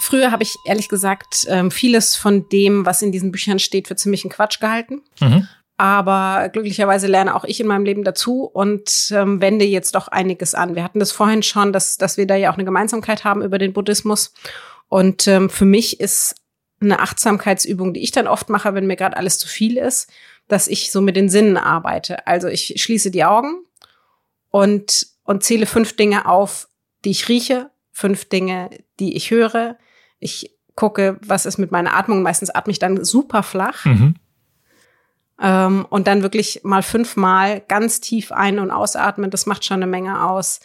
Früher 0.00 0.30
habe 0.30 0.42
ich 0.42 0.56
ehrlich 0.64 0.88
gesagt 0.88 1.44
ähm, 1.50 1.70
vieles 1.70 2.16
von 2.16 2.48
dem, 2.48 2.86
was 2.86 3.02
in 3.02 3.12
diesen 3.12 3.32
Büchern 3.32 3.58
steht, 3.58 3.86
für 3.86 3.96
ziemlichen 3.96 4.30
Quatsch 4.30 4.58
gehalten. 4.58 5.02
Mhm. 5.20 5.46
Aber 5.76 6.48
glücklicherweise 6.48 7.06
lerne 7.06 7.34
auch 7.34 7.44
ich 7.44 7.60
in 7.60 7.66
meinem 7.66 7.84
Leben 7.84 8.02
dazu 8.02 8.44
und 8.44 9.12
ähm, 9.12 9.42
wende 9.42 9.66
jetzt 9.66 9.94
doch 9.94 10.08
einiges 10.08 10.54
an. 10.54 10.74
Wir 10.74 10.84
hatten 10.84 11.00
das 11.00 11.12
vorhin 11.12 11.42
schon, 11.42 11.74
dass, 11.74 11.98
dass 11.98 12.16
wir 12.16 12.26
da 12.26 12.34
ja 12.34 12.50
auch 12.50 12.56
eine 12.56 12.64
Gemeinsamkeit 12.64 13.24
haben 13.24 13.42
über 13.42 13.58
den 13.58 13.74
Buddhismus. 13.74 14.32
Und 14.88 15.28
ähm, 15.28 15.50
für 15.50 15.66
mich 15.66 16.00
ist 16.00 16.34
eine 16.80 17.00
Achtsamkeitsübung, 17.00 17.94
die 17.94 18.02
ich 18.02 18.12
dann 18.12 18.26
oft 18.26 18.48
mache, 18.48 18.74
wenn 18.74 18.86
mir 18.86 18.96
gerade 18.96 19.16
alles 19.16 19.38
zu 19.38 19.48
viel 19.48 19.76
ist, 19.76 20.10
dass 20.46 20.68
ich 20.68 20.90
so 20.92 21.00
mit 21.00 21.16
den 21.16 21.28
Sinnen 21.28 21.56
arbeite. 21.56 22.26
Also 22.26 22.48
ich 22.48 22.74
schließe 22.76 23.10
die 23.10 23.24
Augen 23.24 23.64
und, 24.50 25.06
und 25.24 25.44
zähle 25.44 25.66
fünf 25.66 25.96
Dinge 25.96 26.26
auf, 26.26 26.68
die 27.04 27.10
ich 27.10 27.28
rieche, 27.28 27.70
fünf 27.92 28.28
Dinge, 28.28 28.70
die 28.98 29.16
ich 29.16 29.30
höre. 29.30 29.76
Ich 30.18 30.56
gucke, 30.74 31.18
was 31.20 31.46
ist 31.46 31.58
mit 31.58 31.72
meiner 31.72 31.94
Atmung. 31.94 32.22
Meistens 32.22 32.50
atme 32.50 32.70
ich 32.70 32.78
dann 32.78 33.04
super 33.04 33.42
flach. 33.42 33.84
Mhm. 33.84 34.14
Ähm, 35.40 35.86
und 35.88 36.06
dann 36.06 36.22
wirklich 36.22 36.60
mal 36.64 36.82
fünfmal 36.82 37.60
ganz 37.68 38.00
tief 38.00 38.32
ein- 38.32 38.58
und 38.58 38.70
ausatmen. 38.70 39.30
Das 39.30 39.46
macht 39.46 39.64
schon 39.64 39.76
eine 39.82 39.86
Menge 39.86 40.24
aus 40.28 40.60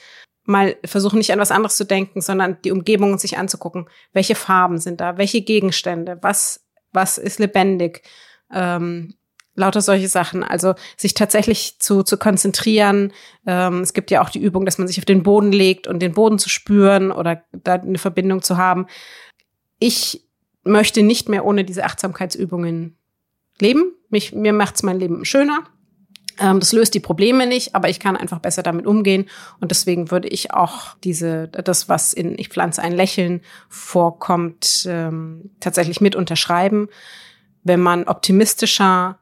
mal 0.46 0.76
versuchen, 0.84 1.18
nicht 1.18 1.32
an 1.32 1.40
was 1.40 1.52
anderes 1.52 1.76
zu 1.76 1.86
denken, 1.86 2.22
sondern 2.22 2.58
die 2.64 2.72
Umgebung 2.72 3.18
sich 3.18 3.38
anzugucken. 3.38 3.88
Welche 4.12 4.36
Farben 4.36 4.78
sind 4.78 5.00
da? 5.02 5.18
Welche 5.18 5.42
Gegenstände? 5.42 6.18
Was, 6.22 6.66
was 6.92 7.18
ist 7.18 7.40
lebendig? 7.40 8.04
Ähm, 8.52 9.16
lauter 9.56 9.82
solche 9.82 10.08
Sachen. 10.08 10.44
Also 10.44 10.76
sich 10.98 11.14
tatsächlich 11.14 11.80
zu, 11.80 12.04
zu 12.04 12.18
konzentrieren. 12.18 13.14
Ähm, 13.46 13.82
es 13.82 13.94
gibt 13.94 14.12
ja 14.12 14.22
auch 14.22 14.30
die 14.30 14.42
Übung, 14.42 14.66
dass 14.66 14.78
man 14.78 14.88
sich 14.88 14.98
auf 14.98 15.06
den 15.06 15.24
Boden 15.24 15.52
legt 15.52 15.88
und 15.88 16.00
den 16.00 16.14
Boden 16.14 16.40
zu 16.40 16.50
spüren 16.50 17.12
oder 17.12 17.44
da 17.52 17.76
eine 17.76 17.98
Verbindung 17.98 18.42
zu 18.42 18.58
haben. 18.58 18.88
Ich 19.80 20.28
möchte 20.64 21.04
nicht 21.04 21.30
mehr 21.30 21.46
ohne 21.46 21.64
diese 21.64 21.84
Achtsamkeitsübungen 21.84 22.98
leben. 23.60 23.94
Mich, 24.10 24.34
mir 24.34 24.54
macht's 24.54 24.84
mein 24.84 25.00
Leben 25.00 25.26
schöner. 25.26 25.64
Ähm, 26.40 26.60
das 26.60 26.72
löst 26.72 26.94
die 26.94 27.00
Probleme 27.00 27.48
nicht, 27.48 27.76
aber 27.76 27.90
ich 27.90 28.00
kann 28.00 28.18
einfach 28.18 28.40
besser 28.40 28.64
damit 28.64 28.86
umgehen. 28.86 29.30
Und 29.60 29.72
deswegen 29.72 30.12
würde 30.12 30.28
ich 30.28 30.54
auch 30.54 30.96
diese, 31.04 31.48
das, 31.48 31.90
was 31.90 32.14
in 32.14 32.38
Ich 32.38 32.50
pflanze 32.50 32.82
ein 32.82 32.94
Lächeln 32.94 33.42
vorkommt, 33.70 34.86
ähm, 34.88 35.52
tatsächlich 35.60 36.02
mit 36.02 36.16
unterschreiben. 36.16 36.90
Wenn 37.64 37.80
man 37.80 38.06
optimistischer 38.06 39.20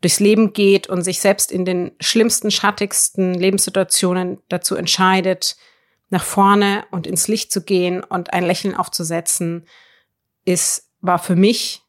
durchs 0.00 0.20
Leben 0.20 0.52
geht 0.52 0.88
und 0.88 1.02
sich 1.02 1.20
selbst 1.20 1.52
in 1.52 1.64
den 1.64 1.92
schlimmsten, 2.00 2.50
schattigsten 2.50 3.34
Lebenssituationen 3.34 4.38
dazu 4.48 4.76
entscheidet, 4.76 5.56
nach 6.08 6.24
vorne 6.24 6.84
und 6.90 7.06
ins 7.06 7.28
Licht 7.28 7.52
zu 7.52 7.62
gehen 7.62 8.02
und 8.02 8.32
ein 8.32 8.44
Lächeln 8.44 8.74
aufzusetzen, 8.74 9.66
ist, 10.44 10.90
war 11.00 11.18
für 11.18 11.36
mich 11.36 11.79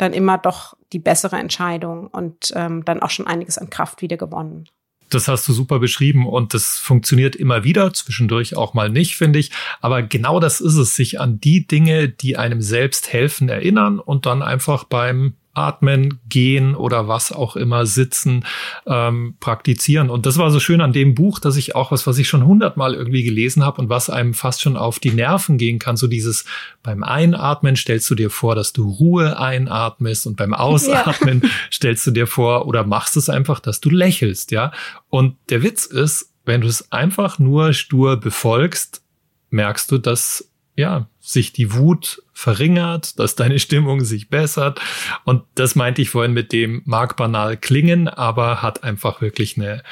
dann 0.00 0.12
immer 0.12 0.38
doch 0.38 0.76
die 0.92 0.98
bessere 0.98 1.36
Entscheidung 1.36 2.06
und 2.08 2.52
ähm, 2.54 2.84
dann 2.84 3.02
auch 3.02 3.10
schon 3.10 3.26
einiges 3.26 3.58
an 3.58 3.70
Kraft 3.70 4.02
wieder 4.02 4.16
gewonnen. 4.16 4.68
Das 5.10 5.26
hast 5.26 5.48
du 5.48 5.52
super 5.52 5.80
beschrieben 5.80 6.26
und 6.26 6.54
das 6.54 6.78
funktioniert 6.78 7.34
immer 7.34 7.64
wieder, 7.64 7.92
zwischendurch 7.92 8.56
auch 8.56 8.74
mal 8.74 8.88
nicht, 8.88 9.16
finde 9.16 9.40
ich. 9.40 9.50
Aber 9.80 10.02
genau 10.02 10.38
das 10.38 10.60
ist 10.60 10.76
es, 10.76 10.94
sich 10.94 11.20
an 11.20 11.40
die 11.40 11.66
Dinge, 11.66 12.08
die 12.08 12.36
einem 12.36 12.62
selbst 12.62 13.12
helfen, 13.12 13.48
erinnern 13.48 13.98
und 13.98 14.24
dann 14.24 14.42
einfach 14.42 14.84
beim 14.84 15.34
Atmen, 15.52 16.20
Gehen 16.28 16.74
oder 16.74 17.08
was 17.08 17.32
auch 17.32 17.56
immer, 17.56 17.84
Sitzen 17.86 18.44
ähm, 18.86 19.34
praktizieren. 19.40 20.08
Und 20.08 20.26
das 20.26 20.38
war 20.38 20.50
so 20.50 20.60
schön 20.60 20.80
an 20.80 20.92
dem 20.92 21.14
Buch, 21.14 21.38
dass 21.38 21.56
ich 21.56 21.74
auch 21.74 21.90
was, 21.90 22.06
was 22.06 22.18
ich 22.18 22.28
schon 22.28 22.46
hundertmal 22.46 22.94
irgendwie 22.94 23.24
gelesen 23.24 23.64
habe 23.64 23.80
und 23.80 23.88
was 23.88 24.10
einem 24.10 24.34
fast 24.34 24.62
schon 24.62 24.76
auf 24.76 24.98
die 24.98 25.10
Nerven 25.10 25.58
gehen 25.58 25.78
kann. 25.78 25.96
So 25.96 26.06
dieses 26.06 26.44
beim 26.82 27.02
Einatmen 27.02 27.76
stellst 27.76 28.08
du 28.10 28.14
dir 28.14 28.30
vor, 28.30 28.54
dass 28.54 28.72
du 28.72 28.88
Ruhe 28.88 29.38
einatmest 29.38 30.26
und 30.26 30.36
beim 30.36 30.54
Ausatmen 30.54 31.42
ja. 31.42 31.48
stellst 31.72 32.06
du 32.06 32.10
dir 32.12 32.26
vor 32.26 32.66
oder 32.66 32.84
machst 32.84 33.16
es 33.16 33.28
einfach, 33.28 33.60
dass 33.60 33.80
du 33.80 33.90
lächelst, 33.90 34.50
ja. 34.52 34.72
Und 35.08 35.36
der 35.48 35.62
Witz 35.62 35.84
ist, 35.84 36.32
wenn 36.44 36.60
du 36.60 36.68
es 36.68 36.90
einfach 36.92 37.38
nur 37.38 37.72
stur 37.72 38.16
befolgst, 38.16 39.02
merkst 39.50 39.90
du, 39.90 39.98
dass 39.98 40.49
ja, 40.80 41.08
sich 41.20 41.52
die 41.52 41.72
Wut 41.74 42.22
verringert, 42.32 43.18
dass 43.18 43.36
deine 43.36 43.58
Stimmung 43.58 44.00
sich 44.00 44.28
bessert. 44.28 44.80
Und 45.24 45.44
das 45.54 45.74
meinte 45.74 46.02
ich 46.02 46.10
vorhin 46.10 46.32
mit 46.32 46.52
dem 46.52 46.82
mag 46.84 47.16
banal 47.16 47.56
klingen, 47.56 48.08
aber 48.08 48.62
hat 48.62 48.82
einfach 48.82 49.20
wirklich 49.20 49.56
eine, 49.56 49.82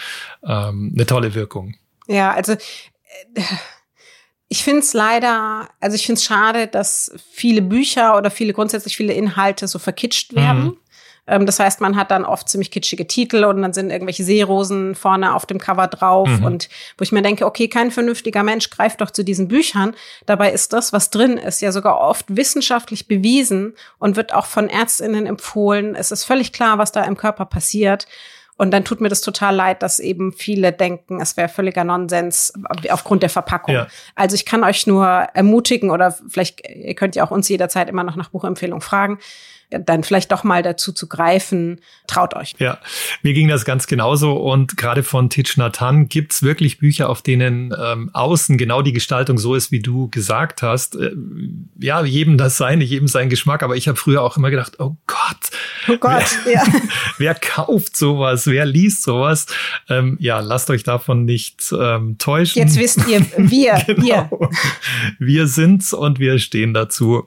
ähm, 0.43 0.93
eine 0.95 1.07
tolle 1.07 1.35
Wirkung. 1.35 1.77
Ja, 2.07 2.33
also 2.33 2.53
äh, 2.53 3.43
ich 4.49 4.65
finde 4.65 4.81
es 4.81 4.95
leider, 4.95 5.69
also 5.79 5.95
ich 5.95 6.07
finde 6.07 6.19
es 6.19 6.25
schade, 6.25 6.67
dass 6.67 7.13
viele 7.31 7.61
Bücher 7.61 8.17
oder 8.17 8.31
viele 8.31 8.55
grundsätzlich 8.55 8.97
viele 8.97 9.13
Inhalte 9.13 9.69
so 9.69 9.79
verkitscht 9.79 10.35
werden. 10.35 10.65
Mhm. 10.65 10.77
Ähm, 11.29 11.47
das 11.47 11.61
heißt, 11.61 11.81
man 11.81 11.97
hat 11.97 12.11
dann 12.11 12.25
oft 12.25 12.49
ziemlich 12.49 12.71
kitschige 12.71 13.07
Titel 13.07 13.45
und 13.45 13.63
dann 13.63 13.73
sind 13.73 13.91
irgendwelche 13.91 14.25
Seerosen 14.25 14.95
vorne 14.95 15.35
auf 15.35 15.47
dem 15.47 15.59
Cover 15.59 15.87
drauf 15.87 16.29
mhm. 16.29 16.45
und 16.45 16.69
wo 16.97 17.03
ich 17.03 17.13
mir 17.13 17.23
denke, 17.23 17.47
okay, 17.47 17.69
kein 17.69 17.91
vernünftiger 17.91 18.43
Mensch 18.43 18.71
greift 18.71 19.01
doch 19.01 19.11
zu 19.11 19.23
diesen 19.23 19.47
Büchern. 19.47 19.95
Dabei 20.27 20.51
ist 20.51 20.73
das, 20.73 20.93
was 20.93 21.11
drin 21.11 21.37
ist, 21.37 21.61
ja 21.61 21.71
sogar 21.71 22.01
oft 22.01 22.25
wissenschaftlich 22.29 23.07
bewiesen 23.07 23.75
und 23.99 24.17
wird 24.17 24.33
auch 24.33 24.47
von 24.47 24.69
Ärztinnen 24.69 25.27
empfohlen. 25.27 25.95
Es 25.95 26.11
ist 26.11 26.25
völlig 26.25 26.53
klar, 26.53 26.79
was 26.79 26.91
da 26.91 27.05
im 27.05 27.17
Körper 27.17 27.45
passiert. 27.45 28.07
Und 28.57 28.73
dann 28.73 28.85
tut 28.85 29.01
mir 29.01 29.09
das 29.09 29.21
total 29.21 29.55
leid, 29.55 29.85
dass 29.85 30.01
eben 30.01 30.33
viele 30.33 30.73
denken, 30.73 31.21
es 31.21 31.37
wäre 31.37 31.49
völliger 31.49 31.85
Nonsens 31.85 32.53
aufgrund 32.91 33.23
der 33.23 33.31
Verpackung. 33.31 33.75
Ja. 33.75 33.87
Also 34.17 34.35
ich 34.35 34.45
kann 34.45 34.65
euch 34.65 34.85
nur 34.85 35.07
ermutigen 35.07 35.91
oder 35.91 36.17
vielleicht 36.29 36.69
ihr 36.69 36.95
könnt 36.97 37.15
ja 37.15 37.25
auch 37.25 37.31
uns 37.31 37.49
jederzeit 37.49 37.89
immer 37.89 38.03
noch 38.03 38.17
nach 38.17 38.31
Buchempfehlung 38.31 38.81
fragen 38.81 39.21
dann 39.71 40.03
vielleicht 40.03 40.33
doch 40.33 40.45
mal 40.45 40.63
dazu 40.63 40.93
zu 40.93 41.09
greifen. 41.09 41.81
Traut 42.07 42.35
euch. 42.35 42.55
Ja, 42.59 42.79
mir 43.23 43.35
ging 43.35 43.49
das 43.49 43.65
ganz 43.65 43.87
genauso. 43.87 44.33
Und 44.33 44.77
gerade 44.77 45.03
von 45.03 45.29
Titch 45.29 45.57
Nathan 45.57 46.09
gibt's 46.09 46.43
wirklich 46.43 46.79
Bücher, 46.79 47.09
auf 47.09 47.23
denen 47.23 47.75
ähm, 47.79 48.11
außen 48.13 48.57
genau 48.57 48.83
die 48.83 48.93
Gestaltung 48.93 49.39
so 49.39 49.55
ist, 49.55 49.71
wie 49.71 49.81
du 49.81 50.09
gesagt 50.09 50.63
hast. 50.63 50.97
Äh, 50.97 51.13
ja, 51.79 52.03
jedem 52.03 52.39
das 52.39 52.57
seine, 52.57 52.85
jedem 52.85 53.09
sein 53.09 53.29
Geschmack. 53.29 53.63
Aber 53.63 53.77
ich 53.77 53.89
habe 53.89 53.99
früher 53.99 54.23
auch 54.23 54.37
immer 54.37 54.51
gedacht, 54.51 54.77
oh 54.79 54.97
Gott, 55.07 55.51
oh 55.89 55.97
Gott, 55.99 56.39
wer, 56.45 56.53
ja. 56.55 56.65
wer 57.19 57.35
kauft 57.35 57.97
sowas? 57.97 58.47
Wer 58.47 58.65
liest 58.65 59.03
sowas? 59.03 59.47
Ähm, 59.89 60.17
ja, 60.21 60.41
lasst 60.41 60.71
euch 60.71 60.83
davon 60.83 61.25
nicht 61.25 61.75
ähm, 61.79 62.17
täuschen. 62.19 62.63
Jetzt 62.63 62.79
wisst 62.79 63.07
ihr, 63.07 63.25
wir, 63.37 63.75
genau. 63.87 64.03
wir. 64.03 64.51
Wir 65.19 65.47
sind's 65.47 65.93
und 65.93 66.19
wir 66.19 66.39
stehen 66.39 66.73
dazu. 66.73 67.25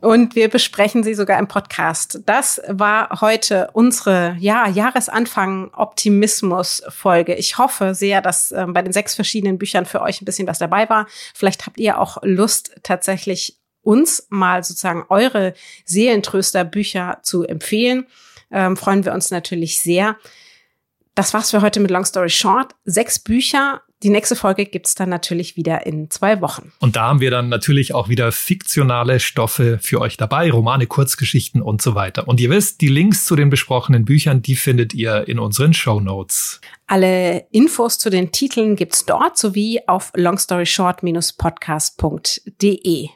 Und 0.00 0.34
wir 0.34 0.48
besprechen 0.48 1.02
sie 1.02 1.14
sogar 1.14 1.38
im 1.38 1.46
Podcast. 1.46 2.20
Das 2.24 2.60
war 2.68 3.20
heute 3.20 3.68
unsere 3.74 4.36
ja, 4.38 4.66
Jahresanfang 4.66 5.70
Optimismus 5.74 6.82
Folge. 6.88 7.34
Ich 7.34 7.58
hoffe 7.58 7.94
sehr, 7.94 8.22
dass 8.22 8.50
äh, 8.50 8.64
bei 8.68 8.80
den 8.82 8.92
sechs 8.92 9.14
verschiedenen 9.14 9.58
Büchern 9.58 9.84
für 9.84 10.00
euch 10.00 10.22
ein 10.22 10.24
bisschen 10.24 10.48
was 10.48 10.58
dabei 10.58 10.88
war. 10.88 11.06
Vielleicht 11.34 11.66
habt 11.66 11.78
ihr 11.78 11.98
auch 11.98 12.18
Lust, 12.22 12.72
tatsächlich 12.82 13.58
uns 13.82 14.26
mal 14.30 14.64
sozusagen 14.64 15.04
eure 15.08 15.54
Seelentröster 15.84 16.64
Bücher 16.64 17.18
zu 17.22 17.44
empfehlen. 17.44 18.06
Ähm, 18.50 18.76
freuen 18.76 19.04
wir 19.04 19.12
uns 19.12 19.30
natürlich 19.30 19.82
sehr. 19.82 20.16
Das 21.14 21.34
war's 21.34 21.50
für 21.50 21.60
heute 21.60 21.80
mit 21.80 21.90
Long 21.90 22.04
Story 22.04 22.30
Short. 22.30 22.74
Sechs 22.84 23.18
Bücher, 23.18 23.82
die 24.02 24.10
nächste 24.10 24.36
Folge 24.36 24.66
gibt's 24.66 24.94
dann 24.94 25.08
natürlich 25.10 25.56
wieder 25.56 25.86
in 25.86 26.10
zwei 26.10 26.40
Wochen. 26.40 26.72
Und 26.80 26.96
da 26.96 27.08
haben 27.08 27.20
wir 27.20 27.30
dann 27.30 27.48
natürlich 27.48 27.94
auch 27.94 28.08
wieder 28.08 28.32
fiktionale 28.32 29.20
Stoffe 29.20 29.78
für 29.80 30.00
euch 30.00 30.16
dabei, 30.16 30.50
Romane, 30.50 30.86
Kurzgeschichten 30.86 31.60
und 31.60 31.82
so 31.82 31.94
weiter. 31.94 32.26
Und 32.26 32.40
ihr 32.40 32.48
wisst, 32.50 32.80
die 32.80 32.88
Links 32.88 33.26
zu 33.26 33.36
den 33.36 33.50
besprochenen 33.50 34.04
Büchern, 34.04 34.42
die 34.42 34.56
findet 34.56 34.94
ihr 34.94 35.28
in 35.28 35.38
unseren 35.38 35.74
Show 35.74 36.00
Notes. 36.00 36.60
Alle 36.86 37.46
Infos 37.50 37.98
zu 37.98 38.08
den 38.10 38.32
Titeln 38.32 38.74
gibt's 38.76 39.04
dort 39.04 39.36
sowie 39.38 39.80
auf 39.86 40.12
longstoryshort-podcast.de. 40.14 43.08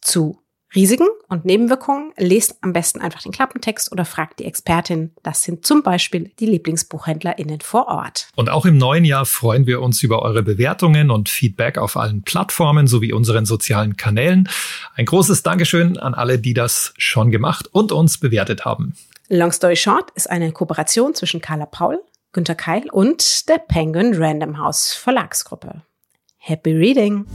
Zu 0.00 0.43
Risiken 0.74 1.06
und 1.28 1.44
Nebenwirkungen 1.44 2.12
lest 2.16 2.56
am 2.62 2.72
besten 2.72 3.00
einfach 3.00 3.22
den 3.22 3.32
Klappentext 3.32 3.92
oder 3.92 4.04
fragt 4.04 4.40
die 4.40 4.44
Expertin. 4.44 5.12
Das 5.22 5.42
sind 5.42 5.64
zum 5.64 5.82
Beispiel 5.82 6.32
die 6.40 6.46
LieblingsbuchhändlerInnen 6.46 7.60
vor 7.60 7.86
Ort. 7.86 8.28
Und 8.34 8.50
auch 8.50 8.66
im 8.66 8.76
neuen 8.76 9.04
Jahr 9.04 9.24
freuen 9.24 9.66
wir 9.66 9.80
uns 9.80 10.02
über 10.02 10.22
eure 10.22 10.42
Bewertungen 10.42 11.10
und 11.10 11.28
Feedback 11.28 11.78
auf 11.78 11.96
allen 11.96 12.22
Plattformen 12.22 12.86
sowie 12.86 13.12
unseren 13.12 13.46
sozialen 13.46 13.96
Kanälen. 13.96 14.48
Ein 14.96 15.06
großes 15.06 15.42
Dankeschön 15.42 15.96
an 15.96 16.14
alle, 16.14 16.38
die 16.38 16.54
das 16.54 16.92
schon 16.98 17.30
gemacht 17.30 17.68
und 17.70 17.92
uns 17.92 18.18
bewertet 18.18 18.64
haben. 18.64 18.94
Long 19.28 19.52
Story 19.52 19.76
Short 19.76 20.10
ist 20.14 20.28
eine 20.28 20.52
Kooperation 20.52 21.14
zwischen 21.14 21.40
Carla 21.40 21.66
Paul, 21.66 22.00
Günter 22.32 22.54
Keil 22.54 22.90
und 22.90 23.48
der 23.48 23.58
Penguin 23.58 24.14
Random 24.14 24.58
House 24.58 24.92
Verlagsgruppe. 24.92 25.82
Happy 26.38 26.72
Reading! 26.72 27.26